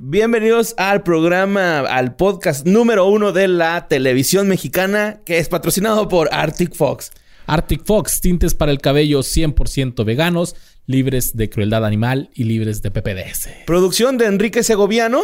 [0.00, 6.28] Bienvenidos al programa, al podcast número uno de la televisión mexicana, que es patrocinado por
[6.30, 7.10] Arctic Fox.
[7.46, 10.54] Arctic Fox, tintes para el cabello 100% veganos,
[10.86, 13.48] libres de crueldad animal y libres de PPDS.
[13.66, 15.22] Producción de Enrique Segoviano.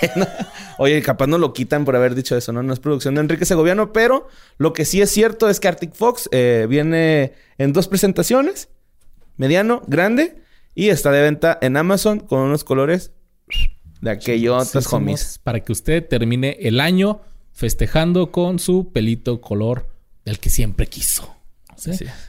[0.78, 2.62] Oye, capaz no lo quitan por haber dicho eso, ¿no?
[2.62, 5.92] No es producción de Enrique Segoviano, pero lo que sí es cierto es que Arctic
[5.92, 8.70] Fox eh, viene en dos presentaciones,
[9.36, 10.40] mediano, grande,
[10.74, 13.12] y está de venta en Amazon con unos colores
[14.00, 15.40] de aquellos Sí, homies.
[15.42, 17.20] Para que usted termine el año
[17.52, 19.88] festejando con su pelito color
[20.24, 21.34] del que siempre quiso.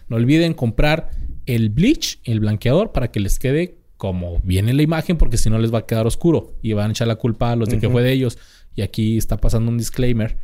[0.08, 1.12] No olviden comprar
[1.46, 5.60] el bleach, el blanqueador, para que les quede como viene la imagen, porque si no
[5.60, 7.90] les va a quedar oscuro y van a echar la culpa a los de que
[7.90, 8.40] fue de ellos.
[8.76, 10.38] Y aquí está pasando un disclaimer,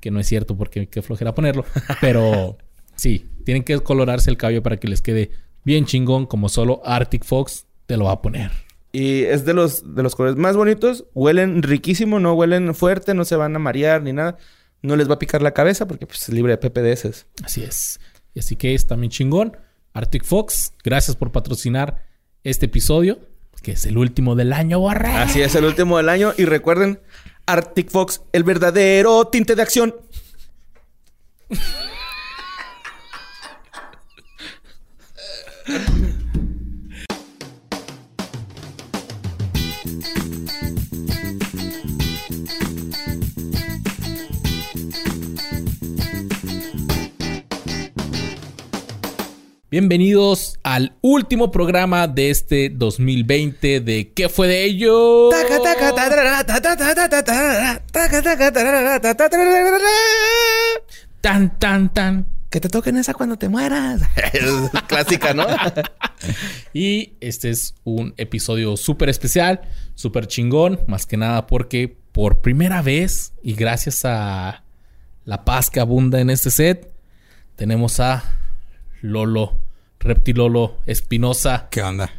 [0.00, 1.64] que no es cierto porque qué flojera ponerlo,
[2.00, 2.56] pero
[2.94, 5.30] sí, tienen que colorarse el cabello para que les quede
[5.64, 8.65] bien chingón, como solo Arctic Fox te lo va a poner.
[8.96, 11.04] Y es de los, de los colores más bonitos.
[11.12, 14.38] Huelen riquísimo, no huelen fuerte, no se van a marear ni nada.
[14.80, 17.26] No les va a picar la cabeza porque pues, es libre de PPDS.
[17.44, 18.00] Así es.
[18.32, 19.54] Y así que es también chingón.
[19.92, 22.06] Arctic Fox, gracias por patrocinar
[22.42, 23.18] este episodio,
[23.60, 25.10] que es el último del año, borre.
[25.10, 26.32] Así es, el último del año.
[26.38, 27.02] Y recuerden,
[27.44, 29.94] Arctic Fox, el verdadero tinte de acción.
[49.78, 55.28] Bienvenidos al último programa de este 2020 de ¿Qué fue de ello?
[61.20, 62.26] Tan, tan, tan.
[62.48, 64.00] Que te toquen esa cuando te mueras.
[64.32, 65.46] Es clásica, ¿no?
[66.72, 69.60] Y este es un episodio súper especial,
[69.94, 74.64] súper chingón, más que nada porque por primera vez y gracias a
[75.26, 76.90] la paz que abunda en este set,
[77.56, 78.24] tenemos a
[79.02, 79.65] Lolo,
[80.00, 81.68] Reptilolo Espinosa.
[81.70, 82.10] ¿Qué onda?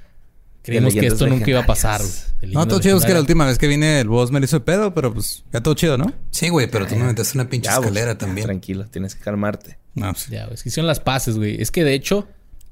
[0.63, 2.01] Creímos que esto nunca iba a pasar.
[2.01, 2.51] güey.
[2.53, 2.97] No, todo chido.
[2.97, 5.13] Es que la última vez que vine el boss me lo hizo de pedo, pero
[5.13, 6.11] pues ya todo chido, ¿no?
[6.31, 8.47] Sí, güey, pero tú me metiste una pinche Ya, vos, escalera ya, también.
[8.47, 9.77] Tranquilo, tienes que calmarte.
[9.95, 11.61] No, pues, Ya, güey, es que hicieron las paces, güey.
[11.61, 12.27] Es que de hecho,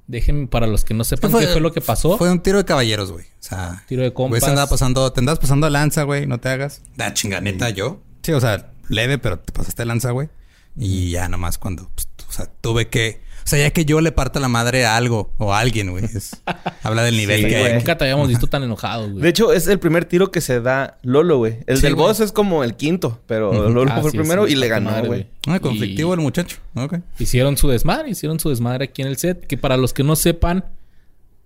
[0.07, 2.17] déjenme para los que no sepan Fue- qué fue lo que pasó.
[2.17, 3.25] Fue un tiro de caballeros, güey.
[3.25, 4.43] O sea, Tiro de güey, compas.
[4.43, 6.81] se andaba pasando, te andas pasando a lanza, güey, no te hagas.
[6.97, 8.01] Da chinganeta yo.
[8.23, 10.27] Sí, o sea, leve, pero te pasaste lanza, güey.
[10.75, 14.11] Y ya nomás cuando, pues, o sea, tuve que, o sea, ya que yo le
[14.11, 16.03] parta la madre a algo o a alguien, güey.
[16.05, 16.41] es-
[16.83, 17.73] habla del nivel Sí, que hay.
[17.75, 19.21] Nunca te habíamos visto tan enojado, güey.
[19.21, 21.59] De hecho, es el primer tiro que se da Lolo, güey.
[21.67, 22.07] El Sí, del güey.
[22.07, 24.89] boss es como el quinto, pero Lolo Ah, fue el primero sí, y le ganó,
[24.91, 25.27] madre, güey.
[25.47, 26.57] Ah, conflictivo Y- el muchacho.
[26.73, 26.95] Ok.
[27.19, 29.45] Hicieron su desmadre, hicieron su desmadre aquí en el set.
[29.45, 30.65] Que para los que no sepan,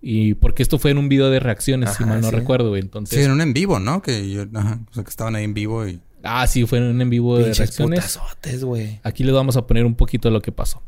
[0.02, 2.36] y porque esto fue en un video de reacciones, si mal no sí.
[2.36, 2.82] recuerdo, güey.
[2.82, 4.02] Entonces, Sí, en un en vivo, ¿no?
[4.02, 6.00] Que yo, ajá, o sea, que estaban ahí en vivo y...
[6.24, 8.00] ah, sí, fue en un en vivo de Pinches reacciones.
[8.00, 9.02] putazotes, güey.
[9.04, 10.82] Aquí les vamos a poner un poquito de lo que pasó.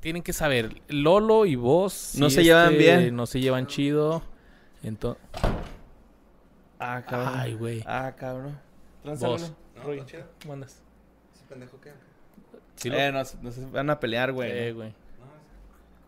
[0.00, 3.14] Tienen que saber, Lolo y vos No se llevan bien.
[3.16, 4.22] No se llevan chido.
[4.82, 5.22] Entonces,
[6.78, 7.32] Ah, cabrón.
[7.36, 7.82] ay, güey.
[7.86, 8.58] Ah, cabrón.
[9.04, 9.18] Vos.
[9.18, 9.56] Tránzalo.
[9.84, 10.04] Rollo,
[10.42, 10.80] ¿cómo andas?
[12.76, 14.50] Sí, Eh, nos, nos van a pelear, güey.
[14.52, 14.94] Eh, güey.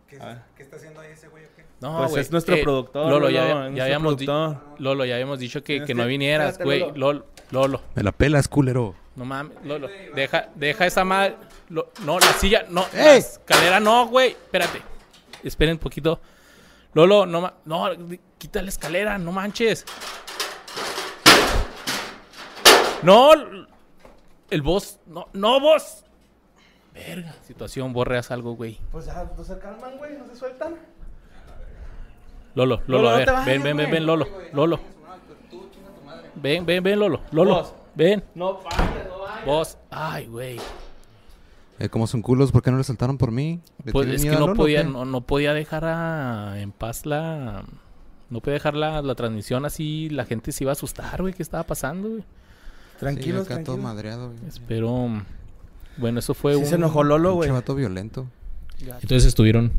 [0.07, 0.43] ¿Qué, Ah.
[0.55, 1.63] qué está haciendo ahí ese güey o qué?
[1.81, 2.21] No, pues güey.
[2.21, 3.09] es nuestro Eh, productor.
[3.09, 4.79] Lolo, ya, Lolo, ya nuestro habíamos productor.
[4.79, 6.79] Lolo, ya habíamos dicho que, que no vinieras, güey.
[6.79, 6.95] Lolo.
[6.95, 7.25] Lolo.
[7.51, 7.81] Lolo.
[7.95, 8.95] Me la pelas, culero.
[9.15, 9.89] No mames, Lolo.
[10.15, 11.35] Deja, deja esa madre.
[11.69, 12.85] Lo- no, la silla, no.
[12.93, 13.19] La ¡Ey!
[13.19, 14.29] escalera no, güey.
[14.31, 14.81] Espérate.
[15.43, 16.19] Esperen un poquito.
[16.93, 17.85] Lolo, no ma- No,
[18.37, 19.85] quita la escalera, no manches.
[23.03, 23.31] No.
[24.49, 24.99] El boss.
[25.07, 26.03] No, no, boss.
[26.93, 27.33] Verga.
[27.45, 28.77] Situación, borreas algo, güey.
[28.91, 30.75] Pues ya, no se calman, güey, no se sueltan.
[32.53, 33.31] Lolo, Lolo, Lolo, a ver.
[33.45, 34.27] ven, ven, ven, ven, Lolo.
[34.51, 34.79] Lolo.
[36.35, 37.21] Ven, ven, ven, Lolo.
[37.31, 37.80] Lolo.
[37.95, 38.23] Ven.
[38.35, 39.45] No pares, no vayas.
[39.45, 39.77] Vos.
[39.89, 40.57] Ay, güey.
[41.79, 43.59] Eh, como son culos, ¿por qué no le saltaron por mí?
[43.83, 47.63] ¿Le Pues es que no Lolo podía, no, no podía dejar a- en paz la.
[48.29, 50.09] No podía dejar la, la transmisión así.
[50.09, 51.33] La gente se iba a asustar, güey.
[51.33, 52.23] ¿Qué estaba pasando, güey?
[52.99, 54.47] Tranquilos, sí, acá todo madreado, güey.
[54.47, 55.07] Espero.
[55.97, 56.65] Bueno, eso fue Sí un.
[56.67, 57.49] se enojó Lolo, güey.
[57.49, 58.27] Vato violento.
[58.79, 59.73] Entonces estuvieron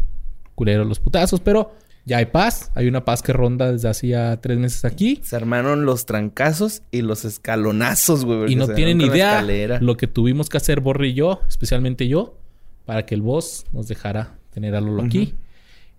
[0.55, 1.73] culeros los putazos, pero
[2.05, 2.71] ya hay paz.
[2.75, 5.21] Hay una paz que ronda desde hace ya tres meses aquí.
[5.23, 8.53] Se armaron los trancazos y los escalonazos, güey.
[8.53, 9.43] Y no tienen idea
[9.81, 12.39] lo que tuvimos que hacer Borre y yo, especialmente yo,
[12.85, 15.35] para que el boss nos dejara tener a Lolo aquí.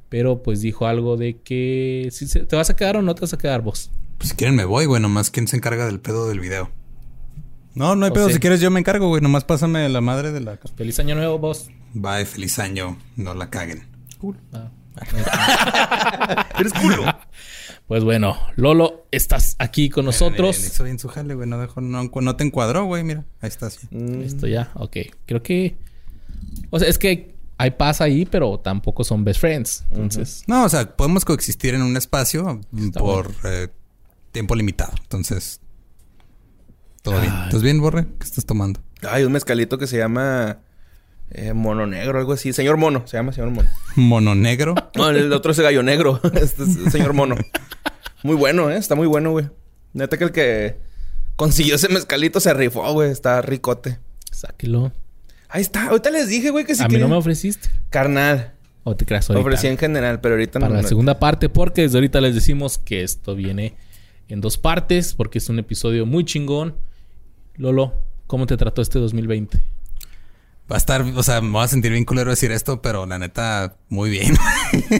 [0.09, 3.21] Pero pues dijo algo de que si se- te vas a quedar o no te
[3.21, 3.89] vas a quedar vos.
[4.17, 5.01] Pues si quieren me voy, güey.
[5.01, 6.69] Nomás quién se encarga del pedo del video.
[7.73, 8.29] No, no hay O pedo.
[8.29, 9.21] Si quieres yo me encargo, güey.
[9.21, 10.59] Nomás pásame la madre de la...
[10.75, 11.69] Feliz año nuevo, vos.
[11.95, 12.97] Bye, feliz año.
[13.15, 13.87] No la caguen.
[14.53, 14.69] Ah.
[16.59, 17.03] Eres culo.
[17.87, 20.57] Pues bueno, Lolo, estás aquí con nosotros.
[20.57, 21.47] Mira, Hizo bien su jale, güey.
[21.47, 23.03] No, dejó, no, no te encuadró, güey.
[23.03, 23.79] Mira, ahí estás.
[23.91, 24.21] Mm.
[24.21, 24.97] Listo ya, ok.
[25.25, 25.75] Creo que...
[26.69, 29.85] O sea, es que hay paz ahí, pero tampoco son best friends.
[29.91, 33.67] Entonces, No, o sea, podemos coexistir en un espacio Está por eh,
[34.31, 34.93] tiempo limitado.
[35.01, 35.59] Entonces,
[37.01, 37.33] todo bien.
[37.45, 38.05] ¿Estás bien, Borre?
[38.17, 38.81] ¿Qué estás tomando?
[39.09, 40.59] Hay un mezcalito que se llama
[41.33, 42.53] eh, Mono Negro, algo así.
[42.53, 43.69] Señor Mono, se llama Señor Mono.
[43.95, 44.75] Mono negro.
[44.95, 46.21] No, el otro es el gallo negro.
[46.33, 47.35] Este es el Señor Mono.
[48.21, 48.77] Muy bueno, ¿eh?
[48.77, 49.49] Está muy bueno, güey.
[49.93, 50.77] Neta que el que
[51.35, 53.11] consiguió ese mezcalito se rifó, güey.
[53.11, 53.99] Está ricote.
[54.31, 54.91] sáquelo.
[55.49, 55.87] Ahí está.
[55.89, 57.69] Ahorita les dije, güey, que si a mí no me ofreciste.
[57.89, 58.53] Carnal.
[58.83, 59.47] O te creas ahorita.
[59.47, 60.75] Ofrecí en general, pero ahorita para no.
[60.75, 60.87] la no.
[60.87, 63.75] segunda parte, porque desde ahorita les decimos que esto viene
[64.27, 66.75] en dos partes, porque es un episodio muy chingón.
[67.55, 67.93] Lolo,
[68.27, 69.61] ¿cómo te trató este 2020?
[70.71, 73.19] Va a estar, o sea, me voy a sentir bien culero decir esto, pero la
[73.19, 74.33] neta, muy bien.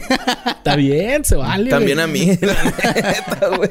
[0.46, 1.70] Está bien, se vale.
[1.70, 2.04] También güey.
[2.04, 3.70] a mí, la neta, güey.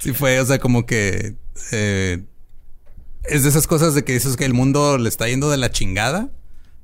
[0.00, 1.36] sí fue, o sea, como que
[1.72, 2.24] eh,
[3.24, 5.70] es de esas cosas de que dices que el mundo le está yendo de la
[5.70, 6.30] chingada,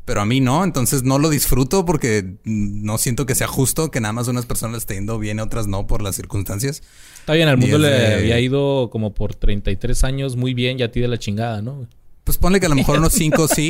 [0.06, 4.00] pero a mí no, entonces no lo disfruto porque no siento que sea justo que
[4.00, 6.82] nada más unas personas le esté yendo bien y otras no por las circunstancias.
[7.20, 10.78] Está bien, al mundo es le de- había ido como por 33 años muy bien
[10.78, 11.86] y a ti de la chingada, ¿no?
[12.24, 13.68] Pues ponle que a lo mejor unos cinco sí.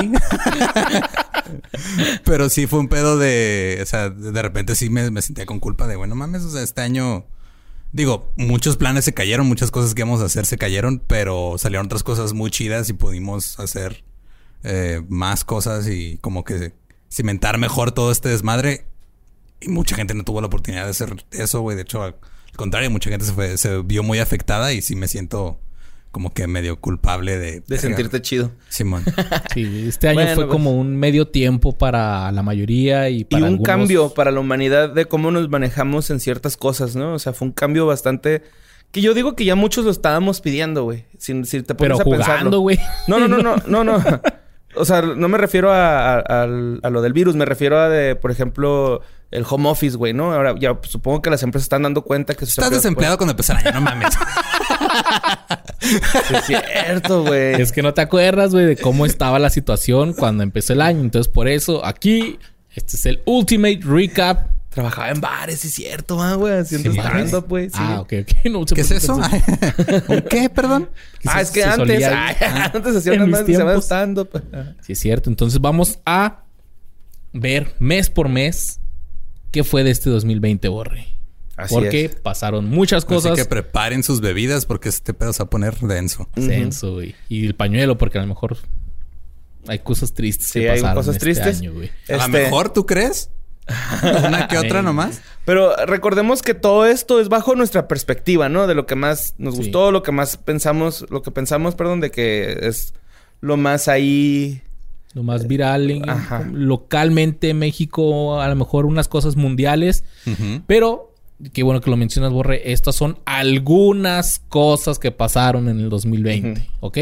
[2.24, 3.80] Pero sí fue un pedo de.
[3.82, 6.80] O sea, de repente sí me, sentía con culpa de, bueno, mames, o sea, este
[6.80, 7.26] año.
[7.92, 11.86] Digo, muchos planes se cayeron, muchas cosas que íbamos a hacer se cayeron, pero salieron
[11.86, 14.02] otras cosas muy chidas y pudimos hacer
[14.64, 16.72] eh, más cosas y como que
[17.08, 18.86] cimentar mejor todo este desmadre.
[19.60, 21.76] Y mucha gente no tuvo la oportunidad de hacer eso, güey.
[21.76, 22.16] De hecho, al
[22.56, 25.60] contrario, mucha gente se, fue, se vio muy afectada y sí me siento
[26.14, 27.62] como que medio culpable de...
[27.76, 28.52] Sentirte chido.
[28.68, 29.02] Simón.
[29.52, 30.52] Sí, este año Bueno, fue pues.
[30.52, 34.38] como un medio tiempo para la mayoría y Y para un algunos- cambio para la
[34.38, 37.14] humanidad de cómo nos manejamos en ciertas cosas, ¿no?
[37.14, 38.42] O sea, fue un cambio bastante...
[38.92, 41.06] Que yo digo que ya muchos lo estábamos pidiendo, güey.
[41.18, 42.58] Si, si te Pero pones a jugando, pensarlo.
[42.60, 42.78] güey.
[43.08, 44.02] No, no, no, no, no, no.
[44.76, 47.88] O sea, no me refiero a, a- al- a lo del virus, me refiero a
[47.88, 50.32] de, por ejemplo, el home office, güey, ¿no?
[50.32, 53.58] Ahora ya supongo que las empresas están dando cuenta que Estás desempleado cuando empezó el
[53.58, 54.14] año, no mames.
[55.80, 55.96] Sí,
[56.34, 57.60] es cierto, güey.
[57.60, 61.00] Es que no te acuerdas, güey, de cómo estaba la situación cuando empezó el año.
[61.00, 62.38] Entonces, por eso, aquí,
[62.74, 64.48] este es el Ultimate Recap.
[64.70, 67.68] Trabajaba en bares, sí es cierto, ah, güey, haciendo Sí, stand-up, güey.
[67.68, 67.76] Sí.
[67.78, 68.44] Ah, ok, ok.
[68.50, 69.14] No ¿Qué es eso?
[70.08, 70.90] ¿Un qué, perdón?
[71.26, 72.36] Ah, es que se antes, ay,
[72.74, 73.84] antes hacían En unas mis más se llamaban tiempos.
[73.84, 74.76] stand-up.
[74.80, 75.30] Sí, es cierto.
[75.30, 76.40] Entonces, vamos a
[77.32, 78.80] ver mes por mes
[79.52, 81.06] qué fue de este 2020, Borre.
[81.56, 82.14] Así Porque es.
[82.16, 83.32] pasaron muchas cosas.
[83.32, 86.28] Así que preparen sus bebidas porque este pedo se va a poner denso.
[86.34, 87.14] Censo, güey.
[87.28, 88.56] Y el pañuelo, porque a lo mejor
[89.68, 91.58] hay cosas tristes Sí, que hay pasaron cosas este tristes.
[91.60, 91.70] año.
[91.70, 91.82] A lo
[92.18, 93.30] Este, mejor, ¿tú crees?
[94.26, 95.22] Una que otra nomás.
[95.46, 98.66] Pero recordemos que todo esto es bajo nuestra perspectiva, ¿no?
[98.66, 99.62] De lo que más nos Sí.
[99.62, 102.92] gustó, lo que más pensamos, lo que pensamos, perdón, de que es
[103.40, 104.60] lo más ahí.
[105.14, 106.46] Lo más viral en- Ajá.
[106.52, 110.04] localmente en México, a lo mejor unas cosas mundiales.
[110.66, 111.13] Pero,
[111.52, 112.72] qué bueno que lo mencionas, Borre.
[112.72, 116.98] Estas son algunas cosas que pasaron en el 2020, ¿ok?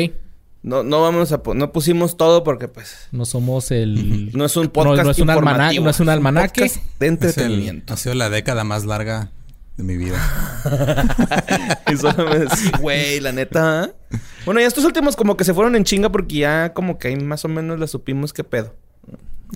[0.63, 4.31] No, no vamos a no pusimos todo porque pues No somos el...
[4.37, 6.61] no es un podcast No, no es un almanaque, informativo, no es un almanaque.
[7.01, 9.33] de Es el- ha sido la década más larga
[9.77, 10.19] de mi vida.
[11.93, 13.85] Y solo me decía, güey, la neta.
[13.85, 14.17] ¿eh?
[14.45, 17.17] Bueno, ya estos últimos como que se fueron en chinga porque ya como que ahí
[17.17, 18.75] más o menos le supimos qué pedo.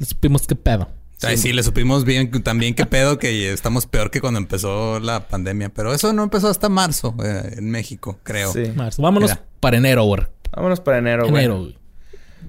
[0.02, 0.88] Supimos qué pedo.
[1.22, 5.28] Ay, sí, le supimos bien también qué pedo que estamos peor que cuando empezó la
[5.28, 5.70] pandemia.
[5.70, 8.52] Pero eso no empezó hasta marzo eh, en México, creo.
[8.52, 8.72] Sí.
[8.74, 9.00] Marzo.
[9.02, 9.44] Vámonos Mira.
[9.60, 10.28] para enero, Borre.
[10.54, 11.44] Vámonos para enero, güey.
[11.44, 11.78] Enero, güey.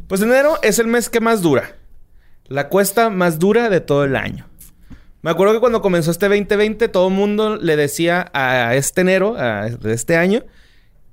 [0.07, 1.75] Pues enero es el mes que más dura.
[2.45, 4.47] La cuesta más dura de todo el año.
[5.21, 9.35] Me acuerdo que cuando comenzó este 2020, todo el mundo le decía a este enero,
[9.37, 10.43] a- de este año,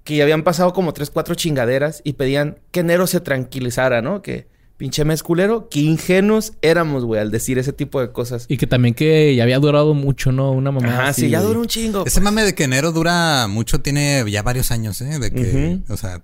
[0.05, 4.23] que ya habían pasado como tres, cuatro chingaderas y pedían que enero se tranquilizara, ¿no?
[4.23, 4.47] Que
[4.77, 8.47] pinche mes culero, que ingenuos éramos, güey, al decir ese tipo de cosas.
[8.49, 10.53] Y que también que ya había durado mucho, ¿no?
[10.53, 10.89] Una mamá.
[10.89, 12.05] Ajá, sí, ya duró un chingo.
[12.07, 15.19] Ese mame de que enero dura mucho tiene ya varios años, ¿eh?
[15.19, 16.23] De que, o sea,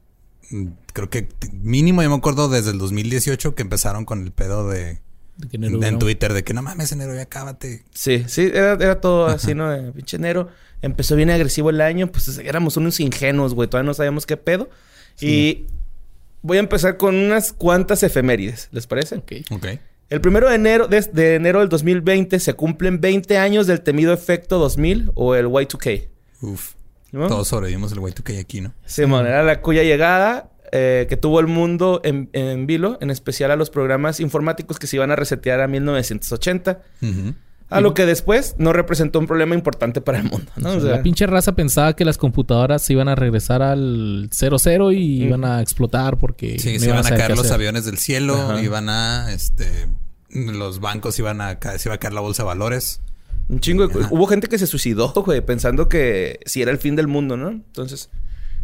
[0.51, 4.69] mm, creo que mínimo yo me acuerdo desde el 2018 que empezaron con el pedo
[4.69, 4.99] de...
[5.37, 5.99] De que enero en.
[5.99, 7.85] Twitter de que no mames, enero ya cábate.
[7.95, 9.71] Sí, sí, era, era todo así, ¿no?
[9.71, 10.49] De pinche enero.
[10.83, 13.69] Empezó bien agresivo el año, pues éramos unos ingenuos, güey.
[13.69, 14.69] Todavía no sabíamos qué pedo.
[15.21, 15.67] Y
[16.43, 19.17] voy a empezar con unas cuantas efemérides, ¿les parece?
[19.17, 19.33] Ok.
[19.51, 19.67] Ok.
[20.09, 24.13] El primero de enero, de, de enero del 2020 se cumplen 20 años del temido
[24.13, 26.09] efecto 2000 o el Y2K.
[26.43, 26.75] Uf.
[27.13, 27.29] ¿no?
[27.29, 28.73] Todos sobrevivimos el güey que hay aquí, ¿no?
[28.85, 33.51] Simón, era la cuya llegada eh, que tuvo el mundo en, en vilo, en especial
[33.51, 36.83] a los programas informáticos que se iban a resetear a 1980.
[37.03, 37.35] Ujú.
[37.71, 40.73] A lo que después no representó un problema importante para el mundo, ¿no?
[40.73, 44.93] O sea, la pinche raza pensaba que las computadoras se iban a regresar al 00
[44.93, 48.35] y iban a explotar porque Sí, no se iban a caer los aviones del cielo,
[48.35, 48.61] Ajá.
[48.61, 49.89] iban a, este,
[50.31, 53.01] los bancos iban a caer, se iba a caer la bolsa de valores.
[53.49, 54.07] un chingo de...
[54.11, 57.51] Hubo gente que se suicidó, güey, pensando que si era el fin del mundo, ¿no?
[57.51, 58.11] Entonces,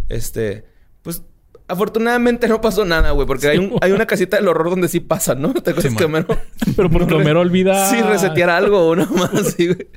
[0.08, 0.64] este...
[1.02, 1.22] Pues...
[1.68, 5.00] Afortunadamente no pasó nada, güey, porque hay, un- hay una casita del horror donde sí
[5.00, 5.52] pasa, ¿no?
[5.52, 6.04] ¿Te acuerdas Sí, que.
[6.04, 6.26] Homero...
[6.76, 7.90] Pero porque Homero olvida...
[7.90, 9.88] Sí, resetear algo o una más, sí, güey.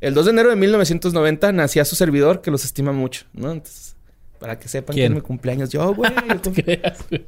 [0.00, 3.52] El 2 de enero de 1990 nacía su servidor, que los estima mucho, ¿no?
[3.52, 3.94] Entonces,
[4.40, 5.12] para que sepan que ¿Quién?
[5.12, 5.70] es mi cumpleaños.
[5.70, 6.10] Yo, güey.
[6.54, 7.24] creas, güey.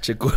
[0.00, 0.32] Chico.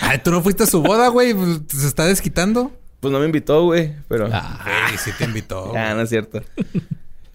[0.00, 1.34] Ay, tú no fuiste a su boda, güey.
[1.34, 2.72] Pues, Se está desquitando.
[3.00, 3.94] pues no me invitó, güey.
[4.08, 4.28] Pero...
[4.32, 5.74] Ah, Güey, sí te invitó.
[5.76, 6.42] Ah, no es cierto.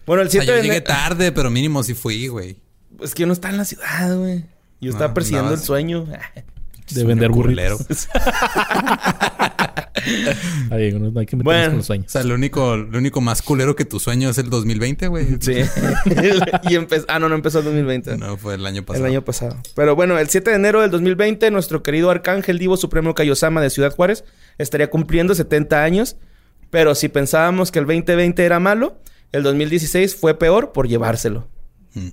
[0.04, 2.56] Bueno, el O sea, 7 yo de llegué tarde, pero mínimo sí fui, güey.
[3.00, 4.44] Es que yo no estaba en la ciudad, güey.
[4.80, 6.06] Yo estaba No, persiguiendo el sueño.
[6.94, 8.08] de vender burritos.
[10.70, 11.66] Ay, no, hay que meternos Bueno.
[11.68, 12.12] con los O sueños.
[12.12, 15.26] sea, lo único, lo único más culero que tu sueño es el 2020, güey.
[15.40, 15.54] Sí.
[16.68, 17.06] y empezó...
[17.08, 18.16] Ah, no, no empezó el 2020.
[18.18, 19.04] No, fue el año pasado.
[19.04, 19.56] El año pasado.
[19.74, 23.70] Pero bueno, el 7 de enero del 2020, nuestro querido Arcángel Divo Supremo Kaiosama de
[23.70, 24.24] Ciudad Juárez
[24.58, 26.16] estaría cumpliendo 70 años.
[26.70, 29.00] Pero si pensábamos que el 2020 era malo,
[29.32, 31.48] el 2016 fue peor por llevárselo.
[31.94, 32.08] Mm.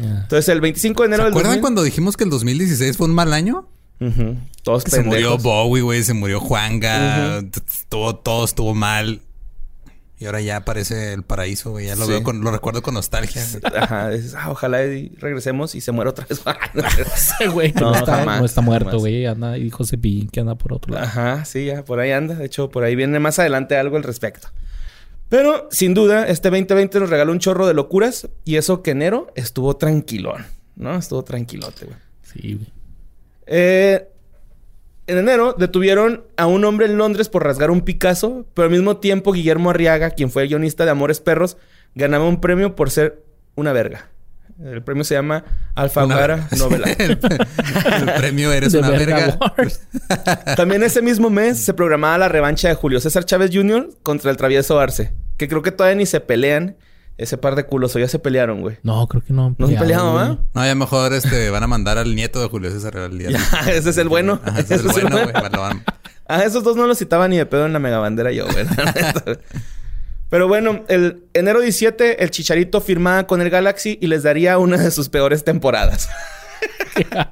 [0.00, 0.20] Ah.
[0.22, 3.06] Entonces, el 25 de enero ¿Se del acuerdan 2000 cuando dijimos que el 2016 fue
[3.06, 3.68] un mal año?
[4.00, 4.36] Ujú.
[4.62, 5.42] Todos Que se murió pendejos.
[5.42, 6.02] Bowie, güey.
[6.02, 7.42] Se murió Juanga.
[7.42, 9.20] t- Todo, todo estuvo mal.
[10.18, 11.86] Y ahora ya aparece el paraíso, güey.
[11.86, 12.12] Ya lo Sí.
[12.12, 13.42] veo con, lo recuerdo con nostalgia.
[13.78, 16.40] Ajá, dices, ah, ojalá y regresemos y se muera otra vez.
[17.14, 19.00] Ese güey que No, no, está, jamás, no está muerto, jamás.
[19.00, 19.26] güey.
[19.26, 21.04] Anda y José Pillín que anda por otro lado.
[21.06, 22.34] Ajá, sí, ya por ahí anda.
[22.36, 24.48] De hecho, por ahí viene más adelante algo al respecto.
[25.28, 29.32] Pero, sin duda, este 2020 nos regaló un chorro de locuras y eso que enero
[29.34, 30.44] estuvo tranquilón,
[30.76, 30.96] ¿no?
[30.96, 31.98] Estuvo tranquilote, güey.
[32.22, 32.72] Sí, güey.
[33.46, 34.08] Eh,
[35.06, 38.98] en enero detuvieron a un hombre en Londres por rasgar un Picasso, pero al mismo
[38.98, 41.58] tiempo Guillermo Arriaga, quien fue el guionista de Amores Perros,
[41.94, 43.22] ganaba un premio por ser
[43.54, 44.08] una verga.
[44.62, 45.44] El premio se llama
[45.74, 46.86] Alfaguara Una- Novela.
[46.98, 49.38] el, el premio eres una verga.
[50.56, 53.90] También ese mismo mes se programaba la revancha de Julio César Chávez Jr.
[54.02, 55.12] contra el travieso Arce.
[55.36, 56.76] Que creo que todavía ni se pelean
[57.18, 57.94] ese par de culos.
[57.96, 58.78] O ya se pelearon, güey.
[58.84, 59.46] No, creo que no.
[59.46, 60.24] han No se han peleado, güey.
[60.24, 60.38] ¿ah?
[60.54, 63.30] No, ya mejor este van a mandar al nieto de Julio César al día.
[63.64, 64.40] Ya, ese es el bueno.
[64.44, 65.32] Ajá, ese es el bueno, güey.
[65.32, 65.84] Van-
[66.26, 68.64] Ah, esos dos no los citaba ni de pedo en la megabandera yo, güey.
[70.30, 74.78] Pero bueno, el enero 17, el Chicharito firmaba con el Galaxy y les daría una
[74.78, 76.08] de sus peores temporadas.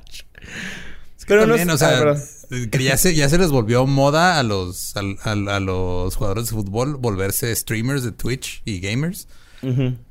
[1.27, 2.17] Pero no También, es- o sea, ah,
[2.71, 6.97] que ya se, ya se les volvió moda a los, a, los jugadores de fútbol
[6.97, 9.29] volverse streamers de Twitch y gamers.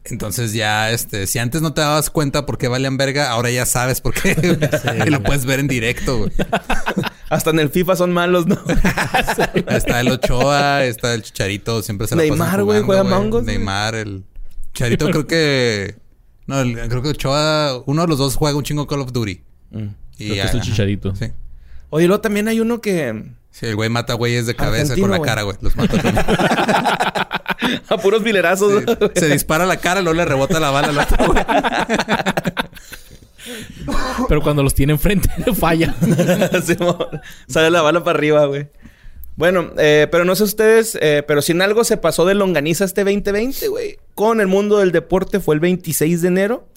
[0.06, 3.66] Entonces ya, este, si antes no te dabas cuenta por qué valían verga, ahora ya
[3.66, 4.36] sabes por qué.
[5.06, 6.32] y lo puedes ver en directo, güey.
[7.30, 8.58] Hasta en el FIFA son malos, ¿no?
[9.68, 13.44] Está el Ochoa, está el Chicharito, siempre se la pasan Neymar, güey, juega güey.
[13.44, 14.24] Neymar, el
[14.74, 15.96] Chicharito creo que...
[16.48, 19.32] No, el- creo que Ochoa, uno de los dos juega un chingo Call of Duty.
[19.32, 21.16] Y Creo que es el Chicharito.
[21.16, 21.28] Sí.
[21.90, 23.32] Oye, luego también hay uno que...
[23.52, 25.30] Sí, el güey mata güeyes de cabeza Argentino, con la güey.
[25.30, 25.58] cara, güey.
[25.62, 26.26] Los mata también.
[27.90, 28.84] A puros milerazos.
[28.84, 29.12] ¿no?
[29.16, 31.46] Se dispara la cara, luego le rebota la bala al otro, güey.
[34.28, 35.94] Pero cuando los tiene enfrente, falla.
[37.48, 38.70] Sale la bala para arriba, güey.
[39.36, 42.86] Bueno, eh, pero no sé ustedes, eh, pero si en algo se pasó de longaniza
[42.86, 43.98] este 2020, güey.
[44.14, 46.68] Con el mundo del deporte fue el 26 de enero,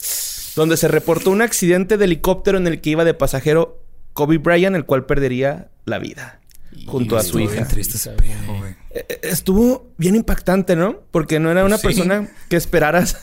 [0.56, 3.82] donde se reportó un accidente de helicóptero en el que iba de pasajero
[4.14, 6.40] Kobe Bryant, el cual perdería la vida
[6.86, 7.52] junto a su Estuvo hija.
[7.54, 8.72] bien triste ese pedo, güey.
[8.90, 11.00] Eh, eh, Estuvo bien impactante, ¿no?
[11.10, 11.86] Porque no era una Sí.
[11.86, 13.16] persona que esperaras.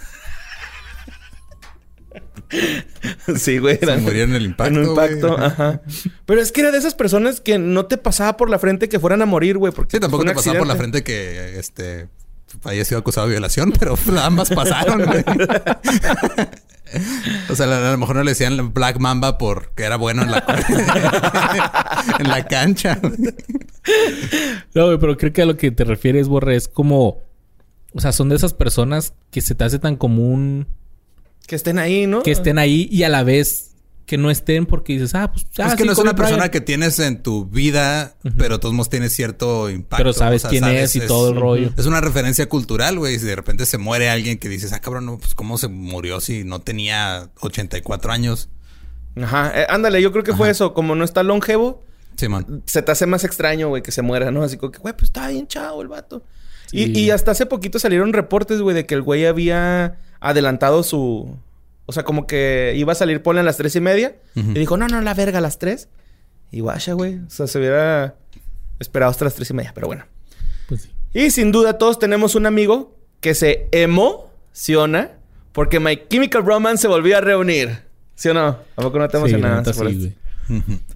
[3.38, 3.78] sí, güey.
[3.80, 5.46] Se en el impacto, En un impacto, güey.
[5.48, 5.82] ajá.
[6.26, 9.00] Pero es que era de esas personas que no te pasaba por la frente que
[9.00, 9.72] fueran a morir, güey.
[9.74, 12.10] Porque Sí, tampoco te pasaba por la frente que este
[12.66, 15.24] haya sido acusado de violación, pero ambas pasaron, güey.
[17.50, 20.44] O sea, a lo mejor no le decían Black Mamba porque era bueno en la,
[22.20, 23.00] en la cancha.
[24.74, 27.20] No, güey, pero creo que a lo que te refieres, Borre, es como...
[27.94, 30.68] O sea, son de esas personas que se te hace tan común
[31.46, 32.24] Que estén ahí, ¿no?
[32.24, 33.71] que estén ahí y a la vez
[34.06, 35.46] que no estén porque dices, ah, pues...
[35.60, 38.60] ah, es que sí, no es una persona que tienes en tu vida, pero de
[38.60, 39.98] todos modos tienes cierto impacto.
[39.98, 41.72] Pero sabes quién es y todo el rollo.
[41.78, 43.18] Es una referencia cultural, güey.
[43.20, 46.20] Si de repente se muere alguien que dices, ah, cabrón, no, pues cómo se murió
[46.20, 48.50] si no tenía 84 años.
[49.22, 49.52] Ajá.
[49.62, 50.74] eh, ándale, yo creo que fue eso.
[50.74, 51.84] Como no está longevo,
[52.18, 52.64] Sí, man.
[52.66, 54.44] se te hace más extraño, güey, que se muera, ¿no?
[54.44, 56.24] Así como que, güey, pues está bien chavo el vato.
[56.68, 56.92] Sí.
[56.94, 61.38] Y, y hasta hace poquito salieron reportes, güey, de que el güey había adelantado su...
[61.86, 64.16] O sea, como que iba a salir, ponle a las tres y media.
[64.36, 64.52] Ujú.
[64.52, 65.90] Y dijo, no, no, la verga, a las tres.
[66.52, 67.16] Y guacha, güey.
[67.20, 68.16] O sea, se hubiera
[68.80, 69.72] esperado hasta las tres y media.
[69.74, 70.06] Pero bueno.
[70.68, 70.92] Pues sí.
[71.14, 75.12] Y sin duda todos tenemos un amigo que se emociona
[75.52, 77.80] porque My Chemical Romance se volvió a reunir.
[78.16, 78.48] ¿Sí o no?
[78.76, 79.84] ¿A poco no te Sí, por sí, esto?
[79.84, 80.16] güey.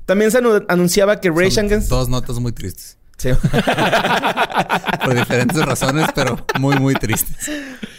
[0.05, 1.89] También se anu- anunciaba que Rage Son Against...
[1.89, 2.97] Dos notas muy tristes.
[3.17, 3.29] Sí.
[5.05, 7.49] Por diferentes razones, pero muy, muy tristes.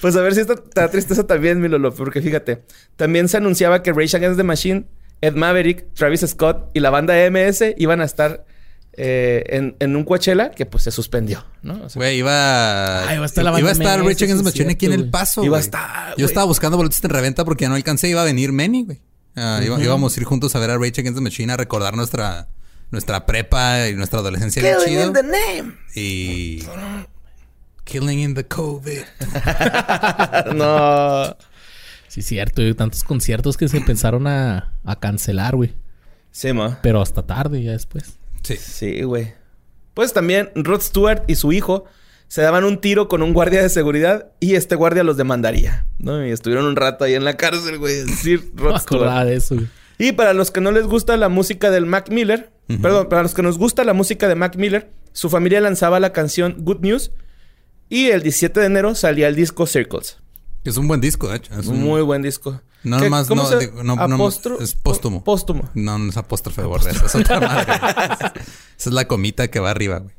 [0.01, 1.95] Pues a ver si esta te da tristeza también, mi Lolo.
[1.95, 2.65] Porque fíjate,
[2.97, 4.87] también se anunciaba que Rage Against the Machine,
[5.21, 8.45] Ed Maverick, Travis Scott y la banda MS iban a estar
[8.93, 11.85] eh, en, en un Coachella que pues se suspendió, ¿no?
[11.85, 13.09] O sea, Güey, iba...
[13.09, 14.87] Ah, iba a estar la Iba a banda estar MS, Rich Against the Machine aquí
[14.87, 15.11] en El.
[15.11, 16.27] Paso, Iba a estar, Yo güey.
[16.27, 18.09] estaba buscando boletos en reventa porque ya no alcancé.
[18.09, 19.01] Iba a venir Manny, güey.
[19.35, 22.49] Ah, Íbamos a ir juntos a ver a Rage Against the Machine a recordar nuestra,
[22.91, 25.07] nuestra prepa y nuestra adolescencia Killing chido.
[25.09, 25.75] in the name.
[25.95, 26.63] Y...
[27.85, 29.03] Killing in the COVID.
[30.55, 31.37] no.
[32.09, 32.63] Sí, cierto.
[32.63, 32.75] güey.
[32.75, 35.75] Tantos conciertos que se empezaron a, a cancelar, güey.
[36.31, 36.81] Sí, ma.
[36.83, 38.19] Pero hasta tarde, ya después.
[38.43, 38.57] Sí.
[38.57, 39.35] Sí, güey.
[39.95, 41.85] Pues también Rod Stewart y su hijo
[42.29, 46.27] se daban un tiro con un guardia de seguridad y este guardia los demandaría, ¿no?
[46.27, 47.95] Y estuvieron un rato ahí en la cárcel, güey.
[48.01, 49.25] Es decir, Rod Stewart.
[49.27, 49.69] de eso, güey.
[49.99, 53.33] Y para los que no les gusta la música del Mac Miller, perdón, para los
[53.35, 57.13] que nos gusta la música de Mac Miller, su familia lanzaba la canción Good News
[57.89, 60.19] y el 17 de enero salía el disco Circles.
[60.65, 61.59] Es un buen disco, de hecho.
[61.59, 62.61] Es un muy buen disco.
[62.83, 64.29] No, ¿Qué- nomás, cómo no, se- digo, no, no,
[64.61, 65.25] es póstumo.
[65.25, 65.71] Póstumo.
[65.75, 66.91] No, no es apóstrofe, borre.
[66.91, 67.73] Es otra madre.
[68.77, 70.15] Esa es la comita que va arriba, güey.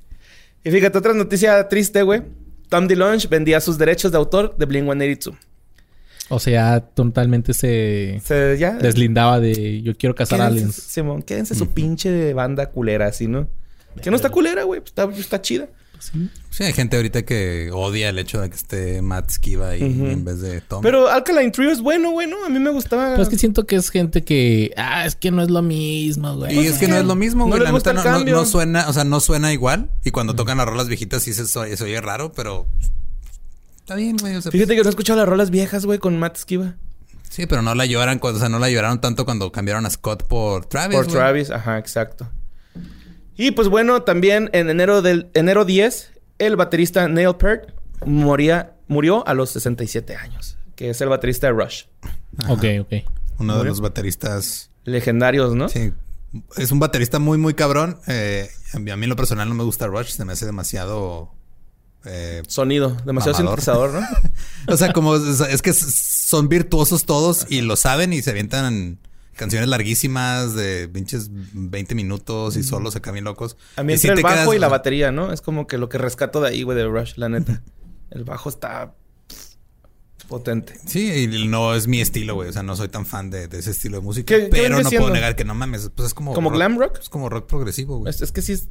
[0.63, 2.23] Y fíjate, otra noticia triste, güey.
[2.69, 5.37] Tom DeLonge vendía sus derechos de autor de Blink-182.
[6.29, 8.73] O sea, totalmente se Se, ya...
[8.73, 10.75] deslindaba de yo quiero cazar Quédense, aliens.
[10.75, 13.47] Simón, quédense su pinche banda culera, así, ¿no?
[14.01, 14.81] Que no está culera, güey.
[14.81, 15.67] pues Está, está chida.
[15.99, 16.29] Sí.
[16.51, 20.23] Sí, hay gente ahorita que odia el hecho de que esté Matt Skiba ahí en
[20.23, 20.83] vez de Tom.
[20.83, 22.45] Pero Alkaline Trio es bueno, güey, ¿no?
[22.45, 23.11] A mí me gustaba.
[23.11, 24.73] Pero es que siento que es gente que...
[24.77, 26.51] Ah, es que no es lo mismo, güey.
[26.51, 27.59] y Pues es que no es lo mismo, no güey.
[27.61, 28.35] les la gusta neta el no, no- cambio.
[28.35, 29.89] no suena, o sea, no suena igual.
[30.05, 32.67] Y cuando tocan las rolas viejitas sí se, se oye raro, pero
[33.87, 34.35] está bien, güey.
[34.35, 36.75] o sea, Fíjate que no he escuchado las rolas viejas, güey, con Matt Skiba.
[37.29, 39.89] Sí, pero no la lloran, cuando, o sea, no la lloraron tanto cuando cambiaron a
[39.89, 40.97] Scott por Travis.
[40.97, 41.07] Por.
[41.07, 42.29] Travis, ajá, exacto.
[43.37, 47.69] Y pues bueno, también en enero del enero 10, el baterista Neil Peart
[48.05, 51.83] moría, murió a los 67 años, que es el baterista de Rush.
[52.49, 52.93] Ok, ok.
[53.39, 54.69] Uno de los bateristas.
[54.83, 55.69] Legendarios, ¿no?
[55.69, 55.93] Sí.
[56.57, 57.99] Es un baterista muy, muy cabrón.
[58.07, 60.09] Eh, a mí a mí en lo personal no me gusta Rush.
[60.09, 61.36] Se me hace demasiado...
[62.05, 63.59] eh, Sonido, demasiado Mamador.
[63.61, 64.07] sintetizador, ¿no?
[64.73, 65.15] o sea, como...
[65.15, 68.99] Es que son virtuosos todos y lo saben y se avientan
[69.35, 73.55] canciones larguísimas de pinches 20 minutos y solos acá bien locos.
[73.75, 75.31] A mí Y sí el bajo quedas- y la batería, ¿no?
[75.31, 77.61] Es como que lo que rescato de ahí, güey, de Rush, la neta.
[78.09, 78.93] El bajo está
[80.29, 80.73] potente.
[80.85, 82.49] Sí, y no es mi estilo, güey.
[82.49, 84.33] O sea, no soy tan fan de, de ese estilo de música.
[84.35, 85.89] ¿Qué- qué pero no puedo negar que no mames.
[85.93, 86.33] Pues es como...
[86.33, 86.99] ¿Como glam rock?
[87.01, 88.09] Es como rock progresivo, güey.
[88.09, 88.69] Es, es que sí es...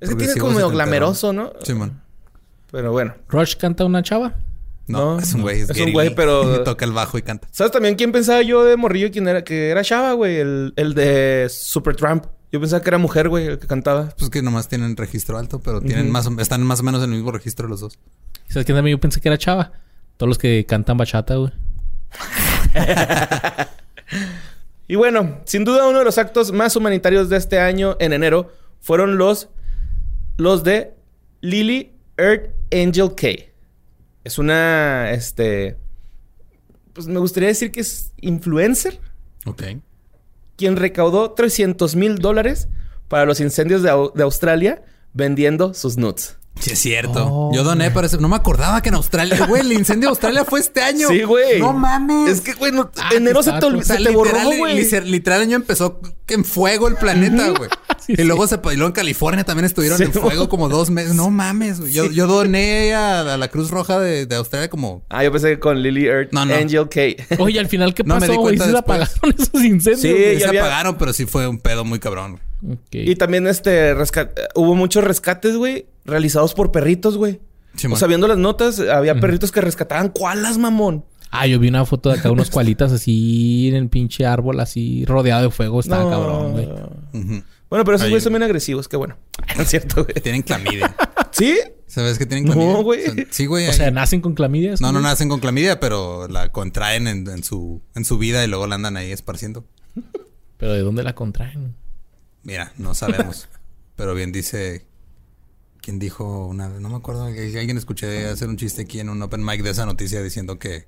[0.00, 1.52] Es que tiene como medio glameroso, ¿no?
[1.62, 2.00] Simón.
[2.70, 3.14] Pero bueno.
[3.28, 4.34] Rush canta una chava.
[4.86, 5.60] No, No, es un güey.
[5.60, 7.48] Es, es un güey, pero- Toca el bajo y canta.
[7.52, 9.44] ¿Sabes también quién pensaba yo de morrillo quién era?
[9.44, 10.36] Que era Chava, güey.
[10.38, 12.26] El, el de Supertramp.
[12.52, 14.08] Yo pensaba que era mujer, güey, el que cantaba.
[14.18, 17.10] Pues que nomás tienen registro alto, pero tienen más o- están más o menos en
[17.10, 17.98] el mismo registro los dos.
[18.48, 19.70] ¿Sabes quién también yo pensé que era chava?
[20.16, 21.52] Todos los que cantan bachata, güey.
[24.88, 28.52] Y bueno, sin duda uno de los actos más humanitarios de este año, en enero,
[28.80, 29.48] fueron los,
[30.36, 30.94] los de
[31.40, 33.28] Lily Earth Angel K.
[34.24, 35.76] Es una, este...
[36.92, 39.00] Pues me gustaría decir que es influencer,
[39.46, 39.62] Ok.
[40.56, 42.68] quien recaudó 300 mil dólares
[43.08, 44.82] para los incendios de, de Australia
[45.14, 46.36] vendiendo sus nuts.
[46.58, 47.26] Sí, es cierto.
[47.26, 47.50] Oh.
[47.54, 48.18] Yo doné para eso.
[48.18, 51.08] No me acordaba que en Australia, güey, el incendio de Australia fue este año.
[51.08, 51.58] Sí, güey.
[51.58, 52.28] No mames.
[52.30, 54.84] Es que, güey, no- Ah, enero se te, O sea, se te borró, literal, güey.
[55.10, 57.70] literal, el año empezó en fuego el planeta, güey.
[58.00, 60.88] Sí, y luego se y luego en California también estuvieron Sí, en fuego como dos
[60.90, 61.14] meses.
[61.14, 61.92] No mames, güey.
[61.92, 62.14] Yo, Sí.
[62.14, 65.04] yo doné a, a la Cruz Roja de, de Australia como.
[65.10, 66.54] Ah, yo pensé que con Lily Earth No, no.
[66.54, 67.36] Angel K.
[67.38, 68.56] Oye, al final, ¿qué No me pasó, di güey?
[68.56, 70.00] cuenta ¿Sí se apagaron esos incendios?
[70.00, 72.40] Sí, se ya había- apagaron, pero sí fue un pedo muy cabrón.
[72.60, 72.78] Güey.
[72.92, 73.94] Y también este
[74.54, 77.40] hubo muchos rescates, güey, realizados por perritos, güey.
[77.76, 77.96] Simón.
[77.96, 81.04] O sea, viendo las notas, había perritos que rescataban koalas, mamón.
[81.30, 85.04] Ah, yo vi una foto de acá, unos cualitas así en el pinche árbol, así
[85.04, 85.78] rodeado de fuego.
[85.78, 86.10] Estaba No.
[86.10, 86.68] cabrón, güey.
[87.70, 89.16] Bueno, pero esos güeyes son bien agresivos, qué bueno.
[89.56, 90.14] No es cierto, güey.
[90.20, 90.92] Tienen clamidia.
[91.30, 91.56] ¿Sí?
[91.86, 92.82] ¿Sabes que tienen No, clamidia?
[92.82, 93.06] güey.
[93.06, 93.68] O sea, sí, güey.
[93.68, 94.80] O sea, nacen con clamidias.
[94.80, 95.04] no, no güey?
[95.04, 98.74] nacen con clamidia, pero la contraen en, en su, en su vida y luego la
[98.74, 99.64] andan ahí esparciendo.
[100.56, 101.76] Pero ¿de dónde la contraen?
[102.42, 103.48] Mira, no sabemos.
[103.96, 104.86] pero bien dice.
[105.82, 106.80] ¿Quién dijo una vez?
[106.80, 107.32] No me acuerdo.
[107.32, 110.58] que Alguien escuché hacer un chiste aquí en un open mic de esa noticia diciendo
[110.58, 110.86] que,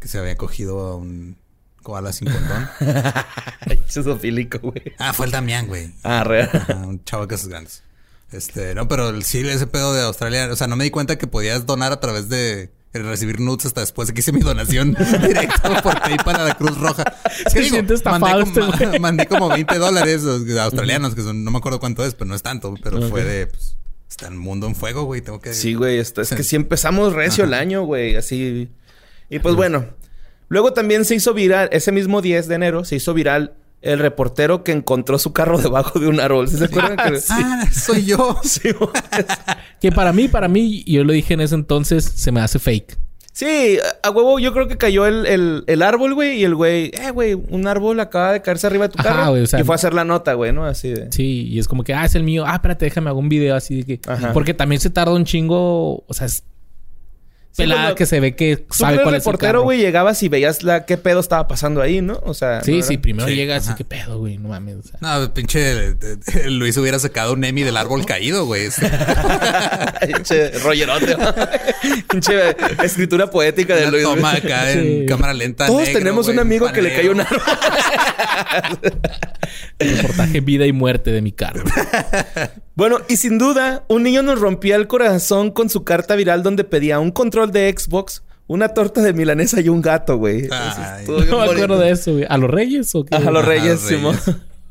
[0.00, 1.36] que se había cogido a un
[1.82, 2.68] koala sin condón.
[3.88, 4.82] Eso es ofílico, güey.
[4.98, 5.92] ah, fue el Damián, güey.
[6.02, 6.50] Ah, real.
[6.52, 7.82] Ajá, un chavo de casas grandes.
[8.32, 11.16] Este, no, pero el- sí, ese pedo de Australia, o sea, no me di cuenta
[11.16, 12.72] que podías donar a través de
[13.04, 14.94] recibir nudes hasta después de que hice mi donación
[15.26, 17.04] directa por PayPal a la Cruz Roja.
[17.54, 18.98] Es siente estafado mandé, como, este güey.
[19.00, 20.22] mandé como 20 dólares
[20.60, 23.46] australianos, que son, no me acuerdo cuánto es, pero no es tanto, pero fue de,
[23.46, 23.76] pues,
[24.08, 25.52] está el mundo en fuego, güey, tengo que...
[25.54, 25.98] Sí, güey.
[25.98, 26.34] Es Sí.
[26.34, 28.16] que sí empezamos recio el año, güey.
[28.16, 28.68] Así.
[29.28, 29.86] Y pues bueno.
[30.48, 33.54] Luego también se hizo viral, ese mismo 10 de enero, se hizo viral
[33.92, 36.48] el reportero que encontró su carro debajo de un árbol.
[36.48, 36.96] ¿Sí ¿Se acuerdan?
[36.96, 37.18] que...
[37.30, 38.38] Ah, soy yo.
[38.44, 38.90] Sí, güey.
[39.80, 42.58] Que para mí, para mí, y yo lo dije en ese entonces, se me hace
[42.58, 42.98] fake.
[43.32, 46.86] Sí, a huevo, yo creo que cayó el, el, el árbol, güey, y el güey,
[46.94, 49.30] eh, güey, un árbol acaba de caerse arriba de tu Ajá, carro.
[49.32, 50.64] güey, o sea, y fue a hacer la nota, güey, ¿no?
[50.64, 51.12] Así de.
[51.12, 52.44] Sí, y es como que, ah, es el mío.
[52.46, 54.10] Ah, espérate, déjame hago un video así de que.
[54.10, 54.32] Ajá.
[54.32, 56.04] Porque también se tarda un chingo.
[56.06, 56.44] O sea, es Sí,
[57.56, 60.84] pelada que se ve que sabe cuál es el reportero, güey, llegabas y veías la,
[60.84, 62.20] qué pedo estaba pasando ahí, ¿no?
[62.24, 62.62] O sea.
[62.62, 63.76] Sí, ¿no sí, primero Sí, llega así, ajá.
[63.76, 64.76] que pedo, güey, no mames.
[64.76, 65.96] O sea, No, pinche
[66.48, 68.68] Luis hubiera sacado un Emmy del árbol caído, güey.
[70.06, 71.16] Pinche rollerote.
[72.10, 74.04] Pinche escritura poética de Una Luis.
[74.04, 74.78] toma acá Sí.
[74.78, 75.66] en cámara lenta.
[75.66, 77.40] Todos negro, tenemos un amigo que le cayó un árbol.
[79.78, 81.64] el reportaje vida y muerte de mi carro.
[82.74, 86.64] Bueno, y sin duda, un niño nos rompía el corazón con su carta viral donde
[86.64, 90.48] pedía un control de Xbox, una torta de milanesa y un gato, güey.
[90.50, 91.04] Ay.
[91.08, 92.26] No me acuerdo de eso, güey.
[92.28, 93.16] ¿A los reyes o qué?
[93.16, 94.16] Ajá, los reyes, Simón.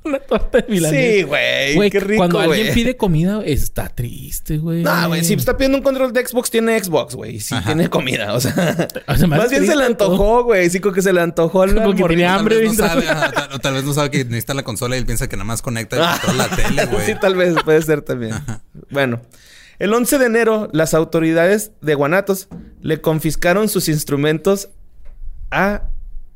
[0.05, 1.01] Una torta de milanesa.
[1.17, 1.89] Sí, güey.
[1.89, 4.83] Qué rico, cuando alguien pide comida, está triste, güey.
[4.83, 7.39] No, güey, si está pidiendo un control de Xbox, tiene Xbox, güey.
[7.39, 8.53] Sí, tiene comida, o sea.
[9.07, 10.69] O sea, me más bien se le antojó, güey.
[10.69, 12.07] Sí, como que se le antojó al Como que morrito.
[12.09, 12.57] tenía Tal hambre.
[12.57, 14.99] vez, no sabe, ajá, tal, o tal vez no sabe que necesita la consola y
[14.99, 17.03] él piensa que nada más conecta y controla la tele, güey.
[17.07, 18.35] sí, tal vez, puede ser también.
[18.91, 19.21] Bueno,
[19.79, 22.47] el 11 de enero, las autoridades de Guanatos
[22.81, 24.69] le confiscaron sus instrumentos
[25.51, 25.89] a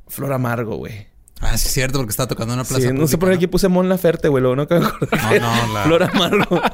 [0.07, 1.08] Flor Amargo, güey.
[1.41, 2.87] Ah, sí, es cierto, porque estaba tocando en una plaza.
[2.87, 4.41] Sí, no sé por qué puse Mon Laferte, güey.
[4.41, 5.39] Luego no que me acordé.
[5.39, 6.61] No, no, la- Flor Amargo.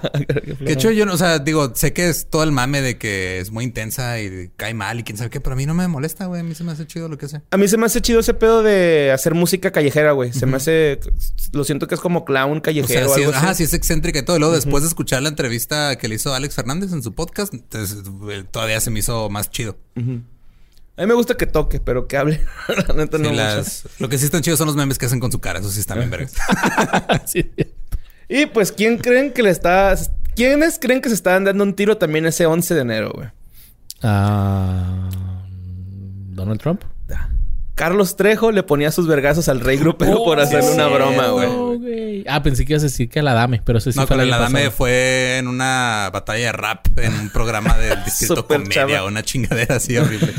[0.58, 2.98] Que de hecho, yo, no- o sea, digo, sé que es todo el mame de
[2.98, 5.74] que es muy intensa y cae mal y quién sabe qué, pero a mí no
[5.74, 6.42] me molesta, güey.
[6.42, 7.42] A mí se me hace chido lo que sé.
[7.52, 10.34] A mí se me hace chido ese pedo de hacer música callejera, güey.
[10.34, 11.00] Se me hace...
[11.52, 13.58] Lo siento que es como clown O callejero o sí, algo es, ajá, así.
[13.60, 14.38] sí es excéntrica y todo.
[14.38, 17.54] Y luego, después de escuchar la entrevista que le hizo Alex Fernández en su podcast,
[17.54, 18.00] entonces,
[18.32, 19.78] eh, todavía se me hizo más chido.
[20.98, 22.42] A mí me gusta que toque, pero que hable.
[22.88, 23.42] La neta Sí, no mucho.
[23.42, 25.60] las- lo que sí están chidos son los memes que hacen con su cara.
[25.60, 26.34] Eso sí están bien vergas.
[27.28, 27.52] Sí.
[28.30, 29.96] Y pues, ¿quién creen que le está...
[30.36, 33.28] ¿Quiénes creen que se estaban dando un tiro también ese 11 de enero, güey?
[34.02, 35.10] Ah,
[36.30, 36.82] Donald Trump.
[37.76, 41.48] Carlos Trejo le ponía sus vergazos al rey grupero por hacerle una broma, güey.
[41.50, 42.24] Oh, güey.
[42.26, 44.16] Ah, pensé que ibas a decir que a la dame, pero eso sí no, fue
[44.22, 44.72] año Adame pasado.
[44.72, 49.04] fue en una batalla de rap en un programa del Distrito Comedia, chava.
[49.04, 50.34] una chingadera así horrible.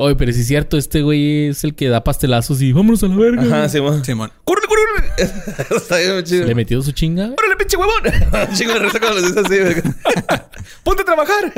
[0.00, 3.08] Oye, pero sí es cierto, este güey es el que da pastelazos y vámonos a
[3.08, 3.42] la verga.
[3.42, 4.04] Ajá, Simón.
[4.04, 4.30] Simón.
[4.44, 5.34] ¡Córrele, córrele!
[5.76, 6.46] Está bien chido.
[6.46, 7.24] Le metió su chinga.
[7.36, 8.02] ¡Órale, pinche huevón!
[8.54, 9.56] Chingo de risa cuando lo dices así.
[10.84, 11.52] ¡Ponte a trabajar!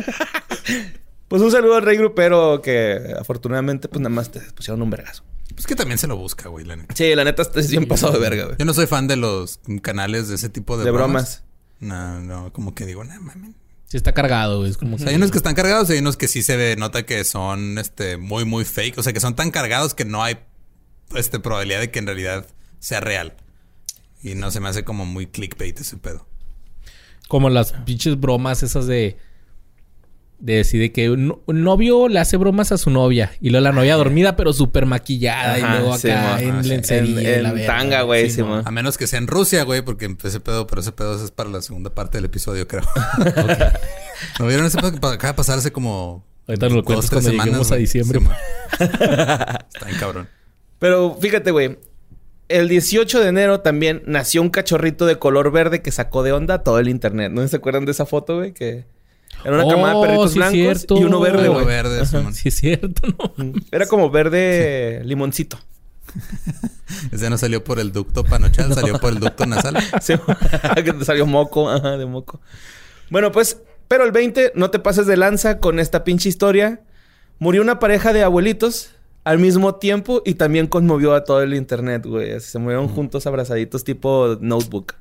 [1.28, 5.22] pues un saludo al rey grupero que afortunadamente pues nada más te pusieron un vergazo.
[5.54, 6.94] Pues que también se lo busca, güey, la neta.
[6.96, 8.56] Sí, la neta está bien pasado de verga, güey.
[8.58, 11.44] Yo no soy fan de los canales de ese tipo de, De bromas.
[11.78, 13.50] No, no, como que digo, no mames.
[13.90, 14.70] Sí está cargado, güey.
[14.70, 15.02] Es como O que...
[15.02, 17.24] sea, hay unos que están cargados y hay unos que sí se ve, nota que
[17.24, 18.96] son este muy, muy fake.
[18.98, 20.38] O sea, que son tan cargados que no hay
[21.16, 22.46] este, probabilidad de que en realidad
[22.78, 23.34] sea real.
[24.22, 26.24] Y no se me hace como muy clickbait ese pedo.
[27.26, 29.18] Como las pinches bromas esas de...
[30.40, 33.30] De decir de que un, un novio le hace bromas a su novia.
[33.42, 35.58] Y luego la novia dormida, pero súper maquillada.
[35.58, 36.38] y luego sí, acá mo.
[36.38, 36.68] en Ah, sí.
[36.70, 37.34] lencería.
[37.36, 38.40] En- y la tanga, güey, Sí.
[38.64, 41.50] A menos que sea en Rusia, güey, porque ese pedo, pero ese pedo es para
[41.50, 42.82] la segunda parte del episodio, creo.
[44.38, 46.24] ¿No vieron ese pedo que acaba de pasar hace como.
[46.48, 48.20] Ahorita nos lo cuentas tres cuando lleguemos a diciembre.
[48.80, 50.28] Está bien cabrón.
[50.78, 51.78] Pero fíjate, güey.
[52.48, 56.64] El 18 de enero también nació un cachorrito de color verde que sacó de onda
[56.64, 57.30] todo el internet.
[57.30, 58.52] ¿No se acuerdan de esa foto, güey?
[58.52, 58.86] Que
[59.44, 60.96] era una camada de Oh, perritos sí, blancos cierto.
[60.98, 61.64] y uno verde, güey.
[61.66, 62.04] verde.
[62.32, 63.52] Sí, es cierto, ¿no?
[63.70, 65.58] Era como verde limoncito.
[67.12, 69.76] Ese no salió por el ducto panochal, salió por el ducto nasal.
[70.00, 70.14] Sí,
[70.84, 72.40] que te salió moco, ajá, de moco.
[73.10, 76.80] Bueno, pues, pero el 20, no te pases de lanza con esta pinche historia.
[77.38, 78.90] Murió una pareja de abuelitos
[79.24, 82.40] al mismo tiempo y también conmovió a todo el internet, güey.
[82.40, 84.94] Se murieron juntos abrazaditos tipo notebook.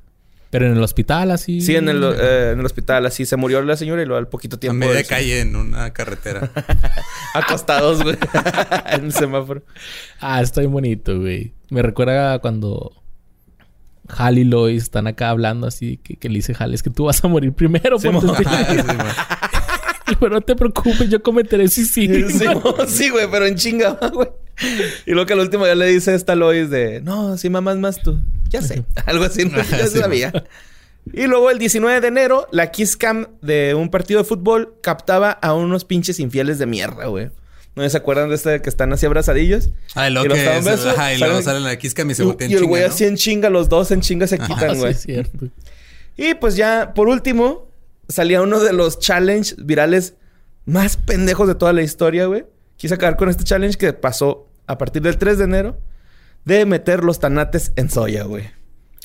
[0.50, 1.60] Pero en el hospital así.
[1.60, 3.24] Sí, en el, eh, en el hospital, así.
[3.24, 4.78] Se murió la señora y luego al poquito A tiempo...
[4.78, 6.50] media eso, calle en una carretera.
[7.34, 8.16] Acostados, güey.
[8.92, 9.62] en el semáforo.
[10.20, 11.54] Ah, está bien bonito, güey.
[11.70, 13.00] Me recuerda a cuando
[14.08, 17.04] Hal y Lois están acá hablando así, que, que le dice Hal, es que tú
[17.04, 18.00] vas a morir primero.
[18.00, 18.24] Sí, por.
[20.18, 22.28] Pero no te preocupes, yo cometeré suicidio.
[22.28, 22.44] Sí,
[22.88, 24.28] sí, güey, pero en chinga, güey.
[25.06, 27.00] Y luego que al último ya le dice esta Lois de...
[27.00, 28.18] No, sí, mamás más tú.
[28.50, 28.84] Ya sé.
[29.06, 29.44] Algo así.
[29.46, 29.56] ¿no?
[29.62, 30.32] Ya sí, sabía.
[31.12, 35.30] Y luego el 19 de enero, la Kiss Cam de un partido de fútbol captaba
[35.30, 37.30] a unos pinches infieles de mierda, güey.
[37.74, 39.70] ¿No se acuerdan de este que están así abrazadillos?
[39.94, 40.44] Ah, y Y los que...
[40.60, 42.82] besos, Ajá, y luego salen- la Kiska y se Y, voltean y el chinga, güey
[42.82, 42.88] ¿no?
[42.88, 44.94] así en chinga, los dos en chinga se quitan, Ah, sí, güey.
[44.94, 45.46] cierto.
[46.16, 47.68] Y pues ya, por último,
[48.08, 50.14] salía uno de los challenge virales
[50.66, 52.44] más pendejos de toda la historia, güey.
[52.76, 55.78] Quise acabar con este challenge que pasó a partir del 3 de enero
[56.44, 58.50] de meter los tanates en soya, güey.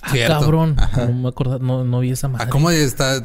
[0.02, 0.40] Ah, Cierto.
[0.40, 0.76] cabrón.
[0.78, 1.06] Ajá.
[1.08, 2.46] No me acuerdo, no, no vi esa madre.
[2.46, 3.24] Ah, ¿cómo está?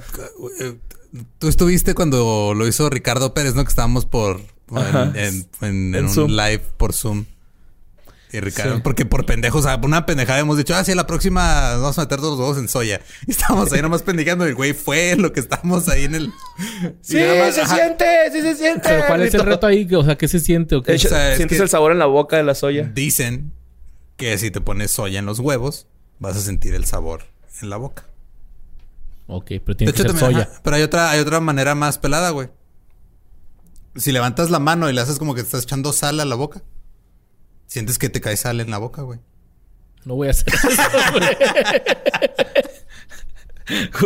[1.39, 3.65] Tú estuviste cuando lo hizo Ricardo Pérez, ¿no?
[3.65, 4.41] Que estábamos por...
[4.71, 6.31] En, en- en- En en un Zoom.
[6.31, 7.25] live por Zoom.
[8.33, 8.81] Y Ricardo, Sí.
[8.85, 11.99] porque por pendejos, o sea, por una pendejada hemos dicho, ah, sí, la próxima vamos
[11.99, 13.01] a meter todos los huevos en soya.
[13.27, 14.45] Y estábamos ahí nomás pendejando.
[14.47, 16.33] El güey fue lo que estábamos ahí en el.
[17.01, 17.75] ¡Sí, más, se ajá.
[17.75, 18.05] siente!
[18.33, 18.89] ¡Sí se siente!
[18.89, 19.89] Pero ¿cuál es el reto ahí?
[19.93, 20.93] O sea, ¿qué se siente o qué?
[20.93, 22.85] De hecho, O sea, es sientes que- el sabor en la boca de la soya.
[22.95, 23.53] Dicen
[24.21, 25.87] que si te pones soya en los huevos,
[26.19, 27.23] vas a sentir el sabor
[27.63, 28.05] en la boca.
[29.27, 30.43] Ok, pero tiene que ser también, soya.
[30.51, 32.51] ajá, pero hay otra, hay otra manera más pelada, güey.
[33.97, 36.35] Si levantas la mano y le haces como que te estás echando sal a la
[36.35, 36.63] boca,
[37.67, 39.21] sientes que te cae sal en la boca, güey.
[40.05, 41.27] No voy a hacer eso, güey.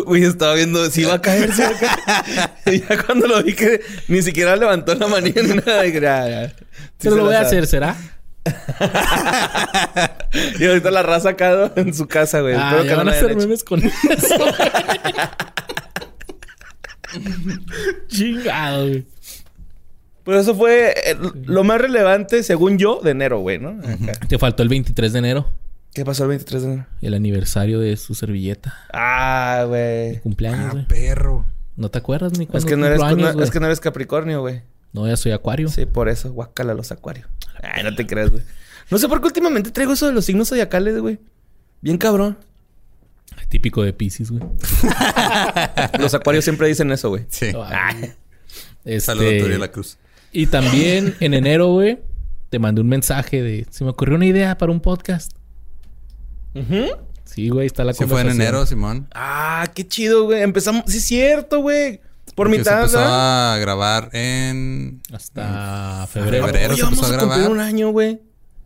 [0.05, 2.51] Güey, estaba viendo si iba a caer, si iba a caer.
[2.67, 5.81] y ya cuando lo vi que ni siquiera levantó la manilla ni nada.
[5.81, 5.87] "Ah,
[6.29, 6.49] ya".
[6.51, 6.55] Sí
[6.99, 7.97] Pero se lo voy a hacer, ¿será?
[10.59, 12.55] Y ahorita la raza acá en su casa, güey.
[12.55, 13.39] Ah, Espero que no van a hacer hecho.
[13.41, 13.95] memes con eso.
[18.09, 19.07] Chingado, güey.
[20.25, 23.79] Pues eso fue eh, lo más relevante, según yo, de enero, güey, ¿no?
[23.87, 24.13] Acá.
[24.27, 25.51] Te faltó el 23 de enero,
[25.93, 26.87] ¿Qué pasó el 23 de enero?
[27.03, 28.75] el aniversario de su servilleta.
[28.93, 30.19] Ah, güey.
[30.21, 30.87] Cumpleaños, Ah, güey.
[30.89, 31.45] perro.
[31.77, 34.41] ¿No te acuerdas ni Es cuando que, no eres, no- es que no eres Capricornio,
[34.41, 34.63] güey.
[34.93, 35.69] No, ya soy acuario.
[35.69, 36.33] Sí, por eso.
[36.33, 37.29] Guácala los acuarios.
[37.63, 38.43] Ay, no te creas, güey.
[38.91, 41.19] No sé por qué últimamente traigo eso de los signos zodiacales, güey.
[41.81, 42.39] Bien cabrón.
[43.49, 44.43] Típico de Pisces, güey.
[45.99, 47.25] Los acuarios siempre dicen eso, güey.
[47.29, 47.53] Sí.
[48.85, 49.99] Este, Saludos a Turiel La Cruz.
[50.33, 52.01] Y también en enero, güey,
[52.51, 53.67] te mandé un mensaje de...
[53.71, 55.33] Se me ocurrió una idea para un podcast.
[57.25, 59.09] Sí, güey, está la Sí fue en enero, Simón.
[59.15, 60.43] Ah, qué chido, güey.
[60.43, 60.85] Empezamos...
[60.89, 62.01] Sí, es cierto, güey.
[62.35, 65.01] Por Porque mitad, Se empezó a grabar en...
[65.13, 66.47] Hasta febrero.
[66.47, 66.75] febrero.
[66.75, 67.51] Oye, se empezó vamos a a grabar.
[67.51, 68.21] un año, güey.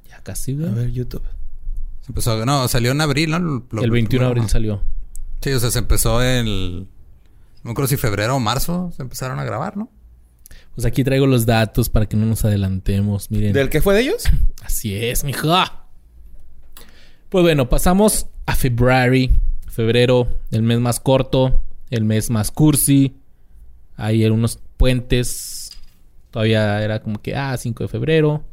[0.09, 0.73] Ya casi, A güey.
[0.73, 1.23] ver, YouTube.
[2.03, 3.39] Se empezó a- No, salió en abril, ¿no?
[3.39, 4.83] Lo- El 21 de abril salió.
[5.43, 6.89] Sí, o sea, se empezó el...
[7.63, 9.91] No creo si febrero o marzo se empezaron a grabar, ¿no?
[10.75, 13.31] Pues aquí traigo los datos para que no nos adelantemos.
[13.31, 13.53] Miren.
[13.53, 14.25] ¿Del qué fue de ellos?
[14.65, 15.85] Así es, mija.
[17.29, 19.31] Pues bueno, pasamos a February.
[19.67, 23.17] Febrero, el mes más corto, el mes más cursi.
[23.99, 25.71] Hay unos puentes.
[26.31, 28.45] Todavía era como que, ah, 5 de febrero.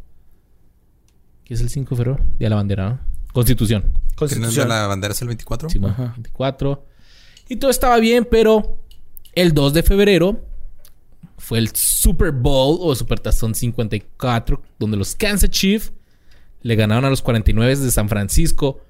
[1.45, 2.25] ¿Qué es el 5 de febrero?
[2.39, 2.99] Día de la bandera, ¿no?
[3.31, 3.84] Constitución.
[3.84, 4.69] ¿Quién es de Constitución.
[4.69, 5.69] la bandera es el 24?
[5.69, 6.13] Sí, bueno, Ajá.
[6.15, 6.86] 24.
[7.47, 8.79] Y todo estaba bien, pero
[9.34, 10.43] el 2 de febrero
[11.38, 15.93] fue el Super Bowl o Super Tazón 54, donde los Kansas Chiefs
[16.62, 18.81] le ganaron a los 49 de San Francisco.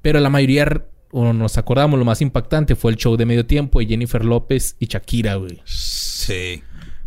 [0.00, 3.80] Pero la mayoría, o nos acordamos, lo más impactante fue el show de medio tiempo
[3.80, 5.60] de Jennifer López y Shakira, güey.
[5.64, 6.62] Sí.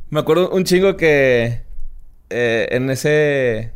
[0.10, 1.64] Me acuerdo un chingo que
[2.30, 3.72] eh, en ese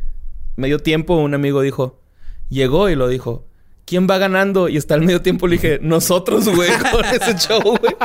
[0.56, 2.00] medio tiempo un amigo dijo,
[2.48, 3.46] llegó y lo dijo,
[3.84, 4.68] ¿quién va ganando?
[4.68, 7.96] Y hasta el medio tiempo le dije, nosotros, güey, con ese show, güey.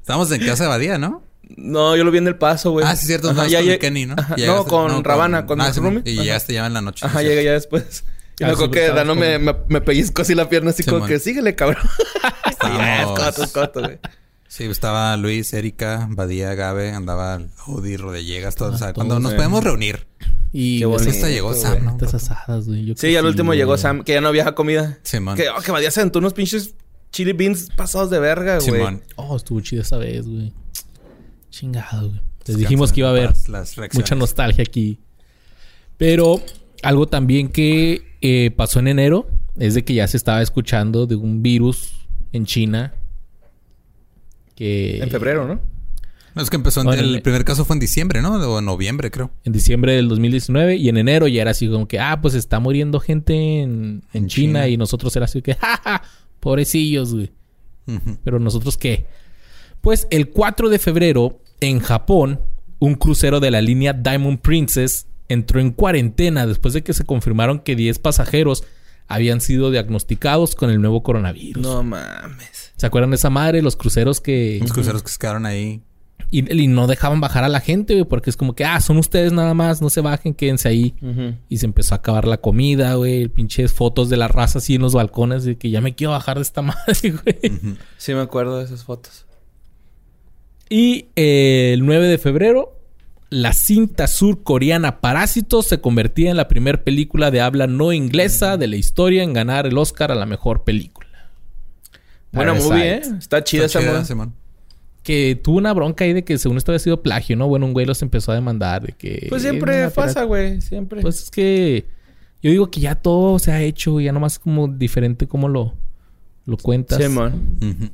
[0.00, 1.22] Estábamos en casa de Badía, ¿no?
[1.56, 2.86] No, yo lo vi en el paso, güey.
[2.86, 3.30] ah, sí, cierto.
[3.30, 4.14] Ajá, Ajá, ya con Kenny, ¿no?
[4.16, 5.80] Ajá, Llegaste- No, con Ravana, con ah, sí.
[5.82, 6.22] Y Ajá.
[6.22, 7.04] llegaste ya en la noche.
[7.06, 8.04] Ajá, llegué ya después.
[8.38, 10.88] Y me sí, acuerdo que Dano me, me, me pellizcó así la pierna, así Sí,
[10.90, 11.08] como man.
[11.08, 11.82] que síguele, cabrón.
[13.38, 13.98] Es coto, güey.
[14.48, 18.76] Sí, estaba Luis, Erika, Badía, Gabe, andaba Odi, Rodillegas, todos.
[18.76, 19.36] o sea, Ah, cuando nos sí.
[19.36, 20.06] podemos reunir.
[20.52, 21.54] Y Qué bonito, hasta llegó.
[21.54, 21.90] Sam, ¿no?
[21.92, 22.84] estas asadas, güey.
[22.84, 24.98] Yo Sí, al último llegó Sam, que ya no había comida.
[25.02, 25.36] Simón.
[25.36, 26.74] Que, oh, que Badía se aventó unos pinches
[27.10, 28.70] chili beans pasados de verga, güey.
[28.70, 29.02] Simón.
[29.16, 30.52] Oh, estuvo chido esa vez, güey.
[31.50, 32.20] Chingado, güey.
[32.46, 33.32] Les dijimos que iba a haber
[33.94, 35.00] mucha nostalgia aquí.
[35.96, 36.40] Pero
[36.84, 39.26] algo también que eh, pasó en enero
[39.58, 42.94] es de que ya se estaba escuchando de un virus en China.
[44.54, 45.60] Que En febrero, ¿no?
[46.34, 48.34] No, es que empezó en- Bueno, el primer caso fue en diciembre, ¿no?
[48.34, 49.30] O en noviembre, creo.
[49.44, 52.58] En diciembre del 2019 y en enero ya era así como que, ah, pues está
[52.58, 54.68] muriendo gente en, en China, China.
[54.68, 56.02] y nosotros era así que, jaja,
[56.40, 57.30] pobrecillos, güey.
[58.24, 59.06] Pero nosotros qué?
[59.80, 62.40] Pues el 4 de febrero, en Japón,
[62.80, 67.60] un crucero de la línea Diamond Princess entró en cuarentena después de que se confirmaron
[67.60, 68.64] que 10 pasajeros
[69.06, 71.62] habían sido diagnosticados con el nuevo coronavirus.
[71.62, 72.72] No mames.
[72.76, 73.62] ¿Se acuerdan de esa madre?
[73.62, 74.58] Los cruceros que...
[74.60, 75.82] Los cruceros que se quedaron ahí.
[76.30, 78.96] Y, y no dejaban bajar a la gente, güey, porque es como que, ah, son
[78.96, 80.94] ustedes nada más, no se bajen, quédense ahí.
[81.48, 83.28] Y se empezó a acabar la comida, güey.
[83.28, 86.36] Pinches fotos de la raza así en los balcones de que ya me quiero bajar
[86.36, 87.76] de esta madre, güey.
[87.98, 89.26] Sí me acuerdo de esas fotos.
[90.68, 92.80] Y eh, el 9 de febrero,
[93.34, 98.68] la cinta surcoreana Parásitos se convertía en la primera película de habla no inglesa de
[98.68, 101.08] la historia en ganar el Oscar a la mejor película.
[102.30, 102.74] Buena Parasite.
[102.74, 103.02] movie, ¿eh?
[103.18, 104.04] Está chida esa.
[104.04, 104.34] Simón.
[105.02, 107.48] Que tuvo una bronca ahí de que según esto había sido plagio, ¿no?
[107.48, 109.26] Bueno, un güey los empezó a demandar de que...
[109.28, 110.24] Pues siempre "No, pasa, pirata".
[110.24, 110.60] güey.
[110.60, 111.02] Siempre.
[111.02, 111.86] Pues es que
[112.40, 115.74] yo digo que ya todo se ha hecho, ya nomás como diferente como lo,
[116.46, 117.02] lo cuentas.
[117.02, 117.90] Sí, man.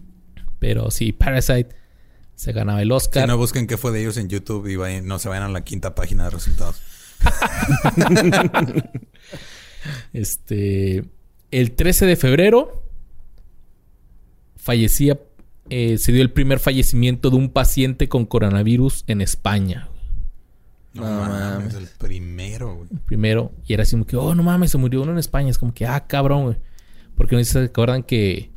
[0.58, 1.79] Pero sí, Parasite
[2.40, 3.24] se ganaba el Oscar.
[3.24, 5.48] Si no busquen qué fue de ellos en YouTube y vayan- no se vayan a
[5.48, 6.80] la quinta página de resultados.
[10.12, 11.04] Este.
[11.50, 12.84] El 13 de febrero.
[14.56, 15.18] Fallecía.
[15.70, 19.88] eh, se dio el primer fallecimiento de un paciente con coronavirus en España.
[20.92, 21.40] No, No mames,
[21.72, 21.74] mames.
[21.74, 22.88] el primero, güey.
[23.06, 23.52] Primero.
[23.66, 25.48] Y era así como que, oh, no mames, se murió uno en España.
[25.50, 26.56] Es como que, ah, cabrón, güey.
[27.16, 28.50] Porque no sé si se acuerdan que.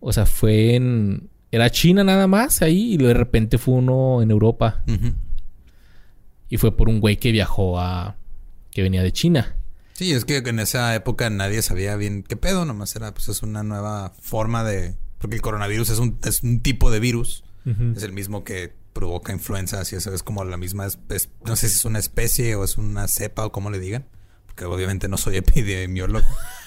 [0.00, 1.28] O sea, fue en.
[1.50, 2.94] Era China nada más ahí.
[2.94, 4.82] Y de repente fue uno en Europa.
[6.48, 8.16] Y fue por un güey que viajó a.
[8.70, 9.54] que venía de China.
[9.94, 13.42] Sí, es que en esa época nadie sabía bien qué pedo, nomás era, pues es
[13.42, 14.94] una nueva forma de...
[15.18, 17.42] Porque el coronavirus es un, es un tipo de virus,
[17.96, 21.68] es el mismo que provoca influenza, así eso es como la misma, espe- no sé
[21.68, 24.06] si es una especie o es una cepa o como le digan,
[24.46, 26.24] porque obviamente no soy epidemiólogo,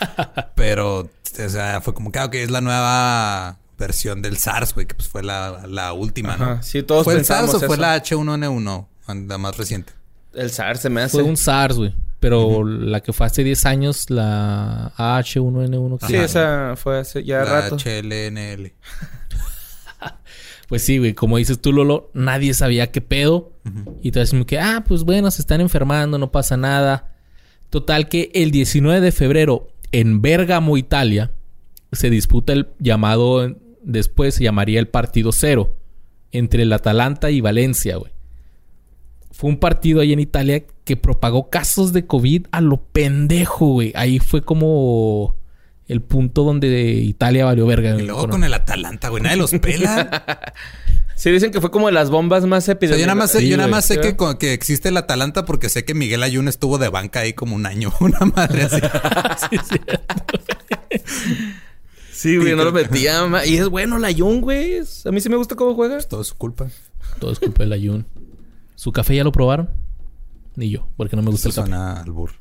[0.55, 4.95] pero, o sea, fue como que, ah, es la nueva versión del SARS, güey, que
[4.95, 6.55] pues fue la, la última, Ajá.
[6.55, 6.63] ¿no?
[6.63, 8.87] Sí, todos ¿Fue el SARS o fue la H1N1,
[9.27, 9.91] la más reciente?
[10.33, 11.17] El SARS se me hace.
[11.17, 11.93] Fue un SARS, güey.
[12.21, 15.99] Pero la que fue hace 10 años, la H1N1.
[15.99, 17.77] que Sí, esa fue hace ya la rato.
[17.77, 18.71] HLNL.
[20.67, 21.13] Pues sí, güey.
[21.13, 23.51] Como dices tú, Lolo, nadie sabía qué pedo.
[24.01, 27.11] Y te decimos que, ah, pues bueno, se están enfermando, no pasa nada.
[27.69, 31.31] Total que el 19 de febrero, en Bérgamo, Italia,
[31.91, 35.75] se disputa el llamado, después se llamaría el partido cero,
[36.31, 38.11] entre el Atalanta y Valencia, güey.
[39.31, 43.91] Fue un partido ahí en Italia que propagó casos de COVID a lo pendejo, güey.
[43.95, 45.35] Ahí fue como
[45.87, 47.95] el punto donde Italia valió verga.
[47.99, 50.53] Y luego con el Atalanta, güey, nadie los pela.
[51.13, 52.99] Sí, dicen que fue como de las bombas más O sea, epidémicas.
[52.99, 53.75] yo nada más sé, Sí, yo nada güey.
[53.75, 57.19] más sé que, que existe el Atalanta porque sé que Miguel Ayun estuvo de banca
[57.19, 57.93] ahí como un año.
[57.99, 58.81] Una madre así.
[59.51, 59.79] Sí, sí.
[62.21, 63.25] Sí, güey, no lo metía.
[63.25, 64.73] ma- Y es bueno la Jung, güey.
[64.73, 65.99] Es- A mí sí me gusta cómo juega.
[66.01, 66.67] Todo es su culpa.
[67.19, 68.05] Todo es culpa del Ayun.
[68.75, 69.69] ¿Su café ya lo probaron?
[70.55, 71.77] Ni yo, porque no me gusta Eso el café.
[71.77, 72.33] suena al burro.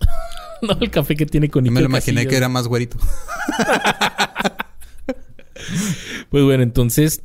[0.62, 2.30] No, el café que tiene con Yo me lo imaginé Casillas.
[2.30, 2.98] que era más güerito.
[6.30, 7.22] Pues bueno, entonces...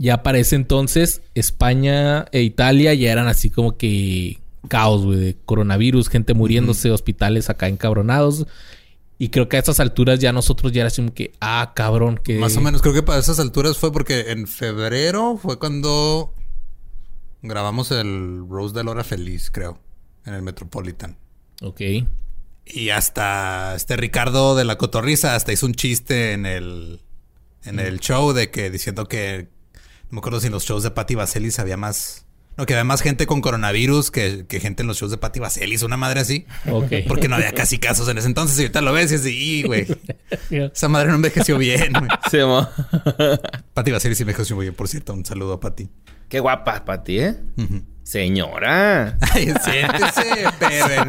[0.00, 5.36] Ya para ese entonces, España e Italia ya eran así como que caos, güey, de
[5.44, 8.46] coronavirus, gente muriéndose, hospitales acá encabronados.
[9.18, 12.20] Y creo que a estas alturas ya nosotros ya era así como que, ah, cabrón,
[12.22, 12.38] que...
[12.38, 16.32] Más o menos, creo que para esas alturas fue porque en febrero fue cuando
[17.42, 19.80] grabamos el Rose de la Hora Feliz, creo,
[20.24, 21.18] en el Metropolitan.
[21.62, 21.80] Ok.
[22.64, 27.00] Y hasta este Ricardo de la Cotorriza hasta hizo un chiste en el
[27.64, 29.48] en el show de que diciendo que
[30.10, 32.24] no me acuerdo si en los shows de Patti Vaselis había más
[32.58, 35.38] no que había más gente con coronavirus que, que gente en los shows de Patti
[35.38, 36.44] Vaselis, una madre así.
[36.68, 36.92] Ok.
[37.06, 39.30] Porque no había casi casos en ese entonces y ahorita lo ves y es de,
[39.30, 39.86] "Y, güey.
[40.50, 42.08] Esa madre no envejeció bien, güey.
[42.30, 42.68] Se llamó.
[43.74, 45.14] Patti Vaselis envejeció muy bien, por cierto.
[45.14, 45.88] Un saludo a Patti.
[46.28, 47.36] Qué guapa para ti, ¿eh?
[48.02, 49.16] Señora.
[49.32, 51.04] Ay, siéntese, pero.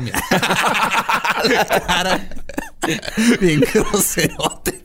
[3.41, 4.79] Bien groserote.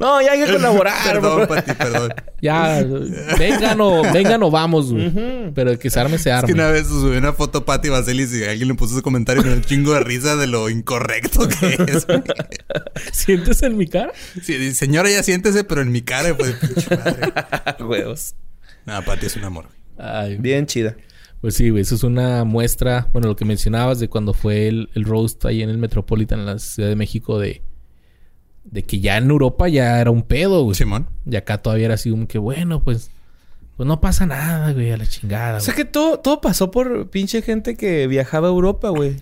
[0.00, 0.94] No, ya hay que colaborar.
[1.04, 2.12] Perdón, Pati, perdón.
[2.42, 2.82] Ya,
[3.38, 5.12] vengan o, vengan o vamos, güey.
[5.54, 6.46] Pero que se arme, se Es arme.
[6.46, 9.42] que una vez subí una foto a Pati Vaselis y alguien le puso ese comentario
[9.42, 12.06] con un chingo de risa de lo incorrecto que es.
[12.06, 12.22] güey.
[13.12, 14.10] ¿Sientes en mi cara?
[14.42, 17.32] Sí, señora, ya siéntese, pero en mi cara, pues, pinche madre.
[17.84, 18.34] Huevos.
[18.86, 20.08] No, Pati es un amor, güey.
[20.10, 20.96] Ay, Bien chida.
[21.42, 21.82] Pues sí, güey.
[21.82, 23.08] Eso es una muestra.
[23.12, 26.46] Bueno, lo que mencionabas de cuando fue el, el roast ahí en el Metropolitan, en
[26.46, 27.62] la Ciudad de México, de,
[28.64, 30.74] de que ya en Europa ya era un pedo, güey.
[30.74, 31.08] Simón.
[31.28, 33.10] Y acá todavía era así como que, bueno, pues,
[33.76, 35.58] pues no pasa nada, güey, a la chingada.
[35.58, 35.84] O sea güey.
[35.86, 39.16] que todo, todo pasó por pinche gente que viajaba a Europa, güey.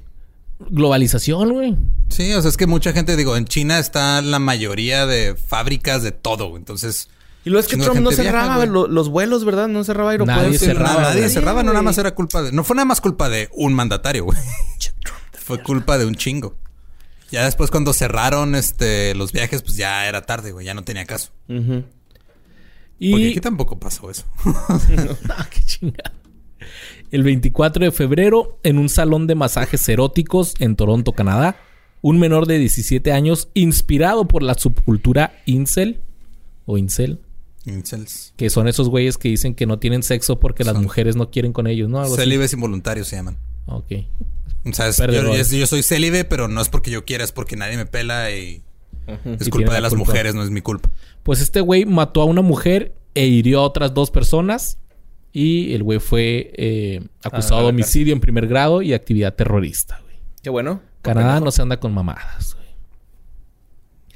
[0.59, 1.77] Globalización, güey.
[2.09, 6.03] Sí, o sea, es que mucha gente, digo, en China está la mayoría de fábricas
[6.03, 6.59] de todo, güey.
[6.61, 7.09] Entonces,
[7.45, 9.69] Y lo es que Trump no viaja, cerraba los vuelos, ¿verdad?
[9.69, 10.45] No cerraba aeropuertos.
[10.45, 11.31] Nadie cerraba, no, nadie güey.
[11.31, 12.51] cerraba, no nada más era culpa de.
[12.51, 14.39] No fue nada más culpa de un mandatario, güey.
[15.33, 16.57] Fue culpa de un chingo.
[17.31, 20.65] Ya después, cuando cerraron este los viajes, pues ya era tarde, güey.
[20.67, 21.31] Ya no tenía caso.
[22.99, 24.25] Y Porque aquí tampoco pasó eso.
[25.31, 26.13] Ah, qué chingada.
[27.11, 31.57] El 24 de febrero, en un salón de masajes eróticos en Toronto, Canadá,
[32.03, 36.01] un menor de 17 años, inspirado por la subcultura incel
[36.67, 37.21] o incel,
[37.65, 38.35] Incels.
[38.37, 41.53] que son esos güeyes que dicen que no tienen sexo porque las mujeres no quieren
[41.53, 42.01] con ellos, ¿no?
[42.01, 42.23] Algo así.
[42.23, 43.39] Célibes involuntarios se llaman.
[43.67, 43.93] Ok.
[44.65, 45.51] O sea, es- yo, Perdedores.
[45.51, 48.31] yo- yo soy célibe, pero no es porque yo quiera, es porque nadie me pela
[48.31, 48.63] y
[49.39, 50.07] es Y culpa de la las culpa.
[50.07, 50.91] mujeres, no es mi culpa.
[51.23, 54.79] Pues este güey mató a una mujer e hirió a otras dos personas.
[55.33, 60.01] Y el güey fue eh, acusado Ah, de homicidio en primer grado y actividad terrorista,
[60.03, 60.17] güey.
[60.43, 60.81] Qué bueno.
[61.03, 62.67] Canadá no se anda con mamadas, güey.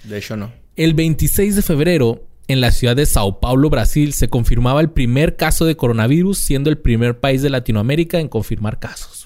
[0.04, 0.50] De hecho, no.
[0.74, 5.36] El 26 de febrero, en la ciudad de Sao Paulo, Brasil, se confirmaba el primer
[5.36, 9.21] caso de coronavirus, siendo el primer país de Latinoamérica en confirmar casos.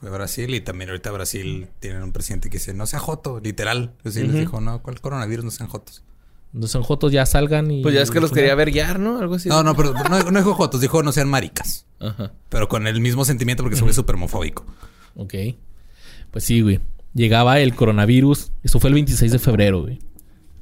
[0.00, 3.94] Fue Brasil y también ahorita Brasil tienen un presidente que dice, no sea joto, literal.
[4.04, 5.44] Así les dijo, no, ¿cuál coronavirus?
[5.44, 6.04] No sean jotos.
[6.52, 7.82] Los enjotos ya salgan y...
[7.82, 9.18] Pues ya es que los quería ver guiar, ¿no?
[9.18, 9.48] Algo así.
[9.48, 11.84] No, no, pero no, no dijo jotos, dijo no sean maricas.
[12.00, 12.32] Ajá.
[12.48, 14.64] Pero con el mismo sentimiento porque soy súper homofóbico.
[15.16, 15.34] Ok.
[16.30, 16.80] Pues sí, güey.
[17.12, 18.52] Llegaba el coronavirus.
[18.62, 19.98] Eso fue el 26 de febrero, güey.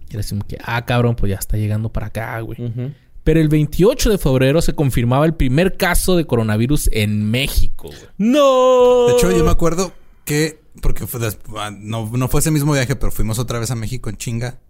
[0.08, 2.60] Y era así como que, ah, cabrón, pues ya está llegando para acá, güey.
[2.60, 2.92] Ujú.
[3.26, 8.00] Pero el 28 de febrero se confirmaba el primer caso de coronavirus en México, güey.
[8.18, 9.06] ¡No!
[9.08, 9.92] De hecho, yo me acuerdo
[10.24, 13.72] que, porque fue des- ah, no, no fue ese mismo viaje, pero fuimos otra vez
[13.72, 14.60] a México en chinga.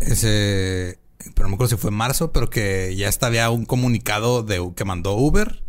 [0.00, 0.98] Ese,
[1.34, 4.42] pero no me acuerdo si fue en marzo, pero que ya estaba había un comunicado
[4.42, 5.62] de que mandó Uber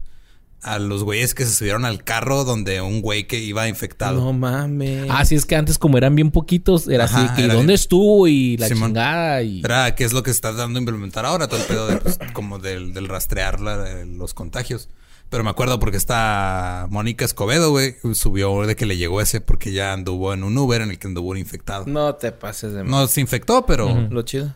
[0.62, 4.20] a los güeyes que se subieron al carro donde un güey que iba infectado.
[4.20, 5.06] No mames.
[5.12, 7.68] Ah, sí, es que antes como eran bien poquitos, era Ajá, así que era ¿dónde
[7.74, 8.28] bien- estuvo?
[8.28, 8.90] Y la Simón.
[8.90, 9.60] chingada y...
[9.64, 12.18] Era que es lo que está dando a implementar ahora, todo el pedo de, pues,
[12.34, 14.90] como del, del rastrear la- los contagios.
[15.30, 19.72] Pero me acuerdo porque esta Mónica Escobedo, güey, subió de que le llegó ese porque
[19.72, 21.86] ya anduvo en un Uber en el que anduvo infectado.
[21.88, 24.54] No te pases de No se infectó, pero Lo chido.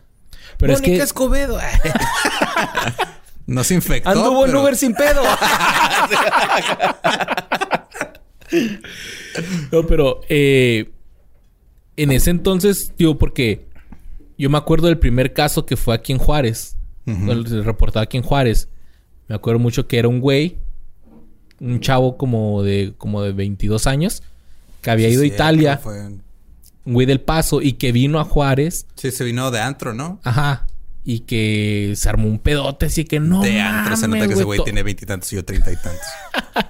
[0.58, 1.04] Pero es Mónica que...
[1.04, 1.60] Escobedo.
[3.50, 4.10] no se infectó.
[4.10, 5.22] Anduvo en pero- Uber sin pedo.
[9.72, 10.92] No, pero eh,
[11.98, 13.68] en ese entonces, digo, porque
[14.38, 16.76] yo me acuerdo del primer caso que fue aquí en Juárez.
[17.06, 18.70] El reportado aquí en Juárez.
[19.28, 20.58] Me acuerdo mucho que era un güey,
[21.60, 24.22] un chavo como de, como de 22 años,
[24.82, 26.00] que había Sí, ido a Italia, fue-
[26.86, 30.20] un güey del Paso, y que vino a Juárez, Sí, se vino de antro, ¿no?
[30.24, 30.66] ajá,
[31.10, 33.42] y que se armó un pedote, así que no.
[33.42, 33.98] de antro.
[33.98, 36.06] Se nota que ese güey tiene veintitantos y yo treinta y tantos.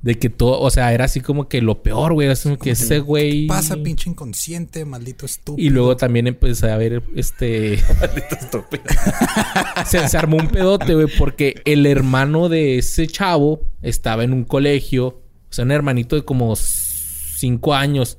[0.00, 2.70] De que todo, o sea, era así como que lo peor, güey, así como que
[2.70, 3.46] ese güey.
[3.46, 5.66] Pasa, pinche inconsciente, maldito estúpido.
[5.66, 7.76] Y luego también empecé a ver este.
[9.84, 14.44] se, se armó un pedote, güey, porque el hermano de ese chavo estaba en un
[14.44, 18.16] colegio, o sea, un hermanito de como cinco años.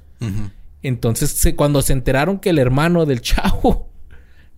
[0.83, 3.90] Entonces, se- cuando se enteraron que el hermano del chavo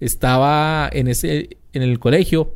[0.06, 2.56] estaba en ese, en el colegio,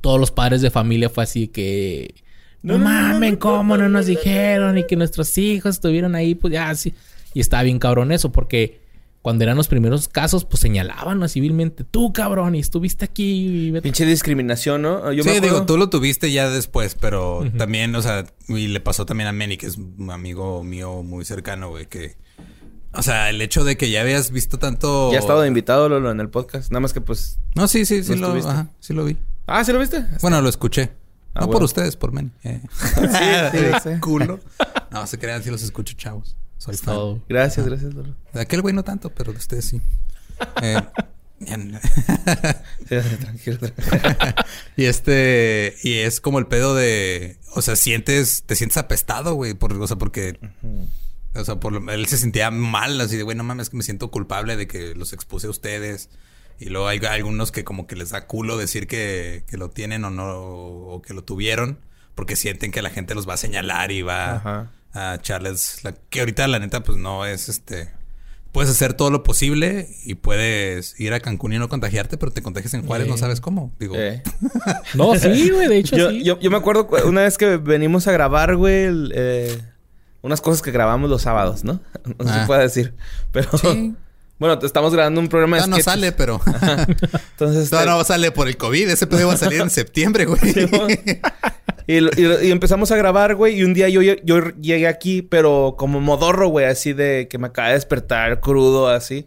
[0.00, 2.14] todos los padres de familia fue así que.
[2.62, 4.76] No, mamen, ¿cómo no nos dijeron?
[4.78, 6.94] Y que nuestros hijos estuvieron ahí, pues ya así.
[7.32, 8.80] Y estaba bien cabrón eso, porque
[9.22, 11.28] cuando eran los primeros casos, pues señalaban ¿no?
[11.28, 13.66] civilmente, tú cabrón, y estuviste aquí.
[13.66, 13.82] y vete".
[13.82, 15.12] Pinche discriminación, ¿no?
[15.12, 18.80] Yo sí, me digo, tú lo tuviste ya después, pero también, o sea, y le
[18.80, 22.16] pasó también a Manny, que es un amigo mío muy cercano, güey, que...
[22.98, 25.10] O sea, el hecho de que ya habías visto tanto...
[25.10, 26.70] Ya he estado de invitado, Lolo, en el podcast.
[26.70, 27.38] Nada más que pues...
[27.54, 29.16] No, sí, sí, sí, ¿No lo, ajá, sí lo vi.
[29.46, 30.04] Ah, ¿sí lo viste?
[30.22, 30.90] Bueno, lo escuché.
[31.34, 32.30] Ah, no por ustedes, por Manny.
[32.44, 32.60] Eh.
[32.72, 33.60] sí,
[33.94, 34.00] sí.
[34.00, 34.40] Culo.
[34.90, 36.36] No, se crean, sí los escucho, chavos.
[36.58, 36.94] Soy Es fan.
[36.94, 37.22] todo.
[37.28, 38.14] Gracias, gracias, Lolo.
[38.32, 39.82] De aquel güey no tanto, pero de ustedes sí.
[40.62, 40.80] Eh,
[41.38, 41.78] bien.
[42.88, 44.34] Sí, tranquilo, tranquilo.
[44.76, 49.52] y este, y es como el pedo de, o sea, sientes, te sientes apestado, güey,
[49.54, 50.38] por, o sea, porque,
[51.36, 53.82] o sea, por lo- él se sentía mal, así de, güey, no mames, que me
[53.82, 56.08] siento culpable de que los expuse a ustedes.
[56.58, 60.04] Y luego hay algunos que como que les da culo decir que, que lo tienen
[60.04, 61.78] o no, o que lo tuvieron,
[62.14, 64.70] porque sienten que la gente los va a señalar y va Ajá.
[64.94, 67.90] a echarles, la, que ahorita la neta pues no es este...
[68.52, 72.40] Puedes hacer todo lo posible y puedes ir a Cancún y no contagiarte, pero te
[72.40, 73.10] contagias en Juárez, Eh.
[73.10, 73.74] no sabes cómo.
[73.78, 74.22] Digo, Eh.
[74.94, 76.24] No, sí, güey, de hecho Yo, sí.
[76.24, 79.60] yo, yo me acuerdo cu- una vez que venimos a grabar, güey, el, eh,
[80.26, 81.80] unas cosas que grabamos los sábados, ¿no?
[82.18, 82.44] No se Ah.
[82.46, 82.94] puede decir.
[83.32, 83.94] Pero Sí.
[84.38, 85.84] bueno, estamos grabando un programa de no, no sketches.
[85.92, 86.40] sale, pero...
[87.32, 88.88] Entonces, no, este, no sale por el COVID.
[88.90, 90.40] Ese pedo va a salir en septiembre, güey.
[91.86, 93.58] Y, empezamos a grabar, güey.
[93.58, 97.46] Y un día yo, yo llegué aquí, pero como modorro, güey, así de que me
[97.46, 99.26] acaba de despertar crudo, así.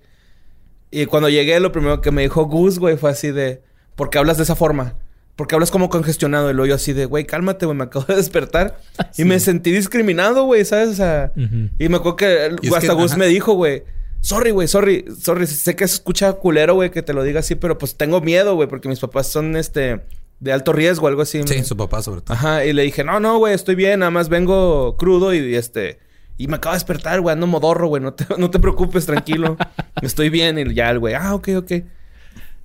[0.91, 3.61] Y cuando llegué, lo primero que me dijo Gus, güey, fue así de:
[3.95, 4.95] ¿Por qué hablas de esa forma?
[5.39, 6.51] Porque hablas como congestionado.
[6.51, 8.77] Y luego yo así de, güey, cálmate, güey, me acabo de despertar.
[9.17, 10.89] Y me sentí discriminado, güey, ¿sabes?
[10.89, 13.85] O sea, y me acuerdo que Y hasta Gus me dijo, güey,
[14.19, 15.47] Sorry, güey, sorry, sorry.
[15.47, 18.55] Sé que se escucha culero, güey, que te lo diga así, pero pues tengo miedo,
[18.55, 20.01] güey, porque mis papás son este
[20.41, 21.41] de alto riesgo, algo así.
[21.45, 22.33] Sí, su papá sobre todo.
[22.33, 25.99] Ajá, y le dije, no, no, güey, estoy bien, nada más vengo crudo y, este.
[26.37, 29.55] Y me acabo de despertar, güey, ando modorro, güey, no te, no te preocupes, tranquilo.
[30.01, 30.59] estoy bien.
[30.59, 31.71] Y ya el güey, ah, ok, ok.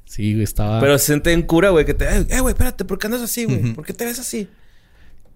[0.04, 0.80] Sí, güey, estaba.
[0.80, 3.44] Pero se siente en cura, güey, que te, eh, güey, espérate, ¿por qué andas así,
[3.44, 3.72] güey?
[3.72, 4.48] ¿Por qué te ves así?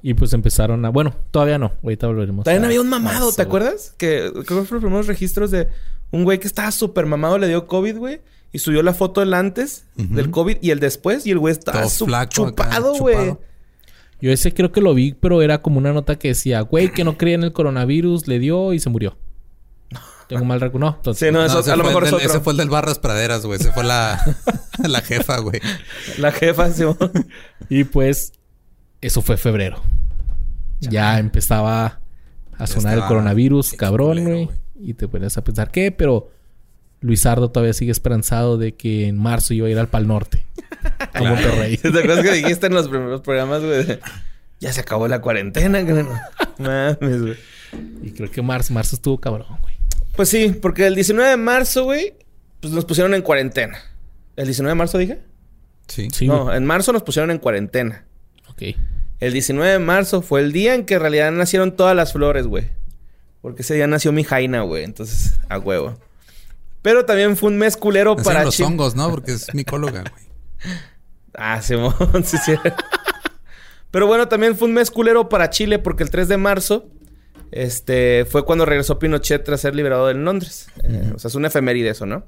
[0.03, 0.91] Y pues empezaron a.
[0.91, 1.73] Bueno, todavía no.
[1.83, 2.45] Ahorita volveremos.
[2.45, 3.95] También a- había un mamado, ¿te acuerdas?
[3.99, 5.69] Que creo que fueron los primeros registros de
[6.13, 8.21] un güey que estaba súper mamado, le dio COVID, güey.
[8.53, 11.27] Y subió la foto del antes del COVID y el después.
[11.27, 13.15] Y el güey estaba flaco acá, chupado, güey.
[13.17, 13.41] chupado.
[14.21, 17.05] Yo ese creo que lo vi, pero era como una nota que decía, güey, que
[17.05, 19.17] no creía en el coronavirus, le dio y se murió.
[20.29, 20.91] Tengo mal recuerdo.
[20.91, 21.27] No, entonces.
[21.27, 22.27] Sí, no, No, eso, ese a lo fue mejor es otro.
[22.27, 23.59] Ese fue el del Barras Praderas, güey.
[23.59, 24.21] Ese fue la,
[24.87, 25.61] la jefa, güey.
[26.19, 26.85] La jefa, sí.
[27.71, 28.33] Y pues,
[29.01, 29.83] eso fue febrero.
[30.81, 32.01] Ya empezaba
[32.57, 34.51] a sonar el coronavirus, cabrón, güey.
[34.81, 35.91] Y te pones a pensar, ¿qué?
[35.91, 36.31] Pero
[37.01, 40.47] Luisardo todavía sigue esperanzado de que en marzo iba a ir al Pal Norte.
[41.15, 41.79] A Monterrey.
[41.79, 43.99] ¿Te acuerdas que dijiste en los primeros programas, güey?
[44.61, 46.05] Ya se acabó la cuarentena, güey.
[46.59, 47.37] Mames, güey.
[48.03, 49.78] Y creo que marzo, marzo estuvo cabrón, güey.
[50.19, 52.13] Pues sí, porque el 19 de marzo, güey,
[52.59, 53.79] pues nos pusieron en cuarentena.
[54.35, 55.21] ¿El 19 de marzo dije?
[55.87, 56.09] Sí.
[56.13, 56.57] Sí, no, güey.
[56.57, 58.05] en marzo nos pusieron en cuarentena.
[58.49, 58.63] Ok.
[59.21, 62.49] El 19 de marzo fue el día en que en realidad nacieron todas las flores,
[62.49, 62.69] güey.
[63.43, 64.83] Porque ese día nació mi Jaina, güey.
[64.83, 65.97] Entonces, a huevo.
[66.83, 68.67] Pero también fue un mes culero Nacieron para los Chile.
[68.67, 69.11] hongos, ¿no?
[69.11, 70.75] Porque es micóloga, güey.
[71.33, 71.95] Ah, Simón,
[72.25, 72.55] sí, sí.
[73.93, 76.91] Pero bueno, también fue un mes culero para Chile porque el 3 de marzo
[77.51, 80.69] este, fue cuando regresó Pinochet tras ser liberado en Londres.
[80.85, 82.25] Eh, o sea, es una efeméride eso, ¿no?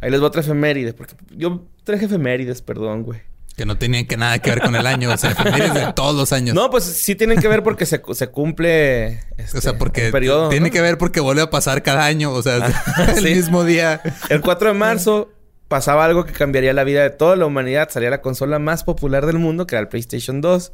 [0.00, 0.92] Ahí les voy a otra efeméride.
[0.92, 3.20] Porque yo traje efemérides, perdón, güey.
[3.56, 5.10] Que no tenían que nada que ver con el año.
[5.12, 6.54] O sea, efemérides de todos los años.
[6.54, 10.12] No, pues sí tienen que ver porque se, se cumple este, o sea, porque un
[10.12, 10.48] periodo.
[10.48, 10.72] tiene ¿no?
[10.72, 12.32] que ver porque vuelve a pasar cada año.
[12.32, 12.56] O sea,
[13.08, 13.34] el sí.
[13.34, 14.00] mismo día.
[14.28, 15.30] El 4 de marzo
[15.68, 17.90] pasaba algo que cambiaría la vida de toda la humanidad.
[17.90, 20.72] Salía la consola más popular del mundo, que era el PlayStation 2.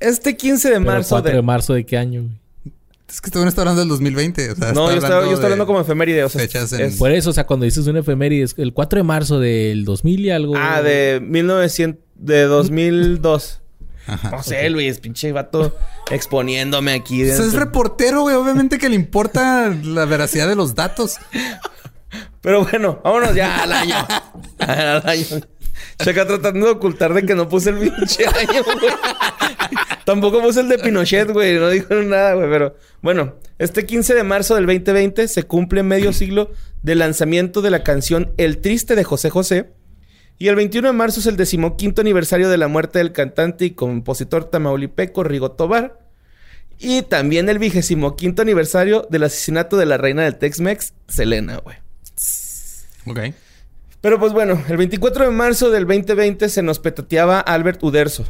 [0.00, 1.10] Este 15 de Pero marzo...
[1.10, 2.40] 4 de- de marzo de qué año, güey.
[3.08, 4.52] Es que este güey está hablando del 2020.
[4.52, 6.22] O sea, No, está yo estaba, yo de hablando como efeméride.
[6.24, 8.72] O sea, fechas en- es- Por eso, o sea, cuando dices una efeméride, es el
[8.72, 10.54] 4 de marzo del 2000 y algo.
[10.56, 12.00] Ah, de 1900...
[12.14, 13.60] De 2002.
[14.06, 14.30] Ajá.
[14.30, 14.98] No sé, Luis.
[15.00, 15.76] Pinche vato
[16.10, 17.22] exponiéndome aquí.
[17.24, 18.36] Pues es reportero, güey.
[18.36, 21.16] Obviamente que le importa la veracidad de los datos.
[22.40, 23.94] Pero bueno, vámonos ya al año.
[24.58, 25.24] al año.
[26.02, 28.92] Checa tratando de ocultar de que no puse el pinche año, güey.
[30.04, 31.58] Tampoco puse el de Pinochet, güey.
[31.58, 32.50] No dijo nada, güey.
[32.50, 36.50] Pero bueno, este 15 de marzo del 2020 se cumple medio siglo
[36.82, 39.70] del lanzamiento de la canción El Triste de José José.
[40.38, 43.72] Y el 21 de marzo es el decimoquinto aniversario de la muerte del cantante y
[43.72, 45.98] compositor tamaulipeco Rigo Tobar.
[46.78, 51.76] Y también el vigésimo quinto aniversario del asesinato de la reina del Tex-Mex, Selena, güey.
[53.06, 53.34] Ok.
[54.00, 58.24] Pero pues bueno, el 24 de marzo del 2020 se nos petateaba Albert Uderzo,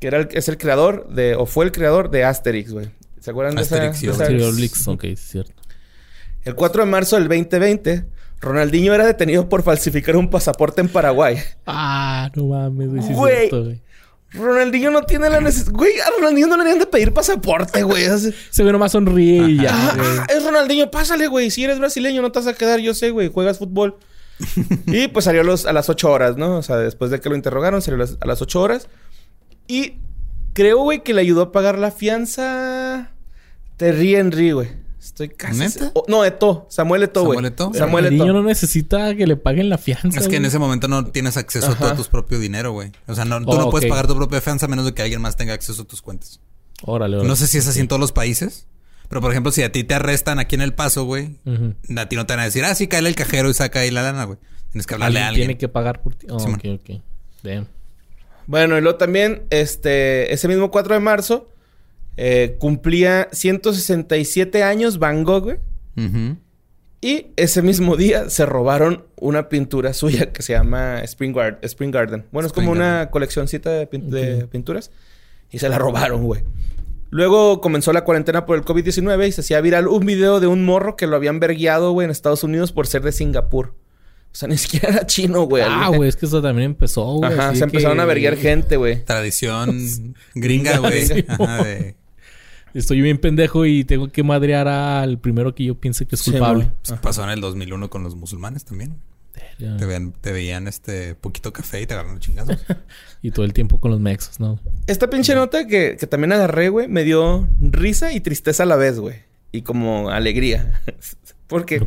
[0.00, 2.90] que era el, es el creador de, o fue el creador de Asterix, güey.
[3.20, 4.12] ¿Se acuerdan de esa- Asterix y de
[4.66, 4.90] esa-.
[4.90, 5.52] Ok, es cierto.
[6.44, 8.04] El 4 de marzo del 2020,
[8.40, 11.38] Ronaldinho era detenido por falsificar un pasaporte en Paraguay.
[11.66, 13.02] Ah, no mames, güey.
[13.02, 13.36] sí Güey.
[13.38, 13.82] cierto, güey.
[14.32, 15.72] Ronaldinho no tiene la necesidad...
[15.72, 18.04] Güey, a Ronaldinho no le deben de pedir pasaporte, güey.
[18.50, 20.08] Se ve nomás sonríe y ya, Ah, güey.
[20.18, 21.50] ah, es Ronaldinho, pásale, güey.
[21.52, 23.30] Si eres brasileño, no te vas a quedar, yo sé, güey.
[23.32, 23.96] Juegas fútbol.
[24.86, 26.58] y pues salió a, los- a las 8 horas, ¿no?
[26.58, 28.88] O sea, después de que lo interrogaron, salió a las, a las 8 horas.
[29.66, 29.94] Y
[30.52, 33.10] creo, güey, que le ayudó a pagar la fianza.
[33.76, 34.68] Terry Henry, güey.
[35.00, 35.58] Estoy casi.
[35.58, 35.90] ¿Neta?
[35.94, 36.66] Oh, no, Eto.
[36.70, 37.36] Samuel Eto, güey.
[37.36, 37.74] ¿Samuel Eto'o?
[37.74, 38.32] Samuel el niño Eto.
[38.34, 40.18] no necesita que le paguen la fianza.
[40.18, 41.92] Es que en ese momento no tienes acceso a Ajá.
[41.92, 42.90] todo tu propio dinero, güey.
[43.06, 43.90] O sea, no, tú Oh, no puedes ok.
[43.90, 46.40] pagar tu propia fianza a menos de que alguien más tenga acceso a tus cuentas.
[46.82, 47.28] Órale, órale.
[47.28, 48.66] No sé si es así en todos los países.
[49.08, 51.74] Pero, por ejemplo, si a ti te arrestan aquí en El Paso, güey, Ujú.
[51.98, 53.90] a ti no te van a decir, ah, sí, cae el cajero y saca ahí
[53.90, 54.38] la lana, güey.
[54.70, 56.26] Tienes que hablarle a Alguien tiene que pagar por ti.
[56.30, 56.60] Oh, Simón.
[56.64, 57.02] ok, ok.
[57.42, 57.68] Damn.
[58.46, 61.48] Bueno, y luego también, este, ese mismo 4 de marzo,
[62.16, 65.58] eh, cumplía 167 años Van Gogh, güey.
[67.00, 72.24] Y ese mismo día se robaron una pintura suya que se llama Spring, Spring Garden.
[72.32, 74.90] Bueno, es como una coleccioncita de, de pinturas.
[75.50, 76.42] Y se la robaron, güey.
[77.10, 80.64] Luego comenzó la cuarentena por el COVID-19 y se hacía viral un video de un
[80.64, 83.72] morro que lo habían vergueado, güey, en Estados Unidos por ser de Singapur.
[84.34, 85.62] O sea, ni siquiera era chino, güey.
[85.64, 87.32] Ah, güey, es que eso también empezó, güey.
[87.32, 89.04] Ajá, se que- empezaron a verguiar gente, güey.
[89.04, 91.06] Tradición gringa, güey.
[91.06, 91.96] De-
[92.74, 96.32] Estoy bien pendejo y tengo que madrear al primero que yo piense que es Sí,
[96.32, 96.72] culpable.
[96.84, 98.96] pues, pasó en el 2001 con los musulmanes también.
[99.58, 102.58] Te, veían, te veían este poquito café y te agarraron chingazos.
[103.22, 104.58] Y todo el tiempo con los mexos, ¿no?
[104.88, 108.76] Esta pinche nota que, que también agarré, güey, me dio risa y tristeza a la
[108.76, 109.16] vez, güey.
[109.52, 110.82] Y como alegría.
[111.46, 111.86] Porque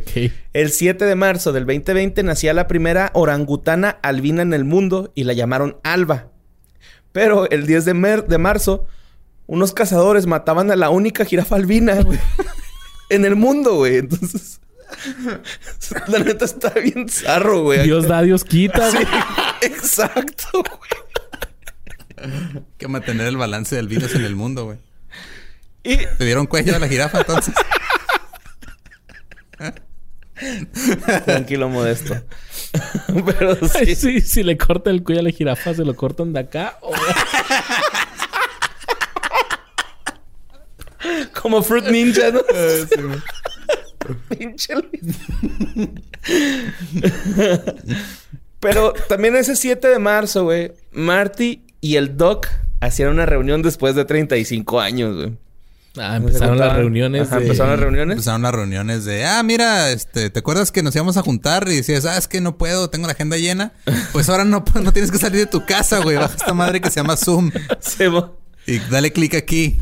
[0.52, 5.24] el 7 de marzo del 2020 nacía la primera orangutana albina en el mundo y
[5.24, 6.28] la llamaron Alba.
[7.12, 8.86] Pero el 10 de, mer- de marzo,
[9.46, 12.18] unos cazadores mataban a la única jirafa albina, güey.
[13.10, 13.96] en el mundo, güey.
[13.96, 14.60] Entonces,
[16.08, 17.82] la neta está bien zarro, güey.
[17.82, 18.90] Dios da, Dios quita.
[18.90, 19.06] güey.
[19.62, 22.30] Exacto, güey.
[22.54, 24.78] Hay que mantener el balance del virus en el mundo, güey.
[25.84, 27.54] Y ¿Le dieron cuello a la jirafa entonces?
[31.24, 32.14] Tranquilo, modesto.
[33.38, 34.20] Pero Ay, sí.
[34.20, 36.78] si le corta el cuello a la jirafa, se lo cortan de acá.
[36.82, 36.92] o-
[41.40, 42.40] Como Fruit Ninja, ¿no?
[44.28, 45.16] Pinche Luis.
[48.60, 52.48] Pero también ese 7 de marzo, güey, Marty y el Doc
[52.80, 55.36] hacían una reunión después de 35 años, güey.
[55.96, 57.26] Ah, empezaron las reuniones.
[57.28, 58.12] Ajá, de- empezaron las reuniones.
[58.14, 61.66] Empezaron las reuniones de, ah, mira, este, ¿te acuerdas que nos íbamos a juntar?
[61.68, 63.72] Y decías, ah, es que no puedo, tengo la agenda llena.
[64.12, 66.16] Pues ahora no, no tienes que salir de tu casa, güey.
[66.16, 67.50] Baja esta madre que se llama Zoom.
[68.66, 69.78] Y dale clic aquí.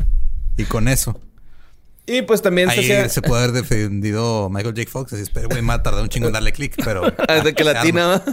[0.57, 1.19] Y con eso.
[2.05, 3.09] y pues también se hacía...
[3.09, 4.89] se puede haber defendido Michael J.
[4.89, 5.11] Fox.
[5.13, 7.03] Así, pero, güey, a tardar un chingo en darle clic, pero...
[7.27, 8.23] Ah, de que latina.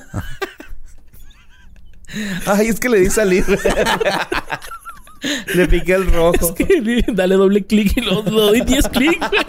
[2.46, 3.44] Ay, es que le di salir.
[5.54, 6.54] Le piqué el rojo.
[6.54, 9.44] Que Dale doble clic y lo, lo doy 10 clics, güey.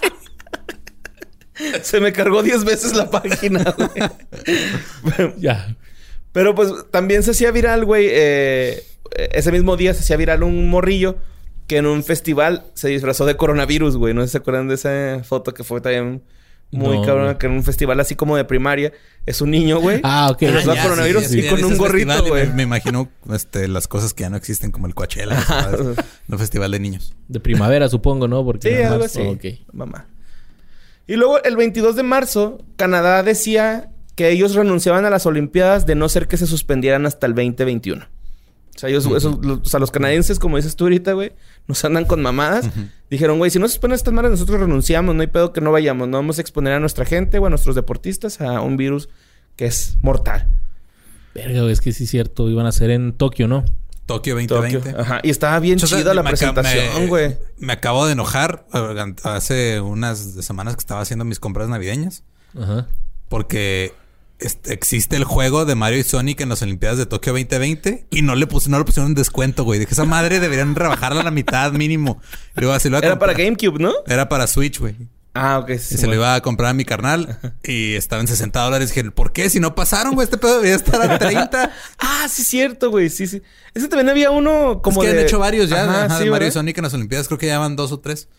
[1.84, 5.32] Se me cargó 10 veces la página, güey.
[5.38, 5.76] Ya.
[6.32, 8.08] Pero pues también se hacía viral, güey.
[8.10, 8.84] eh,
[9.32, 11.18] ese mismo día se hacía viral un morrillo
[11.68, 14.14] que en un festival se disfrazó de coronavirus, güey.
[14.14, 16.24] No sé si se acuerdan de esa foto que fue también
[16.72, 18.92] muy No, cabrona, que en un festival así como de primaria.
[19.26, 20.02] Es un niño, güey.
[20.04, 20.38] Ah, ok.
[20.40, 22.48] Pero Ah, va ya, coronavirus sí, sí, y con un gorrito, güey.
[22.48, 25.38] Me, me imagino este, las cosas que ya no existen, como el Coachella.
[26.28, 27.16] Un festival de niños.
[27.28, 28.44] De primavera, supongo, ¿no?
[28.44, 29.22] Porque Sí, algo así.
[29.22, 29.46] Ok.
[29.74, 30.08] Mamá.
[31.08, 35.96] Y luego, el 22 de marzo, Canadá decía que ellos renunciaban a las Olimpiadas de
[35.96, 38.08] no ser que se suspendieran hasta el 2021.
[38.76, 41.32] O sea, ellos, esos- los, o sea, los canadienses, como dices tú ahorita, güey,
[41.68, 42.70] nos andan con mamadas.
[43.10, 45.72] Dijeron, güey, si no se suspenden estas madres, nosotros renunciamos, no hay pedo que no
[45.72, 46.08] vayamos.
[46.10, 49.08] No vamos a exponer a nuestra gente o a nuestros deportistas a un virus
[49.56, 50.50] que es mortal.
[51.34, 52.50] Verga, güey, es que sí es cierto.
[52.50, 53.64] Iban a ser en Tokio, ¿no?
[54.06, 54.56] Tokio Tokio.
[54.82, 55.02] 2020.
[55.02, 55.20] Ajá.
[55.24, 57.38] Y estaba bien O sea, chida la me presentación, me- güey.
[57.58, 62.24] Me acabo de enojar eh, hace unas semanas que estaba haciendo mis compras navideñas.
[62.60, 62.88] Ajá.
[63.30, 63.94] Porque
[64.40, 68.22] este, existe el juego de Mario y Sonic en las Olimpiadas de Tokio 2020 y
[68.22, 69.80] no le puse, no le pusieron en descuento, güey.
[69.80, 72.22] Dije, esa madre deberían rebajarla a la mitad mínimo.
[72.56, 73.34] Y luego así lo Era para.
[73.34, 73.94] GameCube, ¿no?
[74.08, 74.96] Era para Switch, güey.
[75.34, 75.72] Ah, ok.
[75.72, 78.90] Y sí, se lo iba a comprar a mi carnal y estaba en 60 dólares.
[78.90, 79.50] Dije, ¿por qué?
[79.50, 81.72] Si no pasaron, güey, este pedo debería estar a 30.
[82.00, 83.10] Ah, sí, cierto, güey.
[83.10, 83.42] Sí, sí.
[83.74, 85.20] Ese también había uno como es que de...
[85.20, 86.52] han hecho varios ya Ajá, ajá, sí, de Mario y.
[86.52, 87.28] Sonic en las Olimpiadas.
[87.28, 88.30] Creo que ya van dos o tres.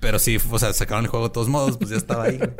[0.00, 2.36] Pero sí, o sea, sacaron el juego de todos modos, pues ya estaba ahí.
[2.36, 2.50] güey.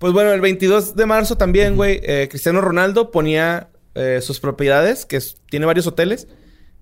[0.00, 5.06] Pues bueno, el 22 de marzo también, güey, eh, Cristiano Ronaldo ponía eh, sus propiedades,
[5.06, 6.26] que es- tiene varios hoteles,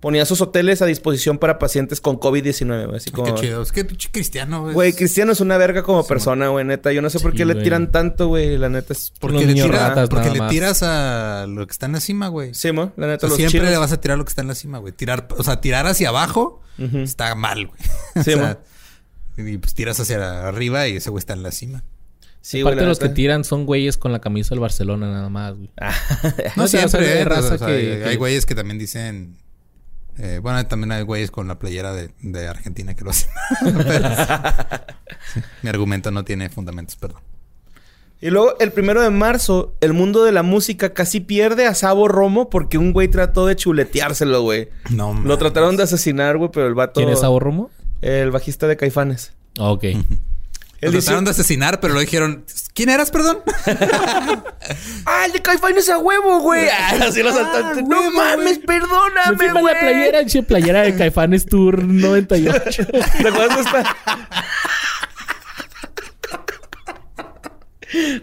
[0.00, 2.96] ponía sus hoteles a disposición para pacientes con COVID-19, güey.
[2.96, 3.34] Así como...
[3.34, 3.60] Qué chido.
[3.62, 4.72] Es que pinche cristiano, güey.
[4.74, 6.92] Güey, Cristiano es una verga como persona, güey, neta.
[6.92, 8.56] Yo no sé por qué le tiran tanto, güey.
[8.58, 9.12] La neta es...
[9.18, 12.28] Porque, le, niños tira- ratas porque le tiras a lo que está en la cima,
[12.28, 12.54] güey.
[12.54, 13.70] Sí, mo, la O neta, sea, los siempre chinos.
[13.72, 14.92] le vas a tirar lo que está en la cima, güey.
[14.92, 17.80] Tirar, o sea, tirar hacia abajo está mal, güey.
[18.24, 18.60] Sí, o sea,
[19.36, 21.82] y pues tiras hacia arriba y ese güey está en la cima.
[22.48, 25.68] Sí, Aparte, los que tiran son güeyes con la camisa del Barcelona, nada más, güey.
[26.56, 28.16] No, O sea, o sea, siempre, hay eh, raza o sea, que- hay, que- hay
[28.16, 29.36] güeyes que también dicen...
[30.16, 33.28] eh, bueno, también hay güeyes con la playera de, de Argentina que lo hacen.
[33.86, 34.08] Pero,
[35.34, 37.20] sí, mi argumento no tiene fundamentos, perdón.
[38.22, 42.08] Y luego, el primero de marzo, el mundo de la música casi pierde a Sabo
[42.08, 44.70] Romo porque un güey trató de chuleteárselo, güey.
[44.88, 46.98] No, Lo trataron de asesinar, güey, pero el vato...
[46.98, 47.70] ¿Quién es Sabor Romo?
[48.00, 49.34] El bajista de Caifanes.
[49.58, 49.76] Ah,
[50.80, 52.44] Lo Él dice- trataron de asesinar, pero lo dijeron...
[52.72, 53.40] ¿Quién eras, perdón?
[55.04, 56.68] ¡Ah, el de Caifanes a huevo, güey!
[56.72, 57.84] Ah, Así los asaltantes.
[57.88, 58.58] ¡No huevo, mames, güey.
[58.58, 59.74] Me perdóname, firma güey!
[59.74, 62.86] la playera, che, playera de Caifanes Tour 98.
[62.86, 63.96] ¿Te acuerdas de esta?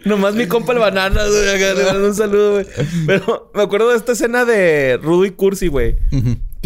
[0.06, 1.96] Nomás mi compa el banana, güey.
[2.06, 2.68] un saludo, güey.
[3.08, 5.98] Pero me acuerdo de esta escena de Rudo y Cursi, güey.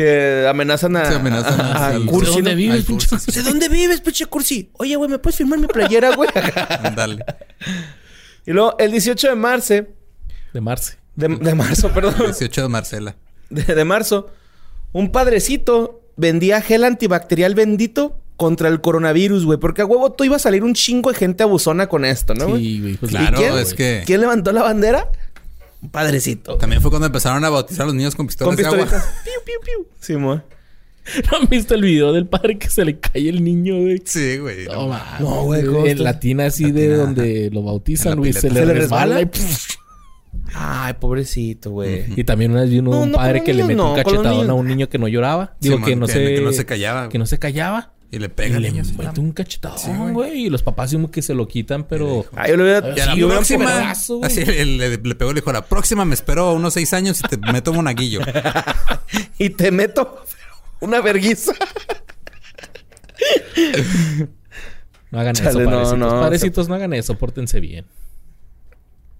[0.03, 2.29] Que amenazan a, Se amenazan a, a al- Cursi.
[2.29, 2.55] ¿De dónde ¿no?
[2.57, 3.07] vives, pinche?
[3.09, 3.31] Cursi.
[3.31, 4.69] ¿De dónde vives, pinche Cursi?
[4.77, 6.29] Oye, güey, ¿me puedes firmar mi playera, güey?
[6.95, 7.25] Dale.
[8.45, 9.73] y luego, el 18 de marzo...
[10.53, 10.97] De Marce.
[11.15, 12.15] De, de marzo, perdón.
[12.27, 13.15] 18 de Marcela.
[13.49, 14.31] de, de marzo,
[14.93, 19.59] un padrecito vendía gel antibacterial bendito contra el coronavirus, güey.
[19.59, 22.47] Porque a huevo tú iba a salir un chingo de gente abusona con esto, ¿no,
[22.47, 22.63] güey?
[22.63, 22.93] Sí, güey.
[22.95, 23.57] pues, Claro, quién?
[23.57, 24.03] es que...
[24.05, 25.11] ¿Quién levantó la bandera?
[25.81, 26.57] Un padrecito.
[26.57, 28.85] También fue cuando empezaron a bautizar a los niños con pistolas Con de agua.
[29.23, 29.87] piu, piu, piu.
[29.99, 30.35] Sí, mo.
[31.31, 34.01] ¿No han visto el video del padre que se le cae el niño, güey?
[34.05, 34.65] Sí, güey.
[34.67, 38.33] No, mames, No, güey, ¿cómo En la tina así de tina, donde lo bautizan, güey.
[38.33, 39.21] Se, le ¿Se le resbala resbala?
[39.21, 39.75] y, pff.
[40.53, 42.05] Ay, pobrecito, güey.
[42.15, 44.49] Y también una vez vi No, un no, padre que le metió un no, cachetadón
[44.49, 45.55] a un niño que no lloraba.
[45.59, 46.35] Digo, que no que- se...
[46.35, 47.09] que no se callaba.
[47.09, 47.93] Que no se callaba.
[48.11, 50.45] Y le Y pega al le mete un cachetadón, güey.
[50.45, 52.25] y los papás como que se lo quitan, pero...
[52.35, 52.89] Ay, yo le hubiera...
[52.97, 53.65] Y a la sí, próxima.
[53.67, 54.31] pedazo, güey.
[54.31, 57.19] Así le, le- le pegó y le dijo: La próxima me espero unos seis años
[57.19, 58.21] y te meto un monaguillo.
[59.37, 60.23] Y te meto
[60.81, 61.53] una verguiza.
[65.11, 65.97] No hagan Chale, eso, no, padrecitos.
[65.97, 67.15] no, Padrecitos, no hagan eso.
[67.17, 67.85] Pórtense bien.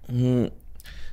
[0.08, 0.46] Mm.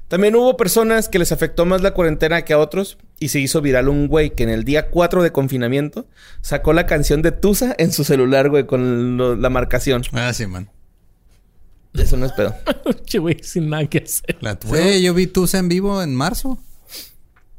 [0.07, 3.61] También hubo personas que les afectó más la cuarentena que a otros y se hizo
[3.61, 6.07] viral un güey que en el día 4 de confinamiento
[6.41, 10.03] sacó la canción de Tusa en su celular, güey, con lo- la marcación.
[10.13, 10.69] Ah, sí, man.
[11.93, 12.55] Eso no es pedo.
[13.05, 14.37] Che, güey, sin nada que hacer.
[14.39, 16.57] La- Güey, yo vi Tusa en vivo en marzo.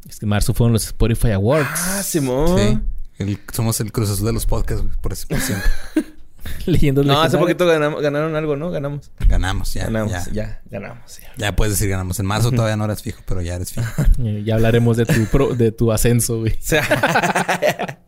[0.08, 1.68] Es que marzo fueron los Spotify Awards.
[1.74, 2.58] Ah, Simón.
[2.58, 2.78] Sí.
[3.24, 5.68] El- somos el Cruz Azul de los podcasts, güey, por eso por siempre.
[6.66, 8.70] Leyendas No, hace poquito ganamos- ganaron algo, ¿no?
[8.70, 9.10] Ganamos.
[9.26, 9.84] Ganamos, ya.
[9.84, 10.32] ganamos, ya.
[10.32, 10.62] ya.
[10.70, 11.18] ganamos.
[11.20, 11.32] ya.
[11.36, 12.18] Ya puedes decir ganamos.
[12.20, 13.86] En marzo todavía no eras fijo, pero ya eres fijo.
[14.44, 16.52] Ya hablaremos de tu, pro- de tu ascenso, güey.
[16.52, 17.98] O sea,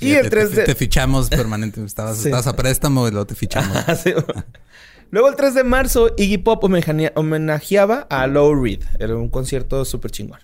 [0.00, 0.62] y el te, 3 te- de...
[0.64, 1.84] te fichamos permanente.
[1.84, 2.28] Estabas, Sí.
[2.28, 3.76] estabas a préstamo y luego te fichamos.
[3.86, 4.12] Ah, sí.
[5.10, 8.82] Luego el 3 de marzo, Iggy Pop homenajea- homenajeaba a Lou Reed.
[8.98, 10.40] Era un concierto súper chingón.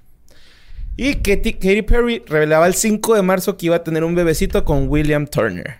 [0.97, 4.65] Y Katy, Katy Perry revelaba el 5 de marzo que iba a tener un bebecito
[4.65, 5.79] con William Turner.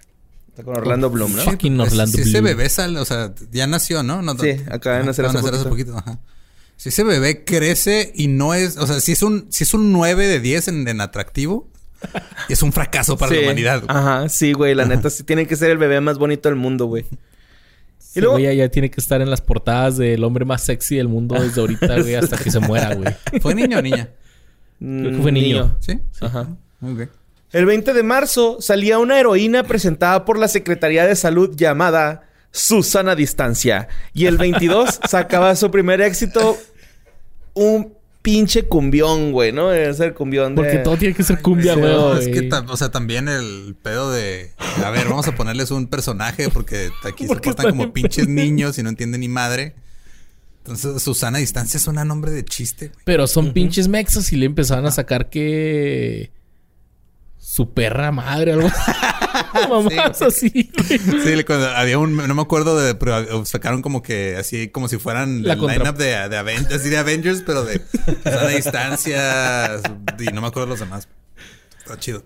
[0.55, 1.43] Está Con Orlando Bloom, ¿no?
[1.43, 2.45] Fucking Orlando si ese Bloom.
[2.45, 4.23] bebé sale, o sea, ya nació, ¿no?
[4.23, 5.97] no Sí, acaba de nacer hace hace poquito.
[5.99, 6.21] Ajá.
[6.77, 9.93] Si ese bebé crece y no es, o sea, si es un, si es un
[9.93, 11.69] 9 de 10 en, en atractivo,
[12.49, 13.39] es un fracaso para Sí.
[13.39, 13.83] la humanidad.
[13.85, 13.97] güey.
[13.97, 14.77] Ajá, sí, güey.
[14.77, 17.05] La neta, sí tiene que ser el bebé más bonito del mundo, güey.
[18.15, 20.95] Y luego- luego ya, ya tiene que estar en las portadas del hombre más sexy
[20.97, 23.13] del mundo desde ahorita, güey, hasta que se muera, güey.
[23.41, 24.11] ¿Fue niño o niña?
[24.79, 25.77] Creo que fue niño.
[25.81, 25.99] Sí.
[26.21, 26.47] Ajá.
[26.79, 27.11] Muy bien.
[27.55, 33.15] El 20 de marzo salía una heroína presentada por la Secretaría de Salud llamada Susana
[33.15, 33.87] Distancia.
[34.13, 36.59] Y el 22 sacaba su primer éxito,
[37.55, 39.73] un pinche cumbión, güey, ¿no?
[39.73, 40.63] Es el cumbión de...
[40.63, 41.93] Porque todo tiene que ser cumbia, güey.
[41.93, 44.51] no, es que, o sea, también el pedo de...
[44.85, 48.83] A ver, vamos a ponerles un personaje porque aquí se portan como pinches niños y
[48.83, 49.77] no entienden ni madre.
[50.65, 53.03] Entonces, Susana Distancia suena a nombre de chiste, güey.
[53.05, 56.33] Pero son pinches mexas y le empezaban a sacar que...
[57.47, 58.71] Su perra madre, algo
[59.69, 60.49] Mamás así.
[60.89, 62.17] Sí, cuando había un...
[62.17, 62.95] No me acuerdo de...
[62.95, 64.69] Pero sacaron como que así...
[64.69, 67.83] Como si fueran La el lineup de, de, Aven- así de Avengers, pero de
[68.25, 69.77] Susana Distancia.
[70.19, 71.07] Y no me acuerdo los demás.
[71.79, 72.25] Está chido.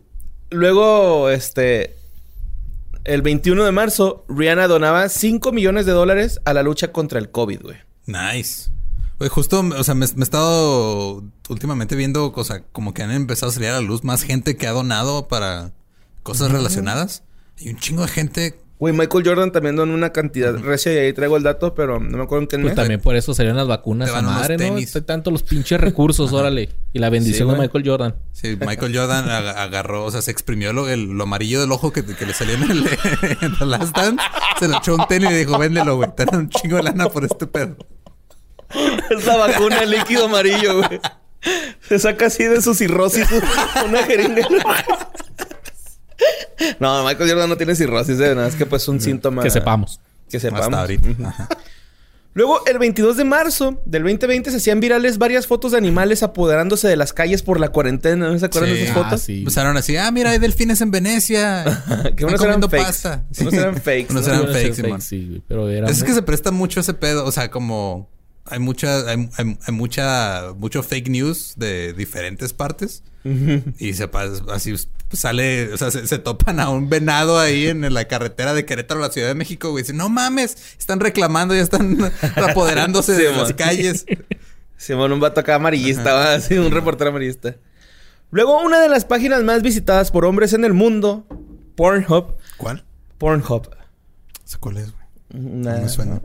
[0.50, 1.96] Luego, este...
[3.04, 7.30] El 21 de marzo, Rihanna donaba 5 millones de dólares a la lucha contra el
[7.30, 7.76] COVID, güey.
[8.06, 8.70] Nice.
[9.18, 13.10] Güey, justo, o sea, me, me he estado últimamente viendo, o sea, como que han
[13.10, 15.72] empezado a salir a la luz más gente que ha donado para
[16.22, 17.24] cosas relacionadas.
[17.58, 18.60] Y un chingo de gente.
[18.78, 22.16] Güey, Michael Jordan también donó una cantidad recia y ahí traigo el dato, pero no
[22.16, 22.74] me acuerdo en qué Pues mes.
[22.76, 24.62] también por eso salieron las vacunas Te a unos madre, ¿no?
[24.62, 24.96] tenis.
[25.04, 26.68] Tanto los pinches recursos, órale.
[26.92, 27.60] Y la bendición Sí, de güey.
[27.62, 28.14] Michael Jordan.
[28.30, 31.92] Sí, Michael Jordan ag- agarró, o sea, se exprimió lo, el- lo amarillo del ojo
[31.92, 32.78] que, que le salió en el
[33.42, 34.22] en The Last Dance.
[34.60, 36.14] Se lo echó un tenis y dijo, véndelo, güey.
[36.14, 37.76] Te dan un chingo de lana por este pedo.
[39.10, 41.00] Es la vacuna el líquido amarillo, güey.
[41.88, 43.26] Se saca así de su cirrosis
[43.86, 44.46] una jeringa.
[46.80, 48.48] No, Michael Jordan no tiene cirrosis, de nada.
[48.48, 49.42] Es que pues es un síntoma.
[49.42, 50.00] Que sepamos.
[50.28, 50.66] Que sepamos.
[50.66, 51.08] Hasta ahorita.
[51.28, 51.48] Ajá.
[52.34, 56.86] Luego, el 22 de marzo del 2020 se hacían virales varias fotos de animales apoderándose
[56.88, 58.28] de las calles por la cuarentena.
[58.30, 58.76] ¿No se acuerdan Sí.
[58.76, 59.20] de esas Ah, fotos?
[59.22, 59.38] sí.
[59.38, 61.64] Empezaron así, ah, mira, hay delfines en Venecia.
[62.16, 62.76] Que unos eran fakes.
[62.84, 63.24] pasta.
[63.40, 64.06] Unos eran fakes.
[64.10, 64.34] Unos ¿no?
[64.34, 67.24] eran fakes, sí, pero era Es muy- que se presta mucho ese pedo.
[67.24, 68.10] O sea, como
[68.50, 73.02] hay mucha, hay, hay- hay mucha, mucho fake news de diferentes partes.
[73.78, 74.74] Y se pas- así
[75.12, 79.00] sale, o sea, se, se topan a un venado ahí en la carretera de Querétaro
[79.00, 79.82] a la Ciudad de México, güey.
[79.82, 81.98] Dicen, no mames, están reclamando, ya están
[82.36, 84.06] apoderándose de las calles.
[84.78, 86.34] Simón, un vato acá amarillista, ¿va?
[86.34, 87.56] así, un reportero amarillista.
[88.30, 91.26] Luego, una de las páginas más visitadas por hombres en el mundo,
[91.76, 92.36] Pornhub.
[92.56, 92.84] ¿Cuál?
[93.18, 93.68] Pornhub.
[94.44, 95.44] ¿Sé ¿Cuál es, güey?
[95.44, 96.20] Una- me suena.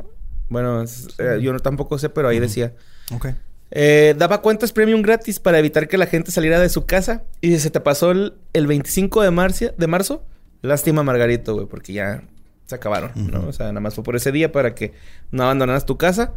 [0.53, 2.73] Bueno, es- eh, yo no, tampoco sé, pero ahí decía.
[3.13, 3.27] Ok.
[3.71, 7.23] Eh, daba cuentas premium gratis para evitar que la gente saliera de su casa.
[7.41, 10.23] Y se te pasó el, el 25 de, marcia- de marzo.
[10.61, 12.23] Lástima, Margarito, güey, porque ya
[12.67, 13.47] se acabaron, ¿no?
[13.47, 14.93] O sea, nada más fue por ese día para que
[15.31, 16.33] no abandonaras tu casa.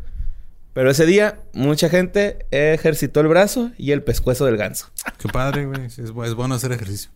[0.73, 4.89] Pero ese día, mucha gente ejercitó el brazo y el pescuezo del ganso.
[5.19, 5.87] Qué padre, güey.
[5.87, 7.11] Es bueno hacer ejercicio.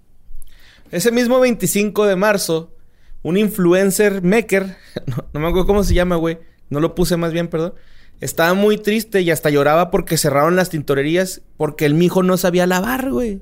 [0.90, 2.74] Ese mismo 25 de marzo,
[3.22, 4.76] un influencer maker,
[5.06, 6.38] no, no me acuerdo cómo se llama, güey,
[6.70, 7.74] no lo puse más bien, perdón,
[8.20, 12.66] estaba muy triste y hasta lloraba porque cerraron las tintorerías porque el mijo no sabía
[12.66, 13.40] lavar, güey.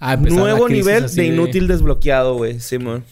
[0.00, 2.60] Ah, Nuevo nivel de inútil desbloqueado, güey.
[2.60, 3.04] Simón.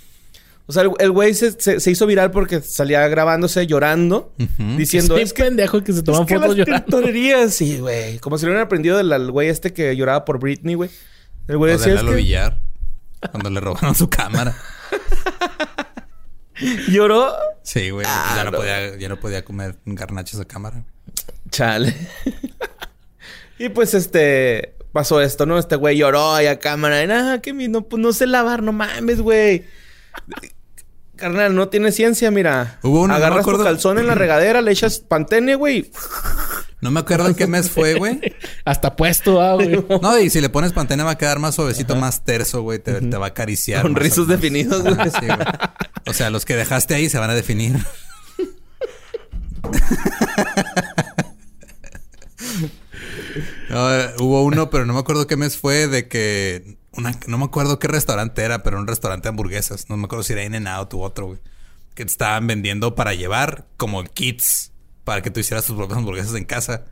[0.66, 4.32] O sea, el- güey se, se- se hizo viral porque salía grabándose llorando,
[4.78, 5.16] diciendo...
[5.18, 6.84] Es pendejo que se toman es que fotos las llorando.
[6.86, 8.18] tintorerías, sí, güey.
[8.18, 10.88] Como si lo hubieran aprendido del güey este que lloraba por Britney, güey.
[11.48, 12.62] El güey decía, de es que Villar.
[13.30, 14.57] Cuando le robaron su cámara.
[16.88, 17.32] lloró.
[17.62, 18.07] Sí, güey.
[18.09, 18.59] Ah, ya, no no.
[18.59, 20.84] podía, ya no podía comer garnachas a cámara.
[21.50, 21.94] Chale.
[23.59, 25.59] y pues este pasó esto, ¿no?
[25.59, 27.02] Este güey lloró ahí a cámara.
[27.02, 29.64] Y nada, que mi- no, pues, no sé lavar, no mames, güey.
[31.16, 32.78] Carnal, no tiene ciencia, mira.
[32.82, 35.90] Hubo no me Agarras tu calzón en la regadera, le echas pantene, güey.
[36.80, 38.20] No me acuerdo en qué mes fue, güey.
[38.64, 39.84] Hasta puesto, ah, güey.
[40.02, 42.78] No, y si le pones pantene va a quedar más suavecito, más terso, güey.
[42.78, 43.82] Te, te va a acariciar.
[43.82, 44.94] Con rizos definidos, güey.
[45.11, 45.38] Sí, güey.
[46.07, 47.78] O sea, los que dejaste ahí se van a definir.
[54.18, 56.78] Hubo uno, pero no me acuerdo qué mes fue, de que...
[56.92, 59.90] Una, no me acuerdo qué restaurante era, pero un restaurante de hamburguesas.
[59.90, 61.40] No me acuerdo si era In-N-Out u otro, güey.
[61.94, 64.70] Que te estaban vendiendo para llevar como kits
[65.02, 66.84] para que tú hicieras tus propias hamburguesas en casa.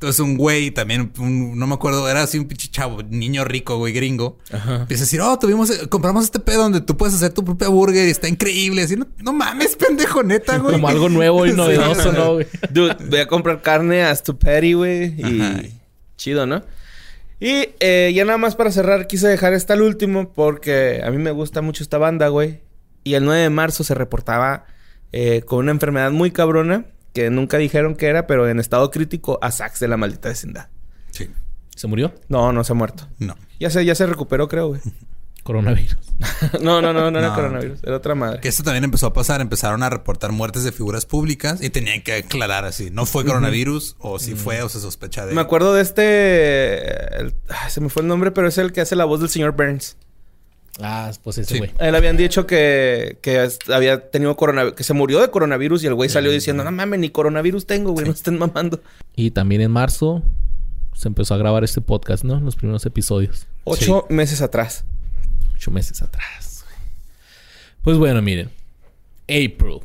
[0.00, 3.78] Entonces un güey también, un- no me acuerdo, era así un pinche chavo, niño rico,
[3.78, 4.38] güey, gringo.
[4.52, 8.06] Empieza a decir, oh, tuvimos, compramos este pedo donde tú puedes hacer tu propia burger
[8.06, 8.82] y está increíble.
[8.82, 10.74] Así, no, no mames, pendejo, neta, güey.
[10.74, 11.56] Como algo nuevo y Sí.
[11.56, 12.46] novedoso, ¿no, güey?
[12.70, 15.14] Dude, voy a comprar carne a Stuperi, güey.
[15.20, 15.62] Y Ajá.
[16.16, 16.62] chido, ¿no?
[17.40, 21.18] Y eh, ya nada más para cerrar, quise dejar esta al último porque a mí
[21.18, 22.60] me gusta mucho esta banda, güey.
[23.02, 24.64] Y el 9 de marzo se reportaba
[25.10, 26.84] eh, con una enfermedad muy cabrona
[27.18, 30.68] que nunca dijeron que era, pero en estado crítico a Sax de la maldita vecindad.
[31.10, 31.28] Sí.
[31.74, 32.14] ¿Se murió?
[32.28, 33.08] No, no se ha muerto.
[33.18, 33.36] No.
[33.58, 34.80] Ya se, ya se recuperó, creo, güey.
[35.42, 35.96] Coronavirus.
[36.60, 37.34] no, no, no, no era No.
[37.34, 37.82] coronavirus.
[37.82, 38.40] Era otra madre.
[38.40, 39.40] Que esto también empezó a pasar.
[39.40, 42.90] Empezaron a reportar muertes de figuras públicas y tenían que aclarar así.
[42.90, 45.34] No fue coronavirus o si fue o se sospecha de...
[45.34, 47.16] Me acuerdo de este...
[47.20, 47.34] el-
[47.68, 49.96] se me fue el nombre, pero es el que hace la voz del señor Burns.
[50.80, 51.58] Ah, pues ese Sí.
[51.58, 51.72] güey.
[51.80, 55.94] Él habían dicho que, que había tenido coronavirus, que se murió de coronavirus y el
[55.94, 58.80] güey salió diciendo, no mames, ni coronavirus tengo, güey, no estén mamando.
[59.16, 60.22] Y también en marzo
[60.94, 62.38] se empezó a grabar este podcast, ¿no?
[62.40, 63.46] Los primeros episodios.
[63.64, 64.84] Ocho meses atrás.
[65.54, 66.64] Ocho meses atrás.
[66.64, 66.76] güey.
[67.82, 68.50] Pues bueno, miren.
[69.24, 69.80] April.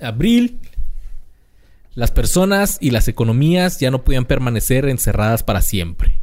[0.00, 0.58] Abril.
[1.94, 6.18] Las personas y las economías ya no podían permanecer encerradas para siempre.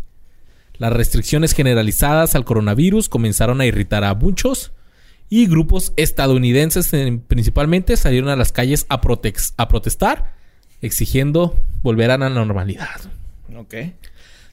[0.79, 4.71] Las restricciones generalizadas al coronavirus comenzaron a irritar a muchos
[5.29, 10.33] y grupos estadounidenses en- principalmente salieron a las calles a, protestar
[10.81, 12.99] exigiendo volver a la normalidad.
[13.55, 13.75] Ok.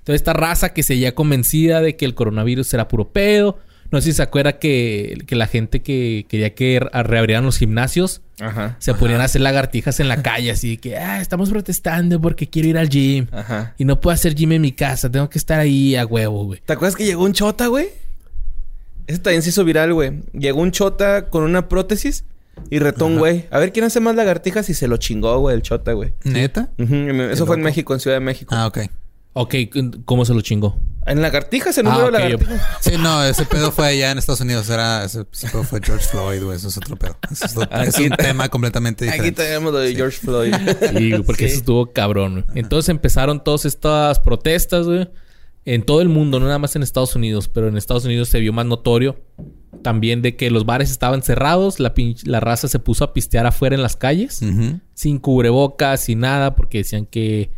[0.04, 3.58] Toda esta raza que seguía convencida de que el coronavirus era puro pedo.
[3.90, 7.58] No sé si se acuerda que, que la gente que quería que re- reabrieran los
[7.58, 8.76] gimnasios Ajá.
[8.78, 12.68] se ponían a hacer lagartijas en la calle, así que, ah, estamos protestando porque quiero
[12.68, 13.26] ir al gym.
[13.32, 13.74] Ajá.
[13.78, 16.60] Y no puedo hacer gym en mi casa, tengo que estar ahí a huevo, güey.
[16.64, 17.88] ¿Te acuerdas que llegó un chota, güey?
[19.06, 20.20] Ese también se hizo viral, güey.
[20.32, 22.24] Llegó un chota con una prótesis
[22.70, 23.46] y retó un güey.
[23.50, 26.12] A ver quién hace más lagartijas y se lo chingó, güey, el chota, güey.
[26.24, 26.70] ¿Neta?
[26.78, 27.62] Eso fue en.
[27.62, 28.52] México, en Ciudad de México.
[28.56, 28.78] Ah, ok.
[29.34, 29.54] Ok,
[30.04, 30.76] ¿cómo se lo chingó?
[31.06, 32.76] En lagartijas, el Ah, número de ok, yo- lagartijas.
[32.80, 34.68] Sí, no, ese pedo fue allá en Estados Unidos.
[34.70, 36.56] Era, ese, ese pedo fue George Floyd, güey.
[36.56, 37.16] Eso es otro pedo.
[37.30, 39.42] Eso es, otro- es Aquí- un tema completamente Aquí diferente.
[39.44, 40.54] tenemos lo de George Floyd.
[40.96, 41.50] Sí, güey, porque Sí.
[41.52, 42.44] eso estuvo cabrón.
[42.46, 42.58] güey.
[42.58, 45.08] Entonces empezaron todas estas protestas, güey.
[45.64, 48.38] En todo el mundo, no nada más en Estados Unidos, pero en Estados Unidos se
[48.38, 49.20] vio más notorio
[49.82, 51.92] también de que los bares estaban cerrados, la,
[52.24, 54.40] la raza se puso a pistear afuera en las calles,
[54.94, 57.50] sin cubrebocas, sin nada, porque decían que,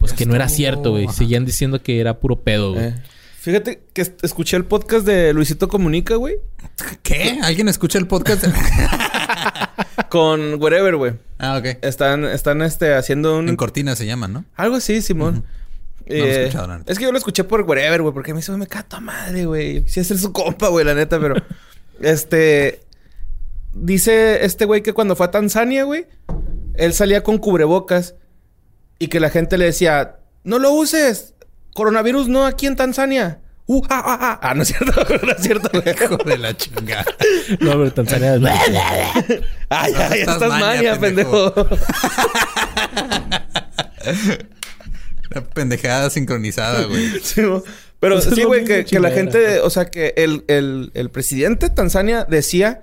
[0.00, 1.06] pues que no era cierto, güey.
[1.08, 2.86] Seguían diciendo que era puro pedo, güey.
[2.86, 2.94] Eh,
[3.40, 6.36] Fíjate que escuché el podcast de Luisito Comunica, güey.
[7.02, 7.38] ¿Qué?
[7.42, 8.44] ¿Alguien escucha el podcast?
[10.10, 11.12] Con Wherever, güey.
[11.38, 11.78] ah, ok.
[11.82, 13.48] Están, están este, haciendo un...
[13.48, 14.44] En cortina se llama, ¿no?
[14.56, 15.44] Algo así, Simón.
[16.06, 16.92] No lo he Eh, escuchado, la neta.
[16.92, 19.46] es que yo lo escuché por Wherever, güey, porque me hizo, me cato a madre,
[19.46, 19.74] güey.
[19.76, 21.36] Yo Quisiera ser su compa, güey, la neta, pero.
[22.00, 22.80] este.
[23.72, 26.06] Dice este güey que cuando fue a Tanzania, güey,
[26.74, 28.16] él salía con cubrebocas
[29.00, 31.34] y que la gente le decía: No lo uses,
[31.74, 33.40] coronavirus no aquí en Tanzania.
[33.66, 34.40] Uh, ah, ah, ah.
[34.42, 34.92] Ah, no es cierto,
[35.26, 35.70] no es cierto.
[36.04, 37.04] Hijo de la chingada.
[37.60, 38.32] No, pero Tanzania...
[38.34, 38.48] Ay, No,
[39.70, 41.54] ay, estás estás maña, mania, pendejo.
[41.54, 41.76] pendejo.
[45.30, 47.20] Una pendejada sincronizada, güey.
[47.22, 47.42] Sí,
[48.00, 51.74] pero sí, güey, que, que la gente, o sea, que el, el, el presidente de
[51.74, 52.82] Tanzania decía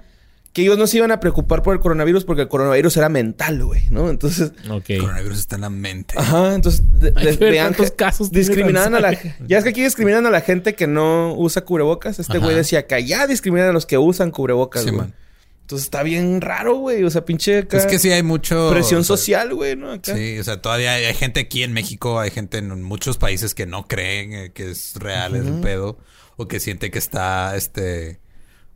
[0.57, 3.63] que ellos no se iban a preocupar por el coronavirus porque el coronavirus era mental,
[3.63, 4.09] güey, ¿no?
[4.09, 4.53] Entonces.
[4.63, 6.15] El coronavirus está en la mente.
[6.17, 9.11] ajá, entonces de, de- vean casos discriminaban a la.
[9.47, 12.17] Ya es que aquí discriminan a la gente que no usa cubrebocas.
[12.17, 12.43] Este Ajá.
[12.43, 15.01] güey decía que allá discriminan a los que usan cubrebocas, Sí, güey.
[15.01, 15.13] man.
[15.61, 17.03] Entonces está bien raro, güey.
[17.03, 18.71] O sea, pinche acá Es que sí hay mucho...
[18.71, 19.91] presión o sea, social, güey, ¿no?
[19.91, 20.15] Acá.
[20.15, 23.53] Sí, o sea, todavía hay, hay gente aquí en México, hay gente en muchos países
[23.53, 25.99] que no creen eh, que es real el pedo
[26.35, 28.19] o que siente que está, este,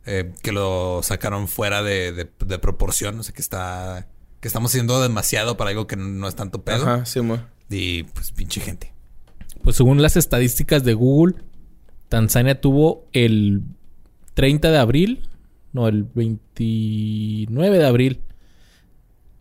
[0.06, 4.08] eh, que lo sacaron fuera de, de- de proporción, o sea, que está,
[4.40, 6.82] que estamos haciendo demasiado para algo que no es tanto pedo.
[6.82, 7.38] Ajá, sí, mo.
[7.70, 8.92] Y pues pinche gente.
[9.62, 11.36] Pues según las estadísticas de Google,
[12.08, 13.62] Tanzania tuvo el
[14.34, 15.28] 30 de abril,
[15.72, 18.20] no, el 29 de abril,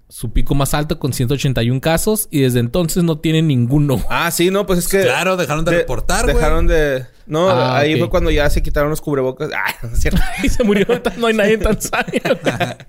[0.07, 4.03] su pico más alto con 181 casos y desde entonces no tiene ninguno.
[4.09, 5.01] Ah, sí, no, pues es que.
[5.03, 6.35] Claro, dejaron de, reportar, güey.
[6.35, 7.05] Dejaron de.
[7.31, 9.49] No, Ah, ahí fue cuando ya se quitaron los cubrebocas.
[9.55, 10.21] Ah, no es cierto.
[10.43, 10.85] y se murió,
[11.17, 12.21] no hay nadie en Tanzania.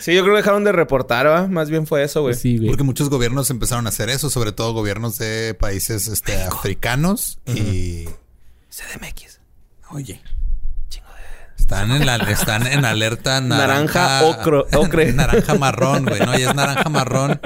[0.00, 1.46] Sí, yo creo que dejaron de reportar, ¿va?
[1.46, 2.34] Más bien fue eso, güey.
[2.34, 2.68] Sí, güey.
[2.68, 8.04] Porque muchos gobiernos empezaron a hacer eso, sobre todo gobiernos de países este, africanos y
[8.68, 9.40] CDMX.
[9.90, 10.20] Oye.
[11.58, 15.12] Están en la están en alerta naranja, Naranja ocro- ocre.
[15.12, 17.40] naranja marrón, güey, no, ya es naranja marrón.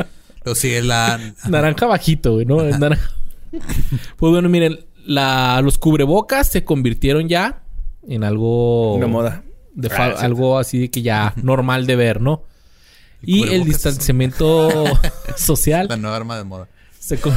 [0.45, 2.63] Lo sigue la Naranja bajito, güey, ¿no?
[2.63, 3.11] Es naranja.
[4.17, 7.63] pues bueno, miren, la, los cubrebocas se convirtieron ya
[8.07, 8.95] en algo...
[8.95, 9.43] Una moda.
[9.75, 12.45] de Ah, algo así de que ya normal de ver, ¿no?
[13.23, 14.85] El Y el distanciamiento
[15.37, 16.69] social la nueva arma de moda.
[16.99, 17.35] se, con-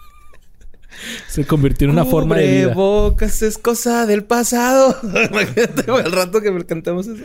[1.28, 2.74] se convirtió en una forma de vida.
[2.74, 4.96] Cubrebocas es cosa del pasado.
[5.02, 7.22] Imagínate, al rato que cantamos eso.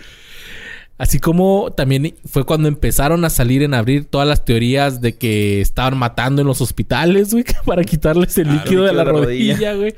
[0.98, 5.62] Así como también fue cuando empezaron a salir en abril todas las teorías de que
[5.62, 9.28] estaban matando en los hospitales, güey, para quitarles el líquido de la líquido de la
[9.28, 9.54] rodilla.
[9.54, 9.95] rodilla, güey.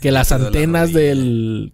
[0.00, 1.72] Que las de antenas del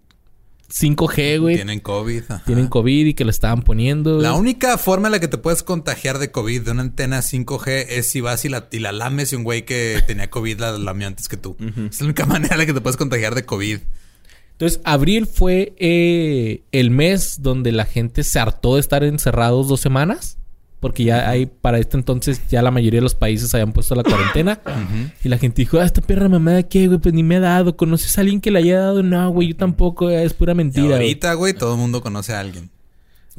[0.69, 2.23] 5G, güey, Tienen COVID.
[2.27, 2.43] ajá.
[2.45, 4.19] tienen COVID y que lo estaban poniendo.
[4.19, 4.41] La güey.
[4.41, 8.09] única forma en la que te puedes contagiar de COVID de una antena 5G es
[8.09, 11.07] si vas y la, y la lames y un güey que tenía COVID la lamió
[11.07, 11.55] antes que tú.
[11.89, 13.79] Es la única manera en la que te puedes contagiar de COVID.
[14.57, 19.79] Entonces, abril fue eh, el mes donde la gente se hartó de estar encerrados dos
[19.81, 20.37] semanas.
[20.79, 24.03] Porque ya hay, para este entonces, ya la mayoría de los países habían puesto la
[24.03, 24.61] cuarentena.
[25.23, 26.99] Y la gente dijo, ah, esta perra mamada, ¿qué, güey?
[26.99, 27.75] Pues ni me ha dado.
[27.75, 29.01] ¿Conoces a alguien que le haya dado?
[29.03, 30.09] No, güey, yo tampoco.
[30.09, 30.85] Es pura Y mentira.
[30.85, 30.93] güey".
[30.97, 32.69] ahorita, güey, todo el mundo conoce a alguien.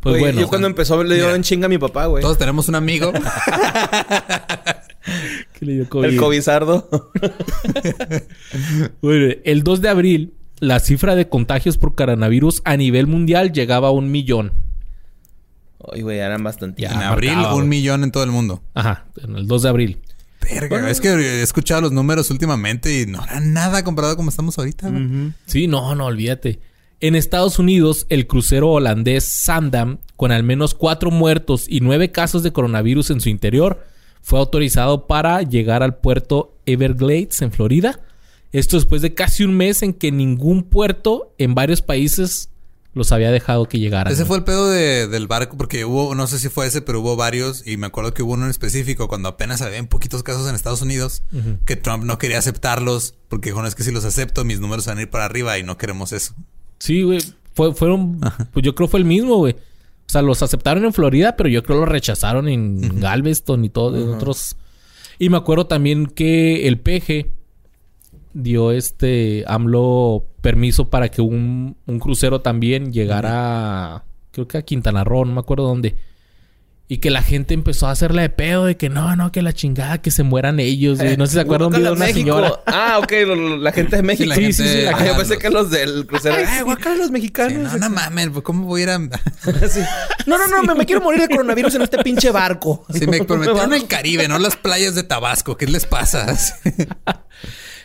[0.00, 0.40] Pues Güey, bueno.
[0.40, 2.22] Yo cuando empezó le dio en chinga a mi papá, güey.
[2.22, 3.12] Todos tenemos un amigo.
[5.58, 6.08] que le dio COVID.
[6.08, 6.88] El cobizardo.
[9.00, 13.88] Bueno, el 2 de abril, la cifra de contagios por coronavirus a nivel mundial llegaba
[13.88, 14.52] a un millón.
[15.92, 16.82] Ay, güey, eran bastante.
[16.82, 16.90] Ya.
[16.90, 18.62] en abril, marcaba, un millón en todo el mundo.
[18.74, 19.98] Ajá, en el 2 de abril.
[20.40, 24.30] Verga, es que he escuchado los números últimamente y no era nada comparado a como
[24.30, 24.90] estamos ahorita.
[25.46, 26.60] Sí, no, no, olvídate.
[27.00, 32.42] En Estados Unidos, el crucero holandés Sandam, con al menos cuatro muertos y nueve casos
[32.42, 33.84] de coronavirus en su interior,
[34.20, 38.00] fue autorizado para llegar al puerto Everglades, en Florida.
[38.52, 42.48] Esto después de casi un mes en que ningún puerto en varios países
[42.94, 44.12] los había dejado que llegaran.
[44.12, 47.00] Ese fue el pedo de- del barco, porque hubo, no sé si fue ese, pero
[47.00, 50.48] hubo varios, y me acuerdo que hubo uno en específico cuando apenas había poquitos casos
[50.48, 51.22] en Estados Unidos,
[51.66, 54.86] que Trump no quería aceptarlos, porque dijo, no es que si los acepto, mis números
[54.86, 56.34] van a ir para arriba y no queremos eso.
[56.78, 57.20] Sí, güey.
[57.54, 58.18] Fue, fueron,
[58.52, 59.52] pues yo creo fue el mismo, güey.
[59.54, 63.96] O sea, los aceptaron en Florida, pero yo creo lo rechazaron en Galveston y todo,
[64.00, 64.56] en otros.
[65.18, 67.30] Y me acuerdo también que el PG
[68.40, 74.62] dio este AMLO permiso para que un, un crucero también llegara, a- creo que a
[74.62, 75.96] Quintana Roo, no me acuerdo dónde.
[76.90, 79.52] Y que la gente empezó a hacerle de pedo de que no, no, que la
[79.52, 80.98] chingada, que se mueran ellos.
[80.98, 81.18] güey.
[81.18, 82.14] No sé si se acuerdan de una México.
[82.18, 82.52] señora.
[82.64, 84.26] Ah, ok, lo- lo- la gente de México.
[84.26, 86.36] la Sí, gente- sí, sí, la Ah, yo pensé los- que los del crucero.
[86.48, 87.72] Ay, guacala los Sí, mexicanos.
[87.74, 88.98] no, no mames, ¿cómo voy a ir a...?
[89.68, 89.80] Sí.
[90.24, 92.86] No, no, no, me, me quiero morir de coronavirus en este pinche barco.
[92.90, 96.26] Si me prometieron el Caribe, no las playas de Tabasco, ¿qué les pasa?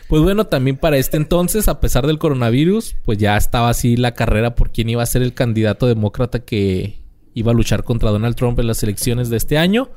[0.08, 4.12] Pues bueno, también para este entonces, a pesar del coronavirus, pues ya estaba así la
[4.14, 7.02] carrera por quién iba a ser el candidato demócrata que
[7.32, 9.88] iba a luchar contra Donald Trump en las elecciones de este año.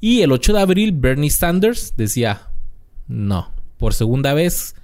[0.00, 2.48] Y el 8 de abril, Bernie Sanders decía,
[3.08, 4.74] no, por segunda vez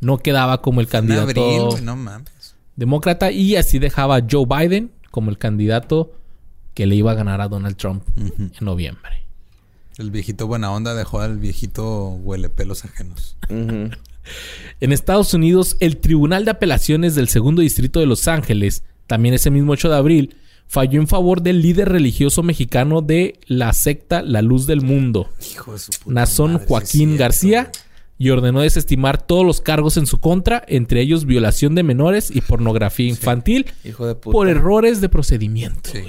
[0.00, 2.56] no quedaba como el candidato abril, no mames.
[2.76, 6.12] demócrata y así dejaba a Joe Biden como el candidato
[6.74, 9.24] que le iba a ganar a Donald Trump en noviembre.
[9.96, 13.36] El viejito buena onda dejó al viejito huele pelos ajenos.
[14.80, 19.50] En Estados Unidos, el Tribunal de Apelaciones del Segundo Distrito de Los Ángeles, también ese
[19.50, 24.42] mismo 8 de abril, falló en favor del líder religioso mexicano de la secta La
[24.42, 27.70] Luz del Mundo, Hijo de su puta Nazón madre, Joaquín García,
[28.18, 32.40] y ordenó desestimar todos los cargos en su contra, entre ellos violación de menores y
[32.40, 34.32] pornografía infantil, Hijo de puta.
[34.32, 35.90] por errores de procedimiento.
[35.92, 36.00] Sí.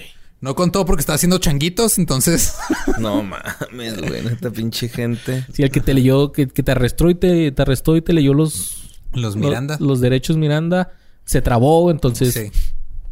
[0.45, 2.53] No contó porque estaba haciendo changuitos, entonces.
[2.99, 4.27] No mames, güey.
[4.27, 5.43] Esta pinche gente.
[5.51, 8.13] Sí, el que te leyó, que, que te arrestó y te, te arrestó y te
[8.13, 9.77] leyó los, Los Miranda.
[9.79, 10.91] los, los derechos Miranda,
[11.25, 12.51] se trabó, entonces Sí.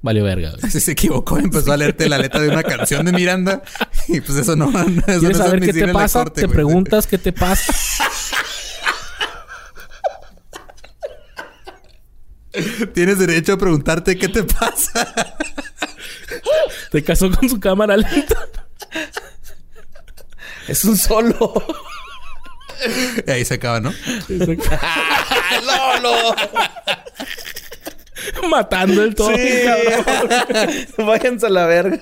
[0.03, 0.71] valió verga, güey.
[0.71, 3.63] Si se equivocó, empezó a leerte la letra de una canción de Miranda.
[4.07, 6.19] Y pues eso no, eso no ¿Quieres es saber qué te pasa?
[6.19, 6.55] corte, te güey.
[6.55, 7.73] preguntas qué te pasa.
[12.93, 15.15] Tienes derecho a preguntarte qué te pasa.
[16.93, 18.47] Te casó con su cámara lenta.
[20.67, 21.51] Es un solo.
[23.25, 23.91] Y ahí se acaba, ¿no?
[24.29, 26.35] ¡Lolo!
[28.47, 29.35] Matando el todo.
[29.35, 29.63] Sí,
[30.99, 31.99] Váyanse a la verga.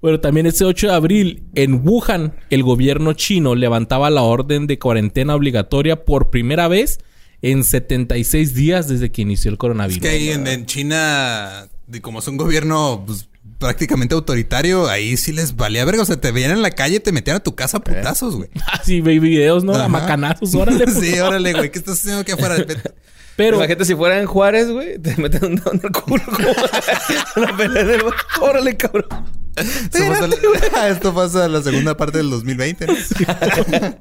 [0.00, 4.78] Bueno, también ese 8 de abril, en Wuhan, el gobierno chino levantaba la orden de
[4.78, 7.00] cuarentena obligatoria por primera vez
[7.42, 10.00] en 76 días desde que inició el Es coronavirus.
[10.02, 11.68] que ahí en, en China,
[12.00, 13.28] como es un gobierno pues,
[13.58, 16.02] prácticamente autoritario, ahí sí les valía verga.
[16.02, 18.36] O sea, te veían en la calle y te metían a tu casa a putazos,
[18.36, 18.48] güey.
[18.66, 19.74] Ah, sí, ve videos, ¿no?
[19.74, 20.86] A macanazos, órale.
[20.90, 21.70] sí, órale, güey.
[21.70, 22.56] ¿Qué estás haciendo aquí afuera?
[23.34, 24.98] Pero, Imagínate si fuera en Juárez, güey.
[24.98, 26.22] Te meten un dedo en el culo.
[27.34, 28.02] como la pelea del...
[28.40, 29.06] Órale, cabrón.
[29.56, 32.86] Esto pasa, esto pasa en la segunda parte del 2020.
[32.86, 32.94] ¿no?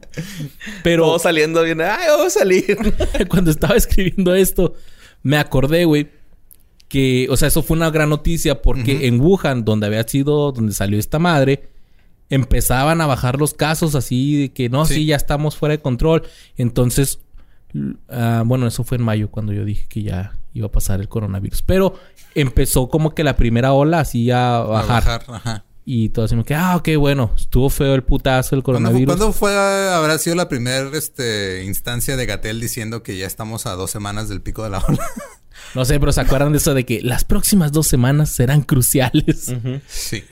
[0.83, 1.81] pero Todo saliendo bien.
[1.81, 2.77] Ay, vamos a salir.
[3.29, 4.73] cuando estaba escribiendo esto,
[5.23, 6.09] me acordé, güey,
[6.87, 10.73] que, o sea, eso fue una gran noticia porque en Wuhan, donde había sido, donde
[10.73, 11.69] salió esta madre,
[12.29, 15.05] empezaban a bajar los casos así de que no, sí, Sí.
[15.05, 16.23] ya estamos fuera de control.
[16.57, 17.19] Entonces,
[18.09, 21.07] ah, bueno, eso fue en mayo cuando yo dije que ya iba a pasar el
[21.09, 21.61] coronavirus.
[21.63, 21.95] Pero
[22.35, 25.03] empezó como que la primera ola así a A bajar.
[25.03, 25.65] bajar, ajá.
[25.83, 29.15] Y todo así como que, ah, ok, bueno, estuvo feo el putazo el ¿Cuándo, coronavirus.
[29.15, 33.71] cuándo fue, habrá sido la primera este, instancia de Gatel diciendo que ya estamos a
[33.75, 34.99] dos semanas del pico de la ola?
[35.75, 39.53] No sé, pero se acuerdan de eso de que las próximas dos semanas serán cruciales.
[39.87, 40.23] sí.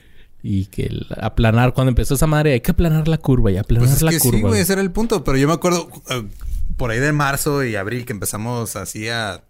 [0.41, 3.87] Y que el aplanar, cuando empezó esa madre, hay que aplanar la curva y aplanar
[3.87, 4.37] Pues es la que curva.
[4.37, 5.23] sí, güey, ese era el punto.
[5.23, 6.23] Pero yo me acuerdo eh,
[6.77, 9.43] por ahí de marzo y abril que empezamos así a...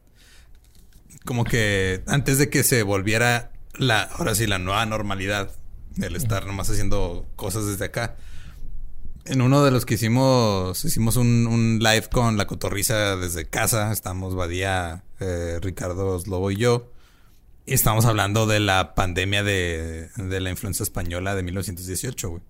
[1.25, 4.03] Como que antes de que se volviera la...
[4.03, 5.51] Ahora sí, la nueva normalidad.
[6.01, 8.15] El estar nomás haciendo cosas desde acá.
[9.25, 10.83] En uno de los que hicimos...
[10.85, 13.91] Hicimos un, un live con la cotorriza desde casa.
[13.91, 16.91] Estamos Badía, eh, Ricardo Slobo y yo.
[17.65, 22.41] Y estamos hablando de la pandemia de, de la influenza española de 1918, güey.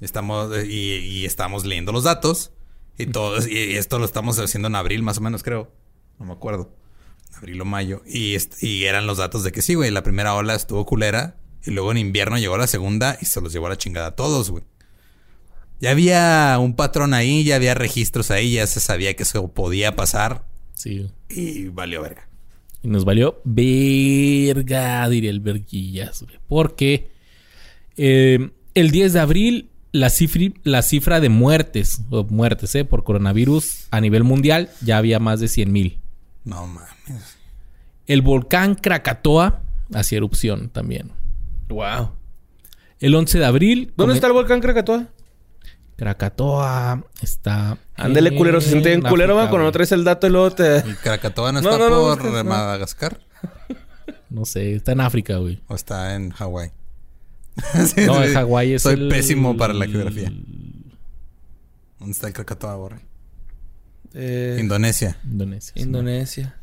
[0.00, 2.52] Estamos, eh, y, y estamos leyendo los datos.
[2.98, 5.72] Y todo, y esto lo estamos haciendo en abril, más o menos, creo.
[6.18, 6.70] No me acuerdo.
[7.40, 8.02] Abril o mayo.
[8.06, 8.36] Y,
[8.84, 9.90] eran los datos de que sí, güey.
[9.90, 11.36] La primera ola estuvo culera.
[11.64, 14.16] Y luego en invierno llegó la segunda y se los llevó a la chingada a
[14.16, 14.64] todos, güey.
[15.80, 19.96] Ya había un patrón ahí, ya había registros ahí, ya se sabía que eso podía
[19.96, 20.46] pasar.
[20.74, 21.10] Sí.
[21.28, 22.28] Y valió verga.
[22.82, 26.38] Y nos valió verga, diría el verguillas, güey.
[26.48, 27.10] Porque
[27.96, 33.04] eh, el 10 de abril, la, cifri- la cifra de muertes, o muertes, eh, por
[33.04, 36.00] coronavirus a nivel mundial ya había más de 100 mil.
[36.44, 37.36] No mames.
[38.06, 39.62] El volcán Krakatoa
[39.94, 41.12] hacía erupción también.
[41.68, 42.12] Wow.
[42.98, 43.92] El 11 de abril.
[43.96, 45.06] ¿Dónde está el volcán Krakatoa?
[45.96, 47.78] Krakatoa está.
[47.94, 48.60] Ándele, culero.
[48.60, 50.78] Se siente bien en culero, África, va, cuando no traes el dato y luego te...
[50.78, 52.44] ¿Y Krakatoa no No, está no, no, por.
[52.44, 53.20] Madagascar?
[54.30, 55.60] No sé, está en África, güey.
[55.68, 56.72] ¿O está en Hawái?
[57.86, 60.32] Sí, No, en Hawái es Soy el- pésimo para la geografía.
[61.98, 63.00] ¿Dónde está el Krakatoa, Borre?
[64.14, 65.16] Eh, Indonesia.
[65.24, 65.72] Indonesia.
[65.74, 65.80] sí.
[65.80, 66.56] Indonesia.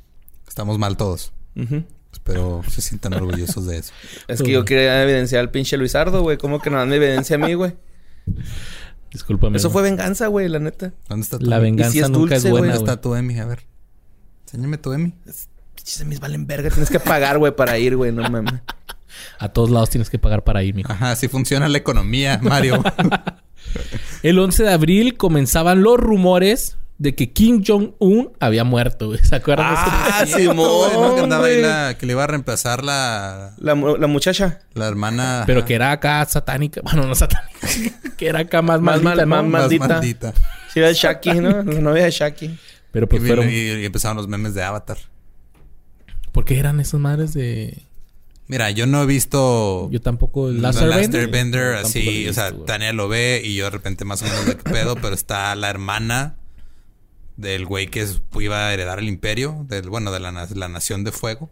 [0.48, 1.32] Estamos mal todos.
[1.56, 1.84] Ujú.
[2.12, 3.94] Espero se sientan orgullosos de eso.
[4.28, 6.38] Es que yo quería evidenciar al pinche Luisardo, güey.
[6.38, 7.76] ¿Cómo que nada me evidencia a mí, güey?
[9.12, 9.58] Discúlpame.
[9.58, 9.74] Eso güey.
[9.74, 10.94] fue venganza, güey, la neta.
[11.08, 12.90] ¿Dónde está tu La venganza si es nunca dulce, es buena, ¿Dónde güey.
[12.90, 13.40] está tu Emi?
[13.40, 13.60] A ver.
[14.46, 15.14] Enséñame tu Emi.
[15.76, 16.70] Pinches mis valen verga.
[16.70, 18.12] Tienes que pagar, güey, para ir, güey.
[18.12, 18.54] No mames.
[19.40, 20.92] A todos lados tienes que pagar para ir, mijo.
[20.92, 22.84] Ajá, así funciona la economía, Mario.
[24.24, 29.20] El 11 de abril comenzaban los rumores de que Kim Jong-un había muerto, güey.
[29.24, 29.80] ¿Se acuerdan de?
[29.80, 30.84] Ah, Cierto, güey, ¿no?
[30.94, 31.96] Que Simón, andaba ahí la...
[31.98, 33.54] Que le iba a reemplazar la...
[33.60, 34.62] La, la muchacha.
[34.74, 35.44] La hermana...
[35.46, 36.82] Pero que era acá satánica.
[36.84, 37.56] Bueno, no satánica.
[38.18, 39.50] que era acá más, Más maldita, mal- ¿no?
[39.52, 40.34] más- más maldita.
[40.74, 41.50] Sí, era Shaki, ¿no?
[41.64, 42.58] La novia de Shaki.
[42.92, 43.48] Pero pues fueron...
[43.48, 44.98] y- y empezaron los memes de Avatar.
[46.32, 47.84] ¿Por qué eran esas madres de...?
[48.48, 49.88] Mira, yo no he visto...
[49.92, 50.52] Yo tampoco...
[50.52, 52.54] Yo tampoco lo así, o sea.
[52.66, 55.54] Tania lo ve y yo de repente más o menos de qué pedo, pero está
[55.56, 56.38] la hermana
[57.38, 61.04] del güey que es- iba a heredar el imperio, del, bueno, de la, la nación
[61.04, 61.50] de fuego.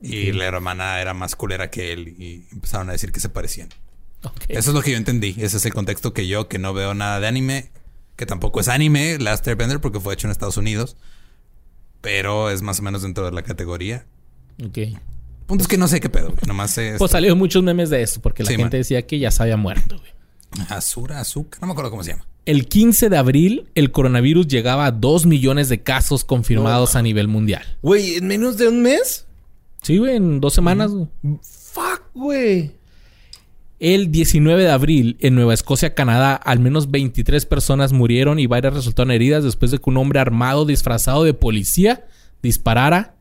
[0.00, 3.68] Y la hermana era más culera que él y empezaron a decir que se parecían.
[4.48, 5.36] Eso es lo que yo entendí.
[5.38, 7.70] Ese es el contexto que yo, que no veo nada de anime,
[8.16, 10.96] que tampoco es anime, Last Airbender, porque fue hecho en Estados Unidos,
[12.00, 14.04] pero es más o menos dentro de la categoría.
[14.64, 14.78] Ok.
[15.46, 16.38] Punto es que no sé qué pedo, güey.
[16.46, 18.20] Nomás sé Pues salieron muchos memes de eso.
[18.20, 18.80] Porque la Sí, gente man.
[18.80, 20.11] decía que ya se había muerto, güey.
[20.68, 22.26] Azura, azúcar, no me acuerdo cómo se llama.
[22.44, 27.28] El 15 de abril, el coronavirus llegaba a 2 millones de casos confirmados a nivel
[27.28, 27.62] mundial.
[27.82, 29.26] Güey, ¿en menos de un mes?
[29.82, 30.90] Sí, güey, en dos semanas.
[30.90, 31.08] güey.
[31.42, 32.72] Fuck, güey.
[33.78, 38.74] El 19 de abril, en Nueva Escocia, Canadá, al menos 23 personas murieron y varias
[38.74, 42.06] resultaron heridas después de que un hombre armado disfrazado de policía
[42.42, 43.16] disparara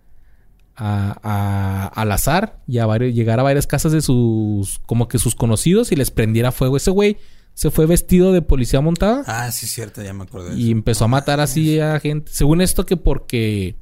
[0.84, 5.20] a- a- al azar y a varios- llegara a varias casas de sus, como que
[5.20, 6.76] sus conocidos y les prendiera fuego.
[6.78, 7.18] Ese güey
[7.54, 10.72] se fue vestido de policía montada Ah, sí, cierto, ya me acordé y eso.
[10.72, 12.32] empezó a matar así a gente.
[12.34, 13.76] Según esto que porque...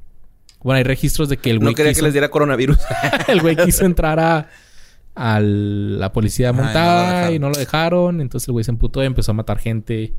[0.62, 2.76] Bueno, hay registros de que el No güey quería que les diera coronavirus.
[3.28, 4.50] el güey quiso entrar a,
[5.14, 8.20] a la policía no montada y no lo dejaron.
[8.20, 10.12] Entonces el güey se emputó y empezó a matar gente.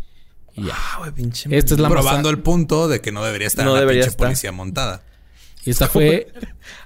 [0.55, 0.73] Y ya.
[0.75, 1.55] Ah, güey, pinche.
[1.55, 4.01] Esta es la Probando masa- el punto de que no debería estar No una debería
[4.01, 4.27] pinche estar.
[4.29, 5.03] policía montada.
[5.65, 6.31] Y esta fue...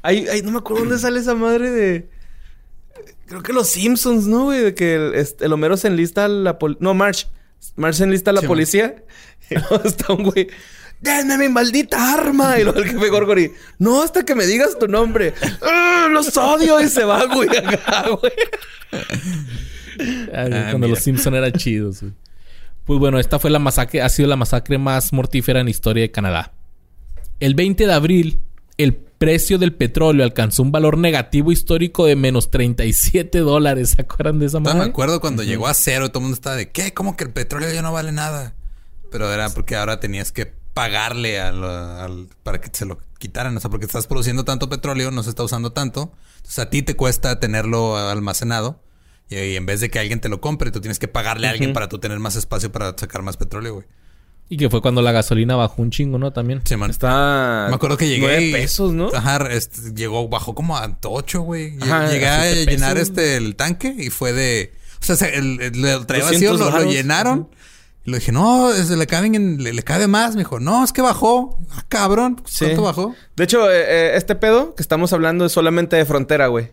[0.01, 2.09] Ay, ay, no me acuerdo dónde sale esa madre de.
[3.27, 4.61] Creo que los Simpsons, ¿no, güey?
[4.61, 6.79] De que el, este, el Homero se enlista a la policía.
[6.83, 7.27] No, March.
[7.75, 9.03] March se enlista a la Sí, policía.
[9.49, 10.47] Y luego está un güey.
[11.01, 12.57] ¡Denme mi maldita arma!
[12.59, 13.51] Y luego el jefe Gorgory.
[13.77, 15.33] No, hasta que me digas tu nombre.
[15.61, 16.81] ¡Ah, ¡Los odio!
[16.81, 18.33] Y se va, güey, acá, güey.
[18.91, 20.89] Ay, Ah, cuando mira.
[20.89, 22.01] los Simpson eran chidos.
[22.01, 22.13] güey.
[22.85, 26.01] Pues bueno, esta fue la masacre, ha sido la masacre más mortífera en la historia
[26.03, 26.53] de Canadá.
[27.39, 28.39] El 20 de abril,
[28.77, 33.91] el precio del petróleo alcanzó un valor negativo histórico de menos 37 dólares.
[33.91, 34.87] ¿Se acuerdan de esa Todavía madre?
[34.87, 36.93] me acuerdo cuando llegó a cero, todo el mundo estaba de ¿qué?
[36.93, 38.53] ¿Cómo que el petróleo ya no vale nada?
[39.11, 43.55] Pero era porque ahora tenías que pagarle al, al- para que se lo quitaran.
[43.55, 46.11] O sea, porque estás produciendo tanto petróleo, no se está usando tanto.
[46.37, 48.83] Entonces a ti te cuesta tenerlo almacenado.
[49.29, 51.51] Y, y en vez de que alguien te lo compre, tú tienes que pagarle a
[51.51, 53.87] alguien para tú tener más espacio para sacar más petróleo, güey.
[54.47, 56.31] Y que fue cuando la gasolina bajó un chingo, ¿no?
[56.31, 56.61] También.
[56.65, 56.91] Sí, man.
[56.91, 57.65] Está.
[57.69, 58.21] Me acuerdo que llegué.
[58.21, 59.09] Nueve y- pesos, ¿no?
[59.13, 61.77] Ajá, este, llegó, bajó como a 8, güey.
[61.81, 63.09] Ajá, Llegué a llenar pesos.
[63.09, 64.73] este el tanque y fue de.
[65.01, 67.49] O sea, se- el, el- lo traía 200 vacío, lo, llenaron.
[68.05, 70.35] Y le dije, no, es- le caben en- le, le cabe más.
[70.35, 71.57] Me dijo, no, es que bajó.
[71.71, 72.65] Ah, cabrón, Sí.
[72.65, 73.15] ¿cuánto bajó?
[73.35, 76.71] De hecho, eh, eh, este pedo que estamos hablando es solamente de frontera, güey.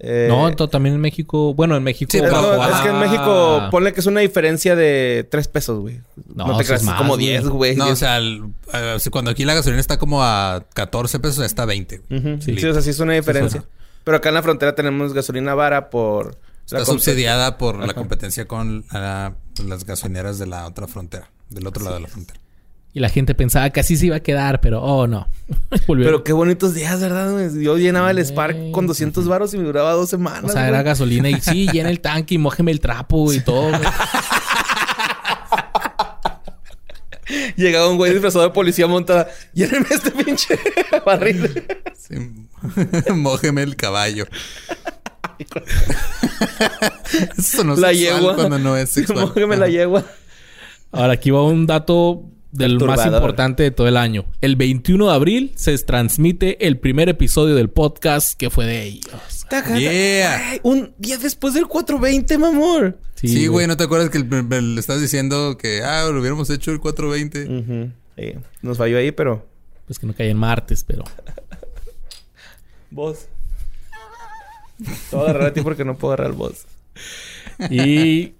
[0.00, 1.54] Eh, No, también en México.
[1.54, 2.10] Bueno, en México.
[2.12, 5.48] Sí, es, pero- no, es que en México, ponle que es una diferencia de 3
[5.48, 6.00] pesos, güey.
[6.34, 7.26] No, No, te creas, más, como güey.
[7.26, 7.76] 10, güey.
[7.76, 7.98] No, o 10.
[7.98, 11.98] sea, el- eh, cuando aquí la gasolina está como a 14 pesos, está a 20.
[12.08, 12.20] güey.
[12.20, 12.42] Ujú.
[12.42, 13.64] Sí, o sea, sí es una diferencia.
[14.04, 16.36] Pero acá en la frontera tenemos gasolina vara por...
[16.64, 21.82] Está la subsidiada por la competencia con las gasolineras de la otra frontera, del otro
[21.82, 22.38] lado de la frontera.
[22.98, 25.28] Y la gente pensaba que así se iba a quedar, pero oh no.
[25.86, 27.48] Pero qué bonitos días, ¿verdad?
[27.54, 30.50] Yo llenaba el Spark con 200 varos y me duraba dos semanas.
[30.50, 33.68] o sea, era gasolina y sí, llena el tanque y mójeme el trapo y todo.
[33.68, 33.80] güey.
[37.56, 39.28] Llegaba un güey disfrazado de policía montada.
[39.54, 40.58] Lléneme este pinche
[41.06, 41.64] barril.
[41.96, 42.16] Sí.
[43.14, 44.26] Mójeme el caballo.
[47.38, 48.34] Eso no es la sexual yegua.
[48.34, 49.20] cuando no es sexual.
[49.20, 50.04] Mójeme la yegua.
[50.90, 54.24] Ahora aquí va un dato del más importante de todo el año.
[54.40, 59.44] El 21 de abril se transmite el primer episodio del podcast que fue de ellos.
[59.76, 60.58] Yeah.
[60.62, 62.98] Un día después del 420, mamor.
[63.14, 66.50] Sí, güey, ¿no te acuerdas que el- el- le estás diciendo que, ah, lo hubiéramos
[66.50, 67.44] hecho el 420?
[67.58, 67.92] Ujú.
[68.16, 69.46] Sí, nos falló ahí, pero...
[69.86, 71.04] Pues que no cae en martes, pero...
[72.90, 73.26] Vos.
[75.10, 76.66] Te voy a agarrar a ti porque no puedo agarrar al boss.
[77.70, 78.34] Y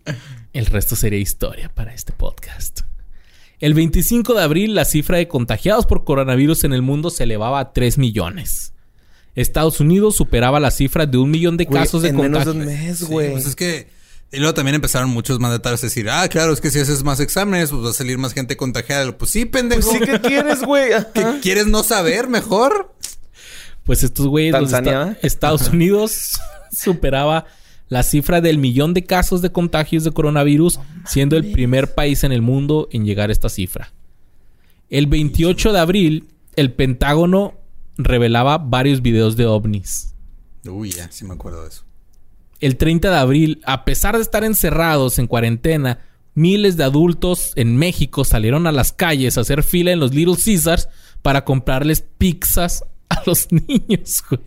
[0.52, 2.80] el resto sería historia para este podcast.
[3.60, 7.58] El 25 de abril, la cifra de contagiados por coronavirus en el mundo se elevaba
[7.60, 8.72] a 3 millones.
[9.34, 12.64] Estados Unidos superaba la cifra de un millón de casos de en menos de un
[12.64, 13.32] mes, Sí, güey.
[13.32, 13.88] pues es que...
[14.30, 17.18] Y luego también empezaron muchos mandatarios a decir, ah, claro, es que si haces más
[17.18, 19.16] exámenes, pues va a salir más gente contagiada.
[19.16, 19.88] Pues sí, pendejo.
[19.88, 20.92] Pues sí, ¿qué quieres, güey?
[20.94, 21.08] Ajá.
[21.14, 22.94] ¿Qué quieres no saber mejor?
[23.84, 24.54] Pues estos güeyes.
[25.22, 26.38] Estados Unidos
[26.70, 27.46] superaba
[27.88, 32.32] la cifra del millón de casos de contagios de coronavirus, siendo el primer país en
[32.32, 33.92] el mundo en llegar a esta cifra.
[34.90, 37.54] El 28 de abril, el Pentágono
[37.96, 40.14] revelaba varios videos de ovnis.
[40.64, 41.84] Uy, ya, sí me acuerdo de eso.
[42.60, 46.00] El 30 de abril, a pesar de estar encerrados en cuarentena,
[46.34, 50.36] miles de adultos en México salieron a las calles a hacer fila en los Little
[50.42, 50.88] Caesars
[51.22, 54.42] para comprarles pizzas a los niños, güey.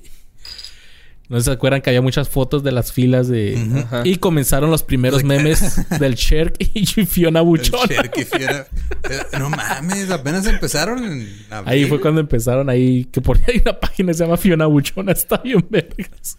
[1.32, 3.58] ¿No se acuerdan que había muchas fotos de las filas de...
[3.86, 4.02] Ajá.
[4.04, 7.88] Y comenzaron los primeros memes del Cherk y Fiona El Buchona.
[7.88, 8.68] Cherky Fiera.
[9.10, 11.74] Eh, No mames, apenas empezaron en abril.
[11.74, 13.06] Ahí fue cuando empezaron ahí...
[13.06, 15.12] Que por ahí hay una página que se llama Fiona Buchona.
[15.14, 16.38] Está bien vergas.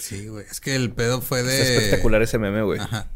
[0.00, 0.46] Sí, güey.
[0.50, 1.60] Es que el pedo fue de...
[1.60, 2.80] Es espectacular ese meme, güey.
[2.80, 3.08] Ajá.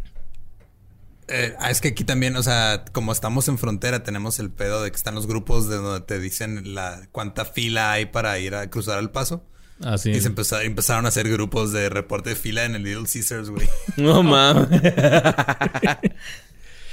[1.28, 4.82] Eh, ah, es que aquí también, o sea, como estamos en frontera, tenemos el pedo
[4.82, 8.54] de que están los grupos de donde te dicen la cuánta fila hay para ir
[8.54, 9.42] a cruzar el paso.
[9.82, 10.10] Así.
[10.10, 13.50] Y se empezó- empezaron a hacer grupos de reporte de fila en el Little Caesars,
[13.50, 13.68] güey.
[13.96, 14.68] No mames.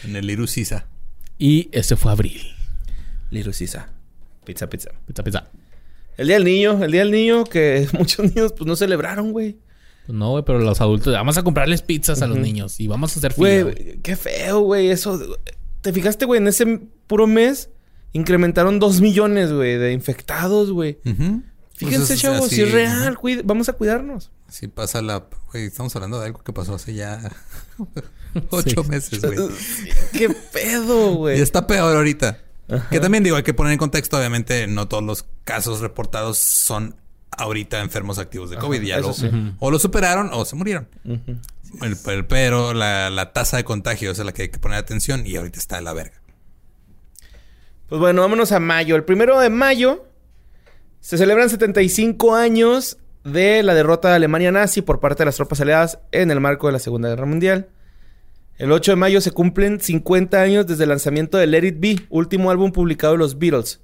[0.03, 0.85] En el Irusisa.
[1.37, 2.41] Y ese fue abril.
[3.31, 3.89] Lirusisa.
[4.45, 4.91] Pizza, pizza.
[5.07, 5.49] Pizza, pizza.
[6.17, 9.57] El día del niño, el día del niño que muchos niños pues no celebraron, güey.
[10.05, 11.13] Pues no, güey, pero los adultos...
[11.13, 12.79] Vamos a comprarles pizzas a los niños.
[12.81, 13.99] Y vamos a hacer fila, güey.
[14.03, 14.89] Qué feo, güey.
[14.89, 15.37] Eso.
[15.81, 16.39] ¿Te fijaste, güey?
[16.39, 17.69] En ese puro mes
[18.11, 20.99] incrementaron dos millones, güey, de infectados, güey.
[21.05, 21.41] Ujú.
[21.75, 24.31] Fíjense, Pues chavos, si es real, vamos a cuidarnos.
[24.47, 25.25] Así pasa la...
[25.51, 27.19] Güey, estamos hablando de algo que pasó hace ya...
[28.49, 29.37] Ocho meses, güey.
[30.11, 31.41] qué pedo, Y güey.
[31.41, 32.39] está peor ahorita.
[32.89, 36.95] Que también digo, hay que poner en contexto, obviamente, no todos los casos reportados son
[37.37, 38.81] ahorita enfermos activos de COVID.
[38.83, 39.29] ya lo, sí.
[39.59, 40.87] O lo superaron o se murieron.
[41.81, 44.77] El- el- pero la, la tasa de contagio es a la que hay que poner
[44.77, 46.19] atención y ahorita está de la verga.
[47.89, 48.95] Pues bueno, vámonos a mayo.
[48.95, 50.05] El primero de mayo
[51.03, 55.59] se celebran 75 años de la derrota de Alemania nazi por parte de las tropas
[55.59, 57.67] aliadas en el marco de la Segunda Guerra Mundial.
[58.57, 62.07] El 8 de mayo se cumplen 50 años desde el lanzamiento de Let It Be,
[62.09, 63.81] último álbum publicado de los Beatles.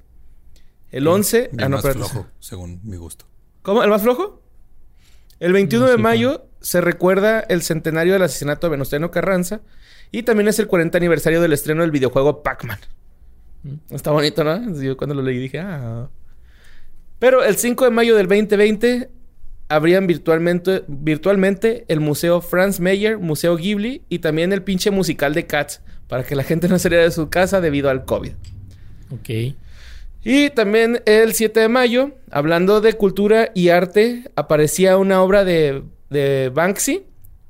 [0.91, 1.49] El 11...
[1.51, 2.09] Bien ah, no, más espérate.
[2.09, 3.25] flojo, según mi gusto.
[3.63, 3.83] ¿Cómo?
[3.83, 4.41] ¿El más flojo?
[5.41, 9.59] El 21 No de mayo se recuerda el centenario del asesinato de Venustiano Carranza
[10.13, 12.79] y también es el 40 aniversario del estreno del videojuego Pac-Man.
[13.89, 14.73] Está bonito, ¿no?
[14.81, 16.07] Yo cuando lo leí dije, ah.
[17.19, 19.09] Pero el 5 de mayo del 2020
[19.67, 25.45] abrían virtualmente, virtualmente el Museo Franz Mayer, Museo Ghibli y también el pinche musical de
[25.45, 28.31] Cats para que la gente no saliera de su casa debido al COVID.
[29.11, 29.29] Ok.
[30.23, 35.83] Y también el 7 de mayo, hablando de cultura y arte, aparecía una obra de,
[36.09, 37.03] de Banksy,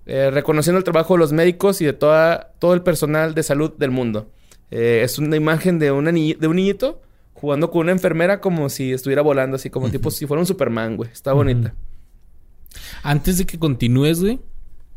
[0.06, 3.72] eh, reconociendo el trabajo de los médicos y de toda, todo el personal de salud
[3.78, 4.30] del mundo.
[4.72, 7.02] Eh, es una imagen de, una ni- de un niñito
[7.40, 10.98] jugando con una enfermera como si estuviera volando, así como tipo si fuera un Superman,
[10.98, 11.10] güey.
[11.12, 11.74] Está bonita.
[13.02, 14.40] Antes de que continúes, güey,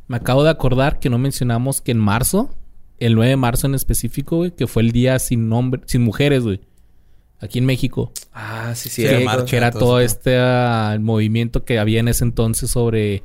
[0.09, 2.51] me acabo de acordar que no mencionamos que en marzo,
[2.99, 6.43] el 9 de marzo en específico, güey, que fue el día sin nombre, sin mujeres,
[6.43, 6.61] güey.
[7.41, 8.13] Aquí en México.
[8.33, 9.03] Ah, sí, sí.
[9.03, 13.23] Sí, que, marcha, que era todo este ah, movimiento que había en ese entonces sobre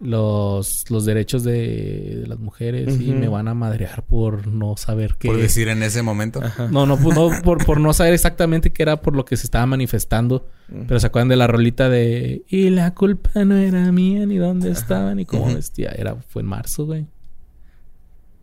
[0.00, 5.16] los, los derechos de, de las mujeres y me van a madrear por no saber
[5.18, 5.28] qué.
[5.28, 6.40] Por decir en ese momento.
[6.70, 9.46] No, no, pues, no por, por no saber exactamente qué era por lo que se
[9.46, 10.48] estaba manifestando.
[10.86, 14.70] Pero se acuerdan de la rolita de Y la culpa no era mía, ni dónde
[14.70, 15.90] estaba, ni cómo vestía.
[15.96, 17.06] Era, fue en marzo, güey.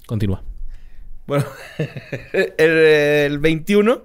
[0.08, 0.44] Continúa.
[1.28, 1.46] Bueno,
[2.34, 4.02] el, el 21,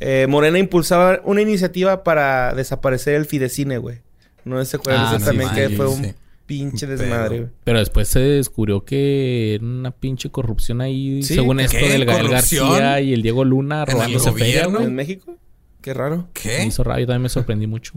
[0.00, 4.00] eh, Morena impulsaba una iniciativa para desaparecer el Fidecine, güey.
[4.44, 6.14] No se acuerdan Ah, sí, también sí, que sí, fue sí.
[6.52, 7.50] Pinche desmadre, güey.
[7.64, 12.26] Pero después se descubrió que era una pinche corrupción ahí, Sí, según esto del Gael
[12.28, 12.68] ¿Corrupción?
[12.68, 14.84] García y el Diego Luna ¿En el robándose feria, güey.
[14.84, 15.36] ¿En México?
[15.80, 16.16] Qué raro.
[16.18, 16.64] Me ¿Qué?
[16.64, 17.94] hizo raro, yo también me sorprendí mucho.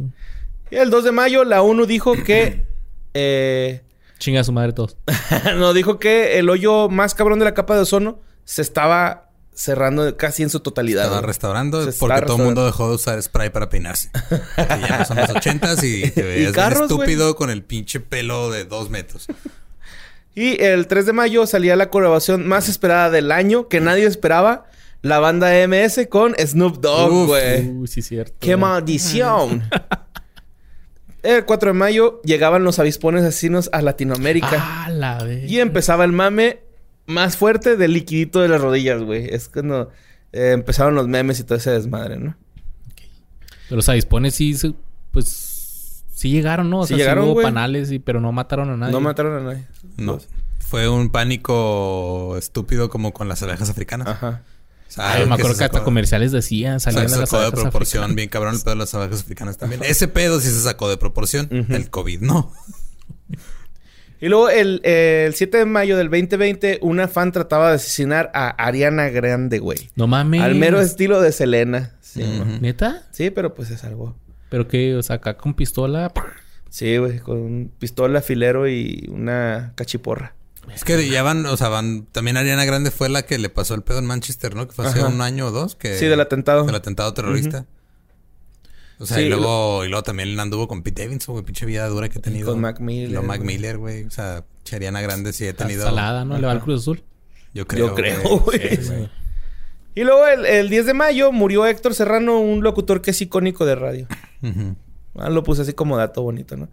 [0.72, 2.66] Y el 2 de mayo la ONU dijo que...
[3.14, 3.82] eh,
[4.20, 4.98] Chinga a su madre todos.
[5.58, 10.18] no, dijo que el hoyo más cabrón de la capa de ozono se estaba cerrando
[10.18, 11.06] casi en su totalidad.
[11.06, 14.12] Estaba restaurando Se porque todo el mundo dejó de usar spray para peinarse.
[14.58, 18.66] Ya no son los ochentas y te veías carros, estúpido con el pinche pelo de
[18.66, 19.28] dos metros.
[20.38, 24.66] Y el 3 de mayo salía la colaboración más esperada del año que nadie esperaba.
[25.02, 27.70] La banda MS con Snoop Dogg, güey.
[27.70, 28.36] Uy, sí, cierto.
[28.42, 29.64] ¡Qué maldición!
[31.24, 34.58] el 4 de mayo llegaban los avispones asesinos a Latinoamérica.
[34.60, 35.26] Ah, la.
[35.26, 36.65] Y empezaba el mame
[37.08, 39.28] más fuerte del liquidito de las rodillas, güey.
[39.34, 39.92] Es cuando
[40.32, 42.36] eh, empezaron los memes y todo ese desmadre, ¿no?
[43.68, 44.74] Pero los avispones sí, se-
[45.12, 46.04] pues...
[46.14, 46.80] Sí llegaron, ¿no?
[46.80, 47.44] O Sí sea, sí llegaron, hubo güey.
[47.46, 48.94] panales, y, pero no mataron a nadie.
[48.94, 49.68] No mataron a nadie.
[49.98, 50.18] No.
[50.60, 54.08] Fue un pánico estúpido como con las abejas africanas.
[54.08, 54.42] Ajá.
[54.88, 57.30] O sea, Ay, me acuerdo que hasta comerciales decían, o sea, salían se de las
[57.30, 58.16] sacó de proporción africanas.
[58.16, 59.82] bien cabrón el pedo de las abejas africanas también.
[59.84, 61.50] Ese pedo sí se sacó de proporción.
[61.52, 62.54] El COVID no.
[64.22, 68.32] Y luego el, eh, el 7 de mayo del 2020, una fan trataba de asesinar
[68.34, 69.90] a Ariana Grande, güey.
[69.96, 70.42] No mames.
[70.42, 71.92] Al mero estilo de Selena.
[72.02, 72.24] Sí.
[72.62, 73.04] ¿Neta?
[73.12, 74.16] Sí, pero pues es algo.
[74.50, 76.12] Pero que, o sea, acá con pistola...
[76.70, 80.36] Sí, güey, con pistola, filero y una cachiporra.
[80.74, 82.06] Es que ya van, o sea, van.
[82.12, 84.68] También Ariana Grande fue la que le pasó el pedo en Manchester, ¿no?
[84.68, 85.08] Que fue hace Ajá.
[85.08, 85.76] un año o dos.
[85.76, 86.66] Que, Sí, del atentado.
[86.66, 87.66] Del atentado terrorista.
[89.00, 91.88] O sea, Sí, y luego, y luego también anduvo con Pete Davidson, güey, pinche vida
[91.88, 92.52] dura que ha tenido.
[92.52, 93.56] con Mac Miller, Y luego Mac güey.
[93.56, 94.04] Miller, güey.
[94.06, 95.86] O sea, che, Ariana Grande sí ha Está tenido.
[95.86, 96.38] salada, ¿no?
[96.38, 97.04] Le va al Cruz Azul.
[97.54, 97.88] Yo creo.
[97.90, 98.78] Yo creo, güey.
[98.78, 99.10] Sí.
[99.96, 103.66] Y luego el, el 10 de mayo murió Héctor Serrano, un locutor que es icónico
[103.66, 104.08] de radio.
[105.18, 106.68] Ah, lo puse así como dato bonito, ¿no?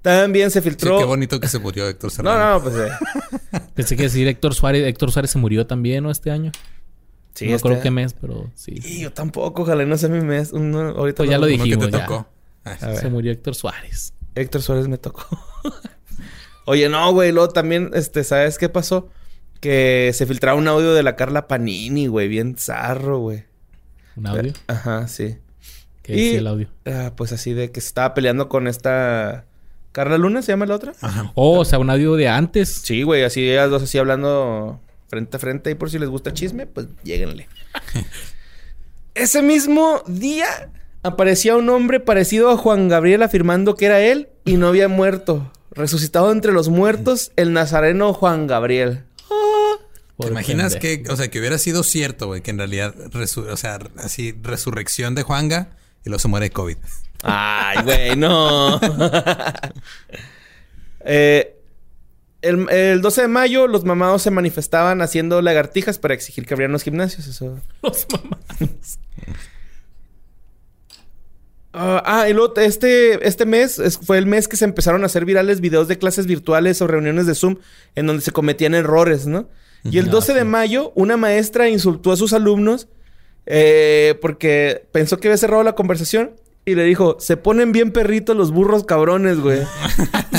[0.00, 0.98] También se Sí, filtró.
[0.98, 2.50] qué bonito que se murió Héctor no, Serrano.
[2.54, 4.86] no, pues eh, Pensé que decir Héctor Suárez.
[4.86, 6.10] Héctor Suárez se murió también, ¿no?
[6.10, 6.50] Este año.
[7.34, 8.74] Sí, no me acuerdo este- qué mes, pero sí.
[8.84, 10.52] Y yo tampoco, ojalá no sea mi mes.
[10.52, 12.04] Uno- ahorita Pues ya lo dijimos, te ya.
[12.06, 12.26] tocó.
[12.64, 12.76] Ah.
[12.76, 14.14] Se murió Héctor Suárez.
[14.34, 15.26] Héctor Suárez me tocó.
[16.66, 17.32] Oye, no, güey.
[17.32, 19.08] Luego también, este, ¿sabes qué pasó?
[19.60, 23.44] que se filtraba un audio de la Carla Panini, güey, bien zarro, güey.
[24.16, 24.52] ¿Un audio?
[24.66, 25.36] Ajá, sí.
[26.02, 26.68] ¿Qué y- decía el audio?
[26.84, 29.44] Ah, pues así de que se estaba peleando con esta
[29.92, 30.94] Carla Luna, ¿se llama la otra?
[31.00, 31.30] Ajá.
[31.36, 32.70] Oh, o sea, un audio de antes.
[32.82, 34.80] Sí, güey, así ellas dos así hablando
[35.12, 37.46] frente a frente y por si les gusta el chisme, pues lléguenle.
[39.14, 40.70] Ese mismo día
[41.02, 45.52] aparecía un hombre parecido a Juan Gabriel afirmando que era él y no había muerto.
[45.72, 49.04] Resucitado entre los muertos, el nazareno Juan Gabriel.
[49.28, 49.34] ¿Te
[50.16, 53.56] Por imaginas que, o sea, que hubiera sido cierto, güey, que en realidad, resu- o
[53.58, 55.76] sea, así, resurrección de Juanga
[56.06, 56.76] y luego se muere de COVID?
[57.22, 58.80] Ay, güey, no.
[61.04, 61.56] Eh,
[62.42, 66.72] el, el 12 de mayo, los mamados se manifestaban haciendo lagartijas para exigir que abrieran
[66.72, 67.26] los gimnasios.
[67.26, 67.58] Eso.
[67.82, 68.98] Los mamás.
[71.74, 75.06] Ah, ah, y luego este, este mes es- fue el mes que se empezaron a
[75.06, 77.56] hacer virales videos de clases virtuales o reuniones de Zoom
[77.94, 79.48] en donde se cometían errores, ¿no?
[79.84, 80.46] Y el Ah, 12 de sí.
[80.46, 82.88] mayo, una maestra insultó a sus alumnos
[83.46, 86.32] eh, porque pensó que había cerrado la conversación
[86.64, 89.62] y le dijo: Se ponen bien perritos los burros cabrones, güey.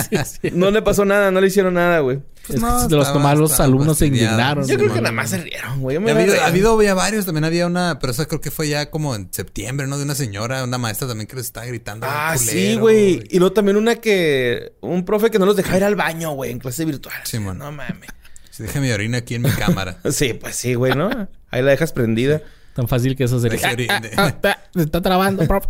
[0.09, 0.51] Sí, sí.
[0.53, 2.19] No le pasó nada, no le hicieron nada, güey.
[2.49, 4.67] Es no, que los estaba alumnos se indignaron.
[4.67, 5.97] Yo creo que nada más se rieron, güey.
[5.97, 8.91] Ha habido, ha habido ya varios, también había una, pero esa creo que fue ya
[8.91, 9.97] como en septiembre, ¿no?
[9.97, 12.05] De una señora, una maestra también que les estaba gritando.
[12.09, 13.23] Ah, culero, sí, güey.
[13.29, 14.73] Y luego también una que.
[14.81, 17.15] Un profe que no los dejaba ir al baño, güey, en clase virtual.
[17.23, 17.57] Sí, man.
[17.57, 18.09] No mames.
[18.49, 19.97] Sí, dejé mi orina aquí en mi cámara.
[20.11, 21.09] Sí, pues sí, güey, ¿no?
[21.49, 22.41] Ahí la dejas prendida.
[22.73, 23.59] Tan fácil que eso sería.
[23.59, 25.67] Se está trabando, profe.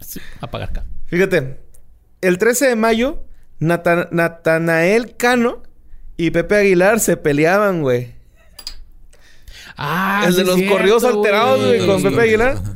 [0.00, 0.20] Sí.
[0.40, 0.84] Apagar acá.
[1.06, 1.60] Fíjate,
[2.20, 3.24] el 13 de mayo,
[3.58, 5.62] Nata- Natanael Cano
[6.16, 8.14] y Pepe Aguilar se peleaban, güey.
[9.76, 12.56] Ah, El de los es corridos cierto, alterados, güey, con Pepe Aguilar.
[12.58, 12.72] Ajá.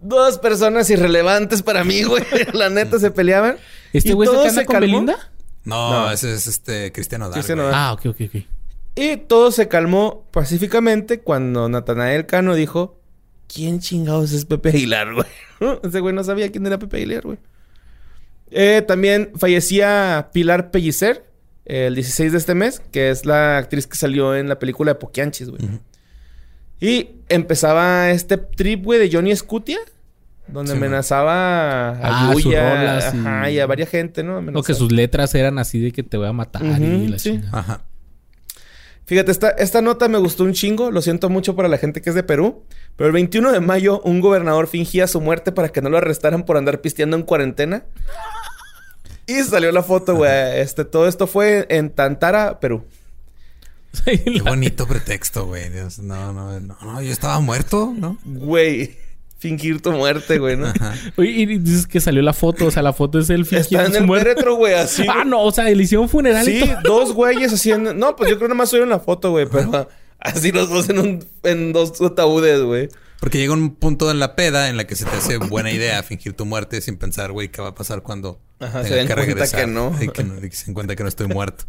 [0.00, 2.24] Dos personas irrelevantes para mí, güey.
[2.54, 3.56] La neta se peleaban.
[3.92, 4.80] ¿Este Y güey se con.
[4.80, 5.30] Belinda?
[5.64, 6.10] No, No.
[6.12, 7.34] ese es este Cristiano Dal.
[7.34, 7.64] Cristiano.
[7.64, 7.74] Dal.
[7.74, 8.42] Ah, ok, ok, ok.
[8.94, 12.99] Y todo se calmó pacíficamente cuando Natanael Cano dijo:
[13.52, 15.26] ¿Quién chingados es Pepe Aguilar, güey?
[15.82, 17.38] Ese güey no sabía quién era Pepe Aguilar, güey.
[18.50, 21.24] Eh, también fallecía Pilar Pellicer
[21.66, 24.92] eh, el 16 de este mes, que es la actriz que salió en la película
[24.92, 25.62] de Poquianchis, güey.
[26.80, 29.78] Y empezaba este trip, güey, de Johnny Scutia,
[30.48, 30.88] donde Sí, man.
[30.88, 33.58] amenazaba a Ah, Yuya, y- ajá, y...
[33.60, 34.32] a varias gente, ¿no?
[34.32, 34.78] No, que Amenazaba.
[34.78, 37.30] sus letras eran así de que te voy a matar y la sí.
[37.32, 37.58] chingada.
[37.58, 37.84] Ajá.
[39.10, 40.92] Fíjate, esta, esta nota me gustó un chingo.
[40.92, 42.62] Lo siento mucho para la gente que es de Perú.
[42.94, 46.44] Pero el 21 de mayo, un gobernador fingía su muerte para que no lo arrestaran
[46.44, 47.82] por andar pisteando en cuarentena.
[49.26, 50.60] Y salió la foto, güey.
[50.60, 52.84] Este, todo esto fue en Tantara, Perú.
[54.04, 55.70] Qué bonito pretexto, güey.
[55.70, 58.16] Dios, No, no, no, no, yo estaba muerto, ¿no?
[58.24, 58.96] Güey,
[59.40, 60.66] fingir tu muerte, güey, ¿no?
[60.66, 60.94] Ajá.
[61.16, 63.98] Oye, y dices que salió la foto, o sea, la foto es el Está fingiendo
[63.98, 65.04] en el féretro, güey, así.
[65.08, 67.00] Ah, no, o sea, le hicieron funeral y Sí, todo.
[67.00, 67.92] dos güeyes haciendo.
[68.00, 69.88] No, pues yo creo que nada más subieron la foto, güey, pero
[70.20, 72.88] así los dos en, un, en dos ataúdes, güey.
[73.18, 76.02] Porque llega un punto en la peda en la que se te hace buena idea
[76.02, 79.46] fingir tu muerte sin pensar, güey, ¿qué va a pasar cuando Ajá, se den cuenta
[79.48, 79.94] que no.
[80.00, 81.64] Y que, no- y que se den cuenta que no estoy muerto.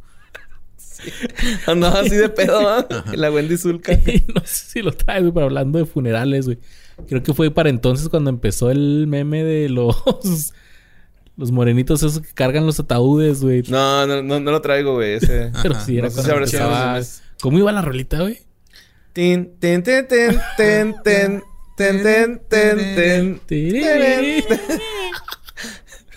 [1.66, 2.88] Andaba así de pedo, ¿no?
[3.14, 3.94] La Wendy Zulka.
[4.34, 6.60] no sé si lo traes, güey, pero hablando de funerales, güey.
[7.08, 9.96] Creo que fue para entonces cuando empezó el meme de los...
[11.38, 13.64] Los morenitos esos que cargan los ataúdes, güey.
[13.70, 15.14] No, no, no, no lo traigo, güey.
[15.14, 15.52] Ese.
[15.64, 17.00] Pero sí, era No cuando empezaba...
[17.42, 18.38] ¿Cómo iba la rolita, güey?
[19.14, 21.42] Tin, tin, tin, tin, tin, tin,
[21.78, 24.44] tin, tin, tin, tin, tin.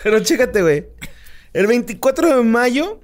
[0.03, 0.85] Pero chécate, güey.
[1.53, 2.99] El 24 de mayo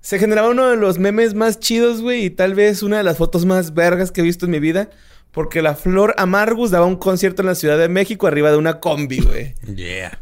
[0.00, 3.18] se generaba uno de los memes más chidos, güey, y tal vez una de las
[3.18, 4.88] fotos más vergas que he visto en mi vida.
[5.32, 8.80] Porque la Flor Amargus daba un concierto en la Ciudad de México arriba de una
[8.80, 9.54] combi, güey.
[9.76, 10.20] Yeah.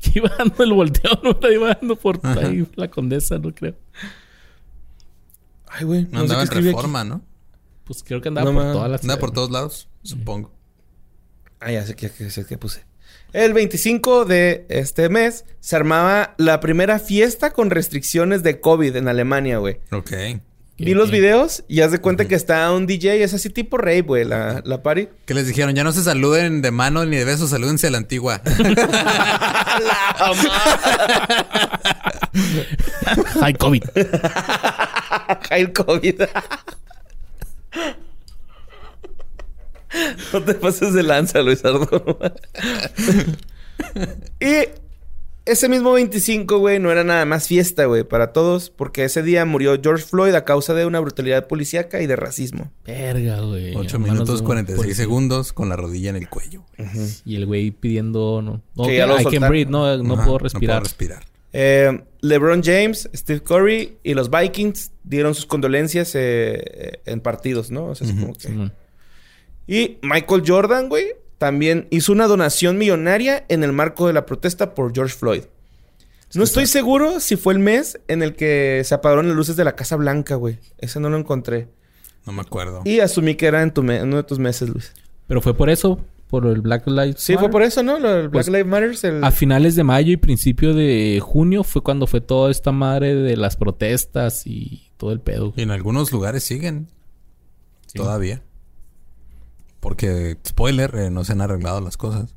[0.00, 3.74] Que iba dando el volteo, no la iba dando por ahí la condesa, no creo.
[5.68, 6.02] Ay, güey.
[6.04, 6.76] No No, sé andaba qué en escribí aquí.
[6.76, 7.22] reforma, ¿no?
[7.84, 8.72] Pues creo que andaba No, por man.
[8.72, 9.00] todas las...
[9.02, 10.52] Andaba por todos lados, supongo.
[11.60, 12.84] Ah, ya sé que, que, sé que puse.
[13.32, 19.08] El 25 de este mes se armaba la primera fiesta con restricciones de COVID en
[19.08, 19.80] Alemania, güey.
[19.90, 20.12] Ok.
[20.78, 24.02] Vi los videos y haz de cuenta que está un DJ, es así tipo rave,
[24.02, 25.08] güey, la, la party.
[25.26, 25.74] ¿Qué les dijeron?
[25.74, 28.40] Ya no se saluden de mano ni de besos, salúdense a la antigua.
[33.40, 33.82] Ay, COVID.
[35.48, 36.22] Jair COVID.
[40.32, 42.18] no te pases de lanza, Luis Ardo.
[44.40, 44.68] y
[45.44, 49.44] ese mismo 25, güey, no era nada más fiesta, güey, para todos, porque ese día
[49.44, 52.70] murió George Floyd a causa de una brutalidad policíaca y de racismo.
[52.84, 53.74] Verga, güey.
[53.74, 55.04] 8 A manos de minutos un 46 policía.
[55.04, 56.64] segundos con la rodilla en el cuello.
[57.24, 58.40] Y el güey pidiendo...
[58.42, 59.70] No, lo I can breathe.
[59.70, 60.76] No, no Ajá, puedo respirar.
[60.76, 61.24] No puedo respirar.
[61.52, 67.86] Eh, LeBron James, Steve Curry y los Vikings dieron sus condolencias eh, en partidos, ¿no?
[67.86, 68.72] O sea, es como que- Simón.
[69.66, 71.12] Y Michael Jordan, güey,
[71.42, 75.42] también hizo una donación millonaria en el marco de la protesta por George Floyd.
[76.34, 79.64] No estoy seguro si fue el mes en el que se apagaron las luces de
[79.64, 80.60] la Casa Blanca, güey.
[80.78, 81.66] Ese no lo encontré.
[82.26, 82.82] No me acuerdo.
[82.84, 84.92] Y asumí que era en, tu en uno de tus meses, Luis.
[85.26, 85.98] Pero fue por eso,
[86.28, 87.50] por el Black Lives Sí, fue Matter.
[87.50, 87.98] por eso, ¿no?
[87.98, 88.94] Lo del Black Pues, Lives Matter.
[89.16, 93.16] el- A finales de mayo y principio de junio fue cuando fue toda esta madre
[93.16, 95.52] de las protestas y todo el pedo.
[95.56, 96.86] Y en algunos lugares siguen.
[97.88, 97.98] Sí.
[97.98, 98.42] Todavía.
[99.82, 102.36] Porque, spoiler, eh, no se han arreglado las cosas.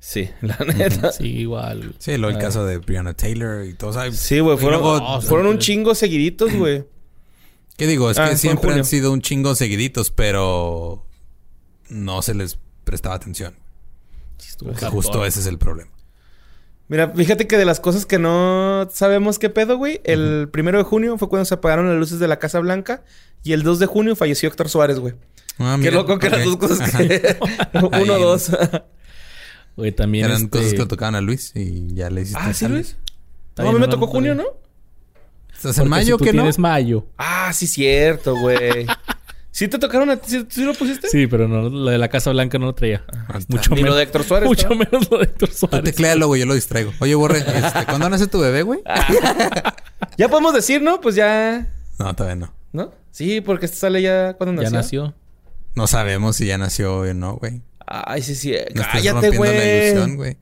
[0.00, 1.12] Sí, la neta.
[1.12, 1.94] Sí, igual.
[2.00, 3.92] Sí, lo el caso de Breonna Taylor y todo.
[3.92, 4.16] ¿sabes?
[4.18, 4.56] Sí, güey.
[4.56, 6.84] Y Fueron, luego- Oh, fueron un chingo seguiditos, güey.
[7.76, 8.10] ¿Qué digo?
[8.10, 11.06] Es Ah, que siempre han sido un chingo seguiditos, pero
[11.88, 13.54] no se les prestaba atención.
[14.38, 14.56] Sí,
[14.90, 15.92] justo ese es el problema.
[16.88, 20.00] Mira, fíjate que de las cosas que no sabemos qué pedo, güey.
[20.02, 23.04] El primero de junio fue cuando se apagaron las luces de la Casa Blanca.
[23.44, 25.14] Y el 2 de junio falleció Héctor Suárez, güey.
[25.58, 26.32] Ah, Qué mira, loco que ok.
[26.32, 27.36] las dos cosas que...
[27.92, 28.50] Ahí Uno, en- dos.
[29.76, 32.52] Güey, también Eran este, cosas que le tocaban a Luis y ya le hiciste ah,
[32.52, 32.68] ¿sí.
[32.68, 32.96] Luis?
[33.56, 34.44] No, a mí me tocó no, junio, ¿no?
[35.54, 36.42] ¿Estás en mayo si o tú qué no?
[36.42, 37.06] tienes mayo.
[37.16, 38.86] Ah, sí, cierto, güey.
[39.52, 40.30] ¿Sí te tocaron a ti?
[40.30, 41.08] ¿Sí, sí lo pusiste?
[41.08, 43.04] Sí, pero no, lo de la Casa Blanca no lo traía.
[43.48, 43.96] Mucho Ni lo menos.
[43.96, 44.48] de Héctor Suárez.
[44.48, 44.76] Mucho ¿no?
[44.76, 45.82] menos lo de Héctor Tú Suárez.
[45.84, 46.92] tecléalo, güey, yo lo distraigo.
[47.00, 48.80] Oye, Borre, este, ¿cuándo nace tu bebé, güey?
[50.16, 51.00] Ya podemos decir, ¿no?
[51.00, 51.68] Pues ya...
[51.98, 52.52] No, todavía no.
[52.72, 52.92] ¿No?
[53.10, 55.14] Sí, porque este sale ya cuando Ya nació.
[55.74, 57.62] No sabemos si ya nació o no, güey.
[57.86, 58.52] Ay, sí, sí.
[58.74, 60.34] No estás Cállate, rompiendo la ilusión, güey.
[60.34, 60.36] güey.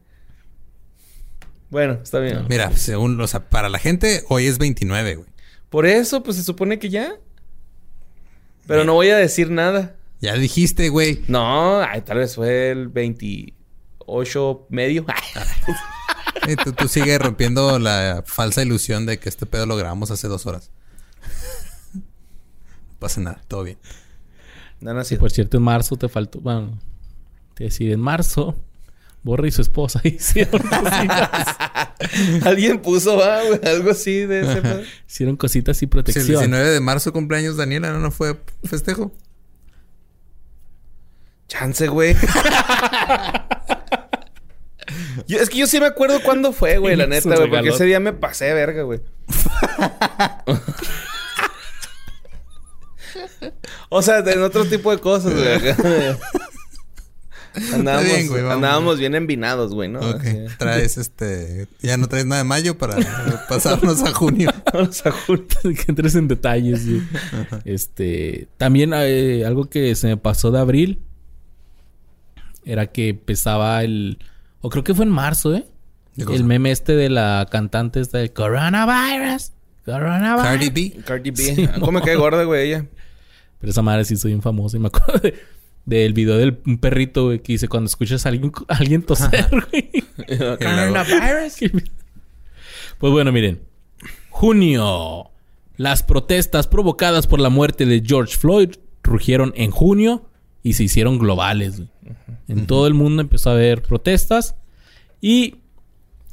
[1.70, 2.46] Bueno, está bien.
[2.48, 5.28] Mira, según, sea, para la gente, hoy es 29, güey.
[5.68, 7.14] Por eso, pues se supone que ya.
[8.66, 9.96] Pero no voy a decir nada.
[10.20, 11.22] Ya dijiste, güey.
[11.28, 15.06] No, ay, tal vez fue el 28 medio.
[16.46, 20.28] Eh, tú, tú sigues rompiendo la falsa ilusión de que este pedo lo grabamos hace
[20.28, 20.70] dos horas.
[21.94, 22.02] No
[22.98, 23.76] pasa nada, todo bien.
[24.80, 25.16] No, no, Sí, pues, sí.
[25.16, 26.40] por cierto, en marzo te faltó.
[26.40, 26.78] Bueno,
[27.54, 28.56] te decir, en marzo,
[29.22, 31.56] Borre y su esposa hicieron cositas.
[32.44, 34.62] Alguien puso ah, güey, algo así de ese.
[35.08, 36.26] hicieron cositas y el protección.
[36.26, 39.12] 19 de marzo cumpleaños Daniela, ¿no, no fue festejo?
[41.48, 42.14] Chance, güey.
[45.26, 47.50] Yo- es que yo sí me acuerdo cuándo fue, güey, la neta, güey.
[47.50, 49.00] Porque ese día me pasé de verga, güey.
[53.88, 55.74] o sea, en otro tipo de cosas, güey.
[57.74, 58.56] Andábamos, bien, güey, vamos.
[58.56, 60.00] andábamos bien envinados, güey, ¿no?
[60.00, 60.20] ok.
[60.20, 60.56] Así.
[60.58, 61.66] Traes este.
[61.80, 62.96] Ya no traes nada de mayo para
[63.48, 64.50] pasarnos a junio.
[64.72, 65.46] Vamos a junio.
[65.62, 66.82] que entres en detalles.
[66.82, 67.02] sí.
[67.64, 71.02] Este, también eh, algo que se me pasó de abril
[72.64, 74.18] era que empezaba el,
[74.60, 75.66] o creo que fue en marzo, ¿eh?
[76.16, 79.52] El meme este de la cantante esta de coronavirus,
[79.84, 80.42] coronavirus.
[80.42, 81.00] Cardi B.
[81.04, 81.36] Cardi B.
[81.36, 82.86] Sí, ¿Cómo me cae gorda, güey, ella?
[83.60, 85.34] Pero esa madre sí soy bien famosa y me acuerdo de-
[85.84, 89.48] del video del un perrito, güey, que dice cuando escuchas a alguien, a alguien toser,
[89.70, 89.90] güey.
[90.58, 91.82] Coronavirus.
[92.98, 93.60] Pues bueno, miren.
[94.30, 95.30] Junio.
[95.76, 98.70] Las protestas provocadas por la muerte de George Floyd
[99.02, 100.28] rugieron en junio
[100.62, 101.76] y se hicieron globales.
[101.76, 101.88] güey.
[102.48, 104.56] En todo el mundo empezó a haber protestas
[105.20, 105.56] y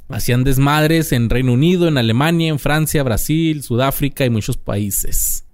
[0.10, 5.45] hacían desmadres en Reino Unido, en Alemania, en Francia, Brasil, Sudáfrica y muchos países.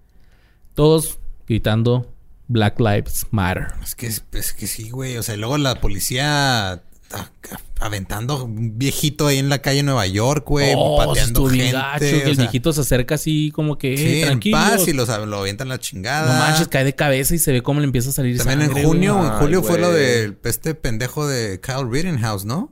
[0.74, 1.20] Todos
[1.52, 2.12] gritando
[2.48, 3.68] Black Lives Matter.
[3.84, 5.18] Es que, es, que sí, güey.
[5.18, 6.82] O sea, y luego la policía a-
[7.14, 7.30] a-
[7.82, 10.74] aventando un viejito ahí en la calle de Nueva York, güey.
[10.78, 11.72] Oh, sí pateando gente.
[11.72, 14.94] gacho, que el sea, viejito se acerca así como que, Sí, eh, en paz y
[14.94, 16.34] los, lo avientan la chingada.
[16.34, 18.82] No manches, cae de cabeza y se ve cómo le empieza a salir También sangre,
[18.82, 19.28] en junio, güey.
[19.28, 22.72] en julio Ay, fue lo del este pendejo de Kyle Rittenhouse, ¿no?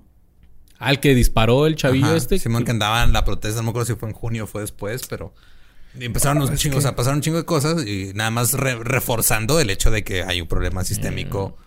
[0.77, 2.39] Ah, el que disparó el chavillo Ajá, este.
[2.39, 4.61] Simón que andaba en la protesta, no me acuerdo si fue en junio o fue
[4.61, 5.33] después, pero
[5.97, 8.83] y empezaron un chingo, o sea, pasaron un chingo de cosas y nada más re-
[8.83, 11.57] reforzando el hecho de que hay un problema sistémico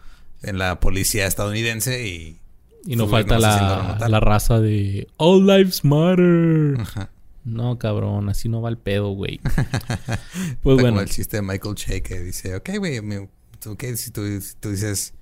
[0.42, 2.38] en la policía estadounidense y
[2.86, 6.80] Y no falta la, la raza de All Lives Matter.
[6.80, 7.10] Ajá.
[7.44, 9.40] No, cabrón, así no va el pedo, güey.
[10.62, 13.28] pues bueno, como el chiste de Michael Che que dice, ok, güey, me-
[13.66, 15.14] ok, si tú, si tú dices,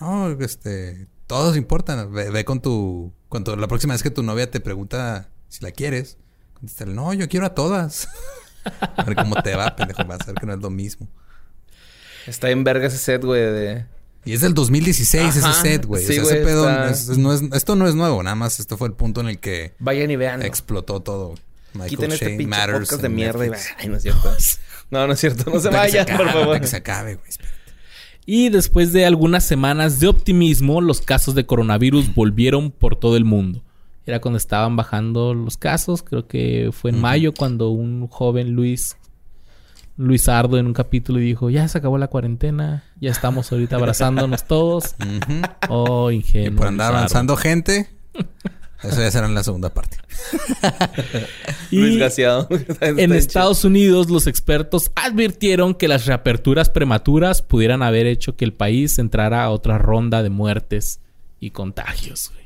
[0.00, 4.50] no, este, todos importan, ve, ve con tu, cuando la próxima vez que tu novia
[4.50, 6.16] te pregunta si la quieres,
[6.54, 8.08] contéstale, no, yo quiero a todas.
[8.96, 11.08] a ver cómo te va, pendejo, vas a ver que no es lo mismo.
[12.26, 13.84] Está en verga ese set, güey, de...
[14.24, 16.02] Y es del 2016 Ajá, ese set, güey.
[16.04, 18.34] sí, o sea, ese pedo está- es- es- no es- esto no es nuevo, nada
[18.36, 20.40] más esto fue el punto en el que Vayan y vean.
[20.42, 21.34] explotó todo.
[21.74, 23.50] Michael Quiten este Che pinche Matters podcast de mierda y.
[23.78, 24.30] Ay, no es cierto.
[24.90, 25.50] No, no es cierto.
[25.50, 26.60] No se vayan, por hasta favor.
[26.60, 27.30] que se acabe, güey.
[28.26, 33.24] y después de algunas semanas de optimismo, los casos de coronavirus volvieron por todo el
[33.24, 33.63] mundo.
[34.06, 36.02] Era cuando estaban bajando los casos.
[36.02, 38.96] Creo que fue en mayo cuando un joven Luis
[39.96, 44.44] Luis Ardo en un capítulo dijo, ya se acabó la cuarentena, ya estamos ahorita abrazándonos
[44.48, 44.96] todos.
[45.00, 45.40] Ujú.
[45.68, 46.56] Oh, Y ingenuo.
[46.58, 46.98] por andar Luis Ardo.
[46.98, 47.88] avanzando gente.
[48.82, 49.96] Eso ya será en la segunda parte.
[51.70, 52.48] Luis Y Gaseado.
[52.80, 58.52] en Estados Unidos los expertos advirtieron que las reaperturas prematuras pudieran haber hecho que el
[58.52, 61.00] país entrara a otra ronda de muertes
[61.40, 62.30] y contagios.
[62.34, 62.43] güey.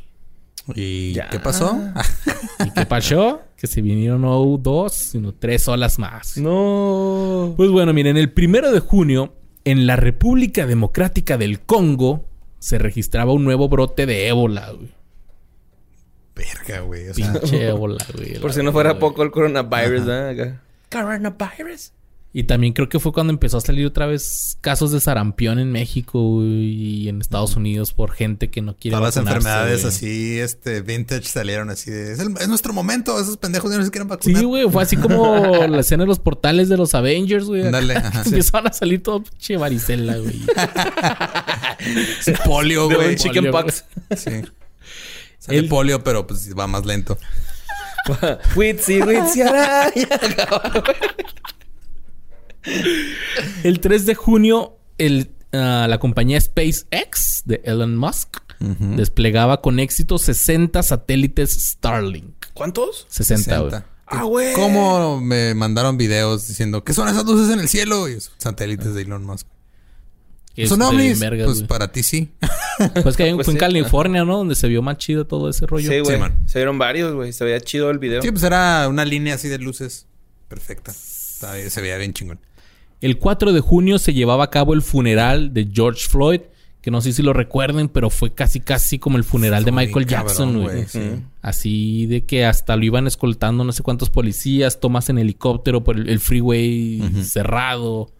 [0.74, 1.28] ¿Y Ya.
[1.30, 1.78] qué pasó?
[2.64, 3.42] ¿Y qué pasó?
[3.56, 6.36] Que se vinieron no dos, sino tres olas más.
[6.36, 7.54] No.
[7.56, 9.34] Pues bueno, miren, el primero de junio,
[9.64, 12.24] en la República Democrática del Congo,
[12.58, 14.90] se registraba un nuevo brote de ébola, güey.
[16.34, 17.08] Verga, güey.
[17.08, 18.38] O sea, Pinche ébola, güey.
[18.38, 19.00] Por si no fuera güey.
[19.00, 20.28] poco el coronavirus, ¿verdad?
[20.30, 20.62] Acá.
[20.90, 21.92] Coronavirus.
[22.38, 25.72] Y también creo que fue cuando empezó a salir otra vez casos de sarampión en
[25.72, 29.92] México güey, y en Estados Unidos por gente que no quiere todas las enfermedades güey.
[29.92, 32.12] así, este, vintage salieron así de...
[32.12, 33.18] Es, el- es nuestro momento.
[33.20, 34.38] Esos pendejos ya no se quieren vacunar.
[34.40, 37.66] Sí, güey, fue así como la escena de los portales de los Avengers, güey.
[37.66, 38.22] Ándale, ajá.
[38.26, 40.40] Empezaron a salir todo pinche varicela, güey.
[42.24, 43.08] Es polio, güey.
[43.10, 43.84] un chicken pox.
[44.16, 44.30] Sí.
[45.40, 47.18] Sale El- polio, pero pues va más lento.
[48.54, 49.42] Witsi, witsi.
[53.62, 60.18] El 3 de junio, el, ah, la compañía SpaceX de Elon Musk desplegaba con éxito
[60.18, 62.46] 60 satélites Starlink.
[62.54, 63.06] ¿Cuántos?
[63.08, 63.70] 60, güey.
[63.70, 63.88] 60.
[64.06, 64.52] Ah, güey.
[64.54, 68.08] ¿Cómo me mandaron videos diciendo ¿Qué son esas luces en el cielo?
[68.08, 69.46] Y son satélites de Elon Musk.
[70.54, 71.20] Que ¿Son ovnis?
[71.44, 72.30] pues para ti sí.
[73.02, 73.60] Pues que hay- Pues fue en sí.
[73.60, 74.38] California, ¿no?
[74.38, 75.88] Donde se vio más chido todo ese rollo.
[75.88, 76.18] Sí, güey.
[76.46, 77.32] Se vieron varios, güey.
[77.32, 78.22] Se veía chido el video.
[78.22, 80.06] Sí, pues era una línea así de luces.
[80.48, 80.92] Perfecta.
[80.92, 82.40] Se veía bien chingón.
[83.00, 86.40] El 4 de junio se llevaba a cabo el funeral de George Floyd,
[86.80, 90.06] que no sé si lo recuerden, pero fue casi casi como el funeral de Michael
[90.06, 90.86] Jackson, güey.
[90.86, 91.00] sí.
[91.42, 95.96] Así de que hasta lo iban escoltando no sé cuántos policías, tomas en helicóptero por
[95.96, 98.10] el, el freeway cerrado.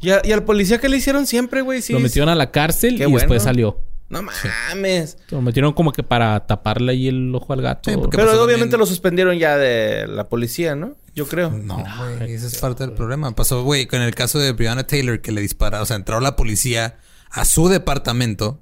[0.00, 1.82] ¿Y, a- y al policía que le hicieron siempre, güey?
[1.82, 1.92] Sí.
[1.92, 3.18] lo metieron a la cárcel Qué y bueno.
[3.18, 3.78] después salió.
[4.08, 5.16] No mames.
[5.30, 7.90] Lo metieron como que para taparle ahí el ojo al gato.
[7.90, 8.80] Sí, Pero obviamente también?
[8.80, 10.94] lo suspendieron ya de la policía, ¿no?
[11.14, 11.50] Yo creo.
[11.50, 12.32] No, güey.
[12.32, 13.34] Ese es parte del problema.
[13.34, 15.82] Pasó, güey, con el caso de Breonna Taylor que le dispara.
[15.82, 16.98] O sea, entró la policía
[17.30, 18.60] a su departamento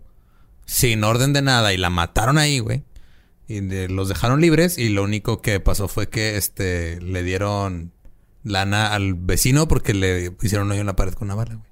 [0.66, 2.82] sin orden de nada y la mataron ahí, güey.
[3.48, 7.92] Y de- los dejaron libres y lo único que pasó fue que este le dieron
[8.42, 11.69] lana al vecino porque le hicieron hoyo en la pared con una bala, güey.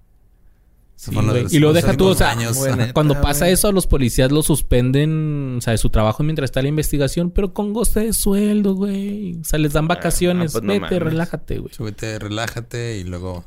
[0.98, 1.46] Sí, güey.
[1.48, 3.52] y lo deja tú, o sea, neta, Cuando pasa güey.
[3.52, 7.54] eso, los policías lo suspenden, o sea, de su trabajo mientras está la investigación, pero
[7.54, 9.36] con goce de sueldo, güey.
[9.40, 10.50] O sea, les dan vacaciones.
[10.50, 11.72] pues Vete, relájate, güey.
[11.72, 13.44] Súbete, relájate y luego...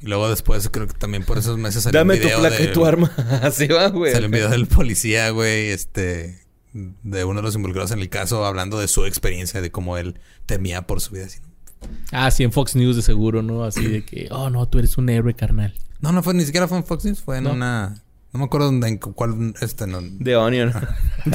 [0.00, 2.72] Y luego después creo que también por esos meses salió Dame un tu placa y
[2.72, 3.12] tu arma.
[3.42, 4.12] Así va, güey.
[4.12, 6.40] Salió un video del policía, güey, este,
[6.72, 10.18] de uno de los involucrados en el caso, hablando de su experiencia, de cómo él
[10.46, 11.26] temía por su vida.
[11.26, 11.50] Así, ¿no?
[12.10, 13.62] Ah, sí, en Fox News de seguro, ¿no?
[13.62, 15.72] Así de que, oh, no, tú eres un héroe, carnal.
[16.00, 17.52] No, no fue, ni siquiera fue en Fox News, fue en No.
[17.52, 18.02] una,
[18.32, 20.00] no me acuerdo dónde- en cuál, este, no.
[20.02, 20.72] De Onion.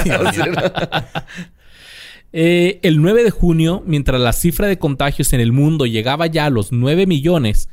[2.32, 6.44] Eh, el 9 de junio, mientras la cifra de contagios en el mundo llegaba ya
[6.46, 7.68] a los 9 millones,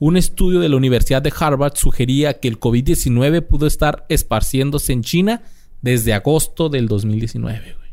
[0.00, 5.02] un estudio de la Universidad de Harvard sugería que el COVID-19 pudo estar esparciéndose en
[5.02, 5.42] China
[5.82, 7.90] desde agosto del 2019, güey.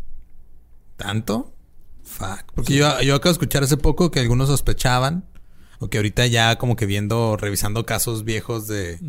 [0.96, 1.54] ¿Tanto?
[2.04, 2.54] Fuck.
[2.56, 5.26] Porque yo, yo acabo de escuchar hace poco que algunos sospechaban,
[5.80, 9.00] o que ahorita ya como que viendo, revisando casos viejos de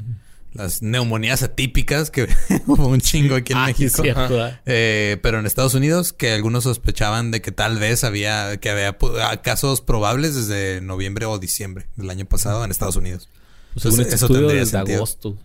[0.52, 2.26] las neumonías atípicas, que
[2.66, 4.02] hubo un chingo aquí en Ah, México.
[4.02, 4.50] cierto.
[4.66, 8.96] Eh, pero en Estados Unidos, que algunos sospechaban de que tal vez había, que había
[9.22, 13.28] ah, casos probables desde noviembre o diciembre del año pasado en Estados Unidos.
[13.74, 14.96] Pues Entonces, este eso tendría desde sentido.
[14.98, 15.38] agosto.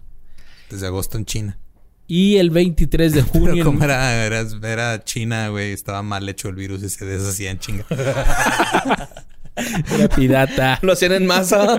[0.70, 1.60] Desde agosto en China.
[2.08, 3.66] Y el 23 de Pero junio...
[3.66, 7.60] como era, era, era China, güey, estaba mal hecho el virus y se deshacía en
[7.60, 7.86] chinga.
[9.94, 10.80] Era pirata.
[10.82, 11.78] Lo hacían en masa.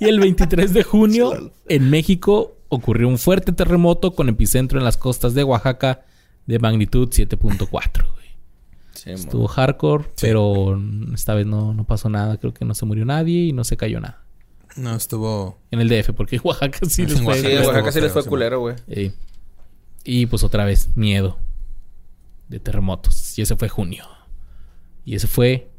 [0.00, 4.96] Y el 23 de junio, en México, ocurrió un fuerte terremoto con epicentro en las
[4.96, 6.04] costas de Oaxaca
[6.46, 7.68] de magnitud 7.4.
[7.68, 9.14] güey.
[9.14, 10.80] Estuvo hardcore, pero
[11.12, 12.38] esta vez no, no pasó nada.
[12.38, 14.22] Creo que no se murió nadie y no se cayó nada.
[14.76, 15.60] No, estuvo...
[15.70, 17.34] En el DF, porque Oaxaca sí En les fue.
[17.34, 18.76] Sí, Oaxaca en estuvo Oaxaca sí les fue sí, culero, güey.
[18.88, 19.12] Eh,
[20.04, 21.38] y pues otra vez, miedo
[22.48, 23.38] de terremotos.
[23.38, 24.06] Y ese fue junio.
[25.04, 25.70] Y ese fue.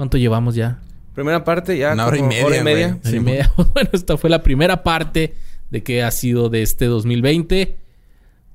[0.00, 0.78] ¿Cuánto llevamos ya?
[1.14, 1.92] Primera parte ya.
[1.92, 2.86] Una hora y media, Hora y media.
[2.88, 3.00] güey.
[3.00, 3.52] Hora y Sí, media.
[3.74, 5.34] Bueno, esta fue la primera parte
[5.68, 7.76] de que ha sido de este 2020.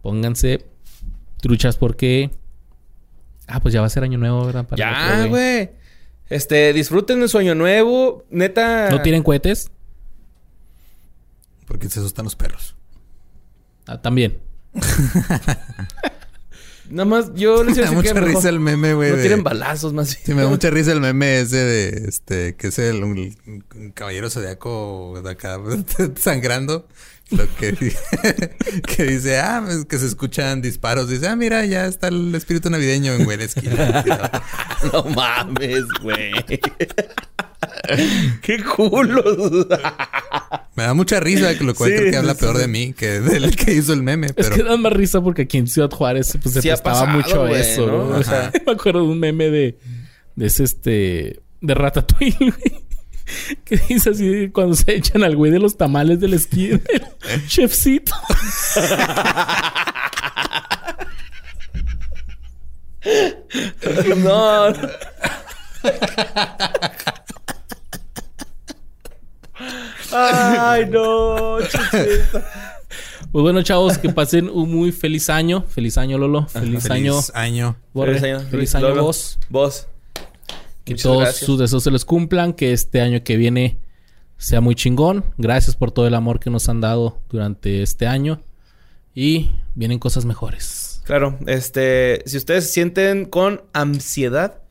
[0.01, 0.65] Pónganse
[1.39, 2.31] truchas porque.
[3.45, 4.65] Ah, pues ya va a ser año nuevo, ¿verdad?
[4.65, 5.69] Para el Ya, güey.
[6.31, 8.25] Este, disfruten de su año nuevo.
[8.31, 8.89] Neta.
[8.89, 9.69] ¿No tienen cohetes?
[11.67, 12.75] Porque se asustan los perros.
[13.85, 14.39] Ah, también.
[16.89, 19.09] Nada más, yo les Me da mucha mejor risa el meme, güey.
[19.11, 20.19] no de- tienen balazos más bien.
[20.25, 23.35] Sí, me da mucha risa el meme ese de este, que es el un,
[23.75, 25.59] un caballero zodiaco de acá
[26.17, 26.87] sangrando.
[27.31, 27.73] Lo que,
[28.95, 31.09] que dice, ah, que se escuchan disparos.
[31.09, 34.43] Dice, ah, mira, ya está el espíritu navideño en güey la esquina.
[34.93, 36.31] No mames, güey.
[38.41, 39.67] Qué culos.
[40.75, 42.61] Me da mucha risa que lo cual Sí, creo que habla sí, peor sí.
[42.61, 44.27] de mí que del que hizo el meme.
[44.27, 47.07] Es Pero que da más risa porque aquí en Ciudad Juárez pues, se prestaba pasado,
[47.17, 48.09] mucho a eso, ¿no?
[48.09, 48.17] ¿no?
[48.17, 49.77] O sea- me acuerdo de un meme de,
[50.35, 52.85] de ese este de Ratatouille, güey.
[53.63, 56.81] Que dice así cuando se echan al güey de los tamales del esquí del
[57.47, 58.13] chefcito.
[64.15, 64.73] No.
[70.17, 71.57] Ay, no.
[71.61, 72.45] chicita.
[73.31, 75.63] Pues bueno, chavos, que pasen un muy feliz año.
[75.67, 76.47] Feliz año, Lolo.
[76.47, 77.13] Feliz, año.
[77.15, 77.75] feliz año.
[77.93, 78.19] Borre.
[78.19, 78.39] Feliz año.
[78.49, 79.03] Feliz año, Lolo.
[79.03, 79.39] vos.
[79.49, 79.87] Vos.
[80.85, 81.45] Que Muchas todos gracias.
[81.45, 82.53] sus deseos se les cumplan.
[82.53, 83.77] Que este año que viene
[84.37, 85.25] sea muy chingón.
[85.37, 88.41] Gracias por todo el amor que nos han dado durante este año.
[89.13, 91.01] Y vienen cosas mejores.
[91.05, 94.61] Claro, este, si ustedes se sienten con ansiedad,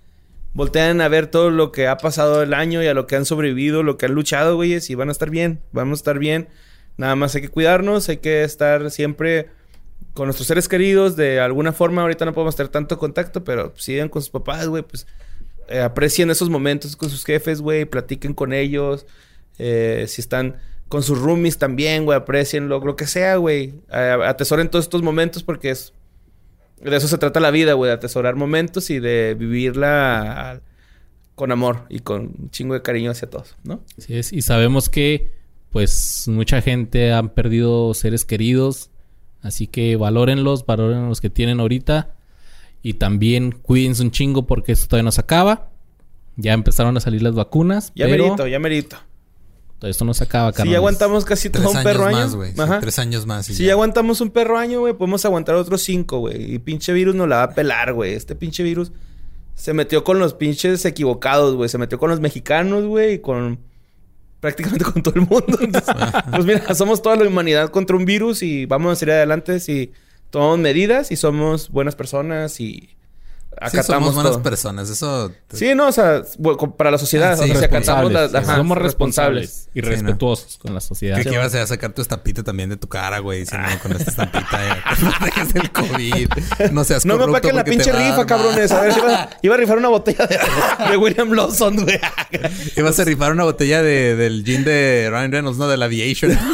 [0.55, 3.27] voltean a ver todo lo que ha pasado el año y a lo que han
[3.27, 6.49] sobrevivido, lo que han luchado, güeyes, y van a estar bien, vamos a estar bien.
[6.97, 9.49] Nada más hay que cuidarnos, hay que estar siempre
[10.15, 12.03] con nuestros seres queridos de alguna forma.
[12.03, 15.07] Ahorita no podemos tener tanto contacto, pero sigan con sus papás, güey, pues
[15.69, 19.07] eh, aprecien esos momentos con sus jefes, güey, platiquen con ellos.
[19.59, 20.57] Eh, si están
[20.89, 23.75] con sus roomies también, güey, aprecienlo, lo que sea, güey.
[23.91, 25.93] Eh, atesoren todos estos momentos porque es
[26.91, 30.61] de eso se trata la vida, güey, de atesorar momentos y de vivirla
[31.35, 33.81] con amor y con un chingo de cariño hacia todos, ¿no?
[33.99, 34.33] Así es.
[34.33, 35.33] Y sabemos que,
[35.71, 38.91] pues, mucha gente han perdido seres queridos.
[39.43, 42.15] Así que valórenlos, valoren los que tienen ahorita.
[42.83, 45.71] Y también cuídense un chingo porque esto todavía no se acaba.
[46.37, 47.93] Ya empezaron a salir las vacunas.
[47.95, 48.97] Ya pero merito, ya merito.
[49.79, 52.17] Todo esto no se acaba, Si aguantamos casi todo Tres un años perro año.
[52.17, 52.53] más, güey.
[52.53, 53.47] Sí, tres años más.
[53.47, 53.67] Si ya.
[53.67, 56.55] ya aguantamos un perro año, güey, podemos aguantar otros cinco, güey.
[56.55, 58.15] Y pinche virus nos la va a pelar, güey.
[58.15, 58.93] Este pinche virus
[59.55, 61.69] se metió con los pinches equivocados, güey.
[61.69, 63.59] Se metió con los mexicanos, güey, y con
[64.41, 65.59] prácticamente con todo el mundo.
[65.61, 65.95] Entonces,
[66.31, 69.93] pues mira, somos toda la humanidad contra un virus y vamos a salir adelante si
[70.31, 72.91] tomamos medidas y somos buenas personas y
[73.71, 74.43] Sí, acatamos somos buenas todo.
[74.43, 74.91] personas.
[74.91, 75.31] Eso...
[75.53, 76.23] Sí, no, o sea,
[76.77, 78.33] para la sociedad, Ah, sí, o sea, si acatamos Responsables.
[78.33, 79.89] las, ajá, Somos responsables y Sí, ¿no?
[79.91, 81.17] respetuosos con la sociedad.
[81.21, 83.41] Creo que ibas a sacar tu estampita también de tu cara, güey.
[83.41, 86.29] Diciendo con esta estampita ya, que proteges el COVID.
[86.73, 88.73] No seas No me apaquen la pinche rifa, cabrones.
[88.73, 90.39] A ver, iba, iba a rifar una botella de,
[90.91, 92.01] de William Lawson, güey.
[92.77, 95.69] Ibas a rifar una botella de, del gin de Ryan Reynolds, ¿no?
[95.69, 96.37] Del Aviation.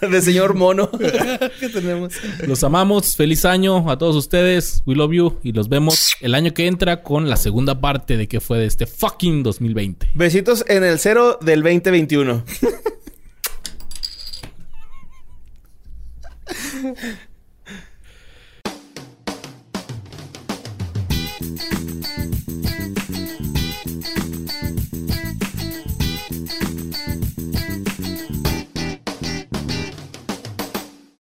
[0.00, 0.90] De señor mono.
[1.60, 2.14] que tenemos.
[2.46, 3.16] Los amamos.
[3.16, 4.82] Feliz año a todos ustedes.
[4.86, 5.38] We love you.
[5.42, 8.66] Y los vemos el año que entra con la segunda parte de que fue de
[8.66, 10.10] este fucking 2020.
[10.14, 12.44] Besitos en el cero del 2021.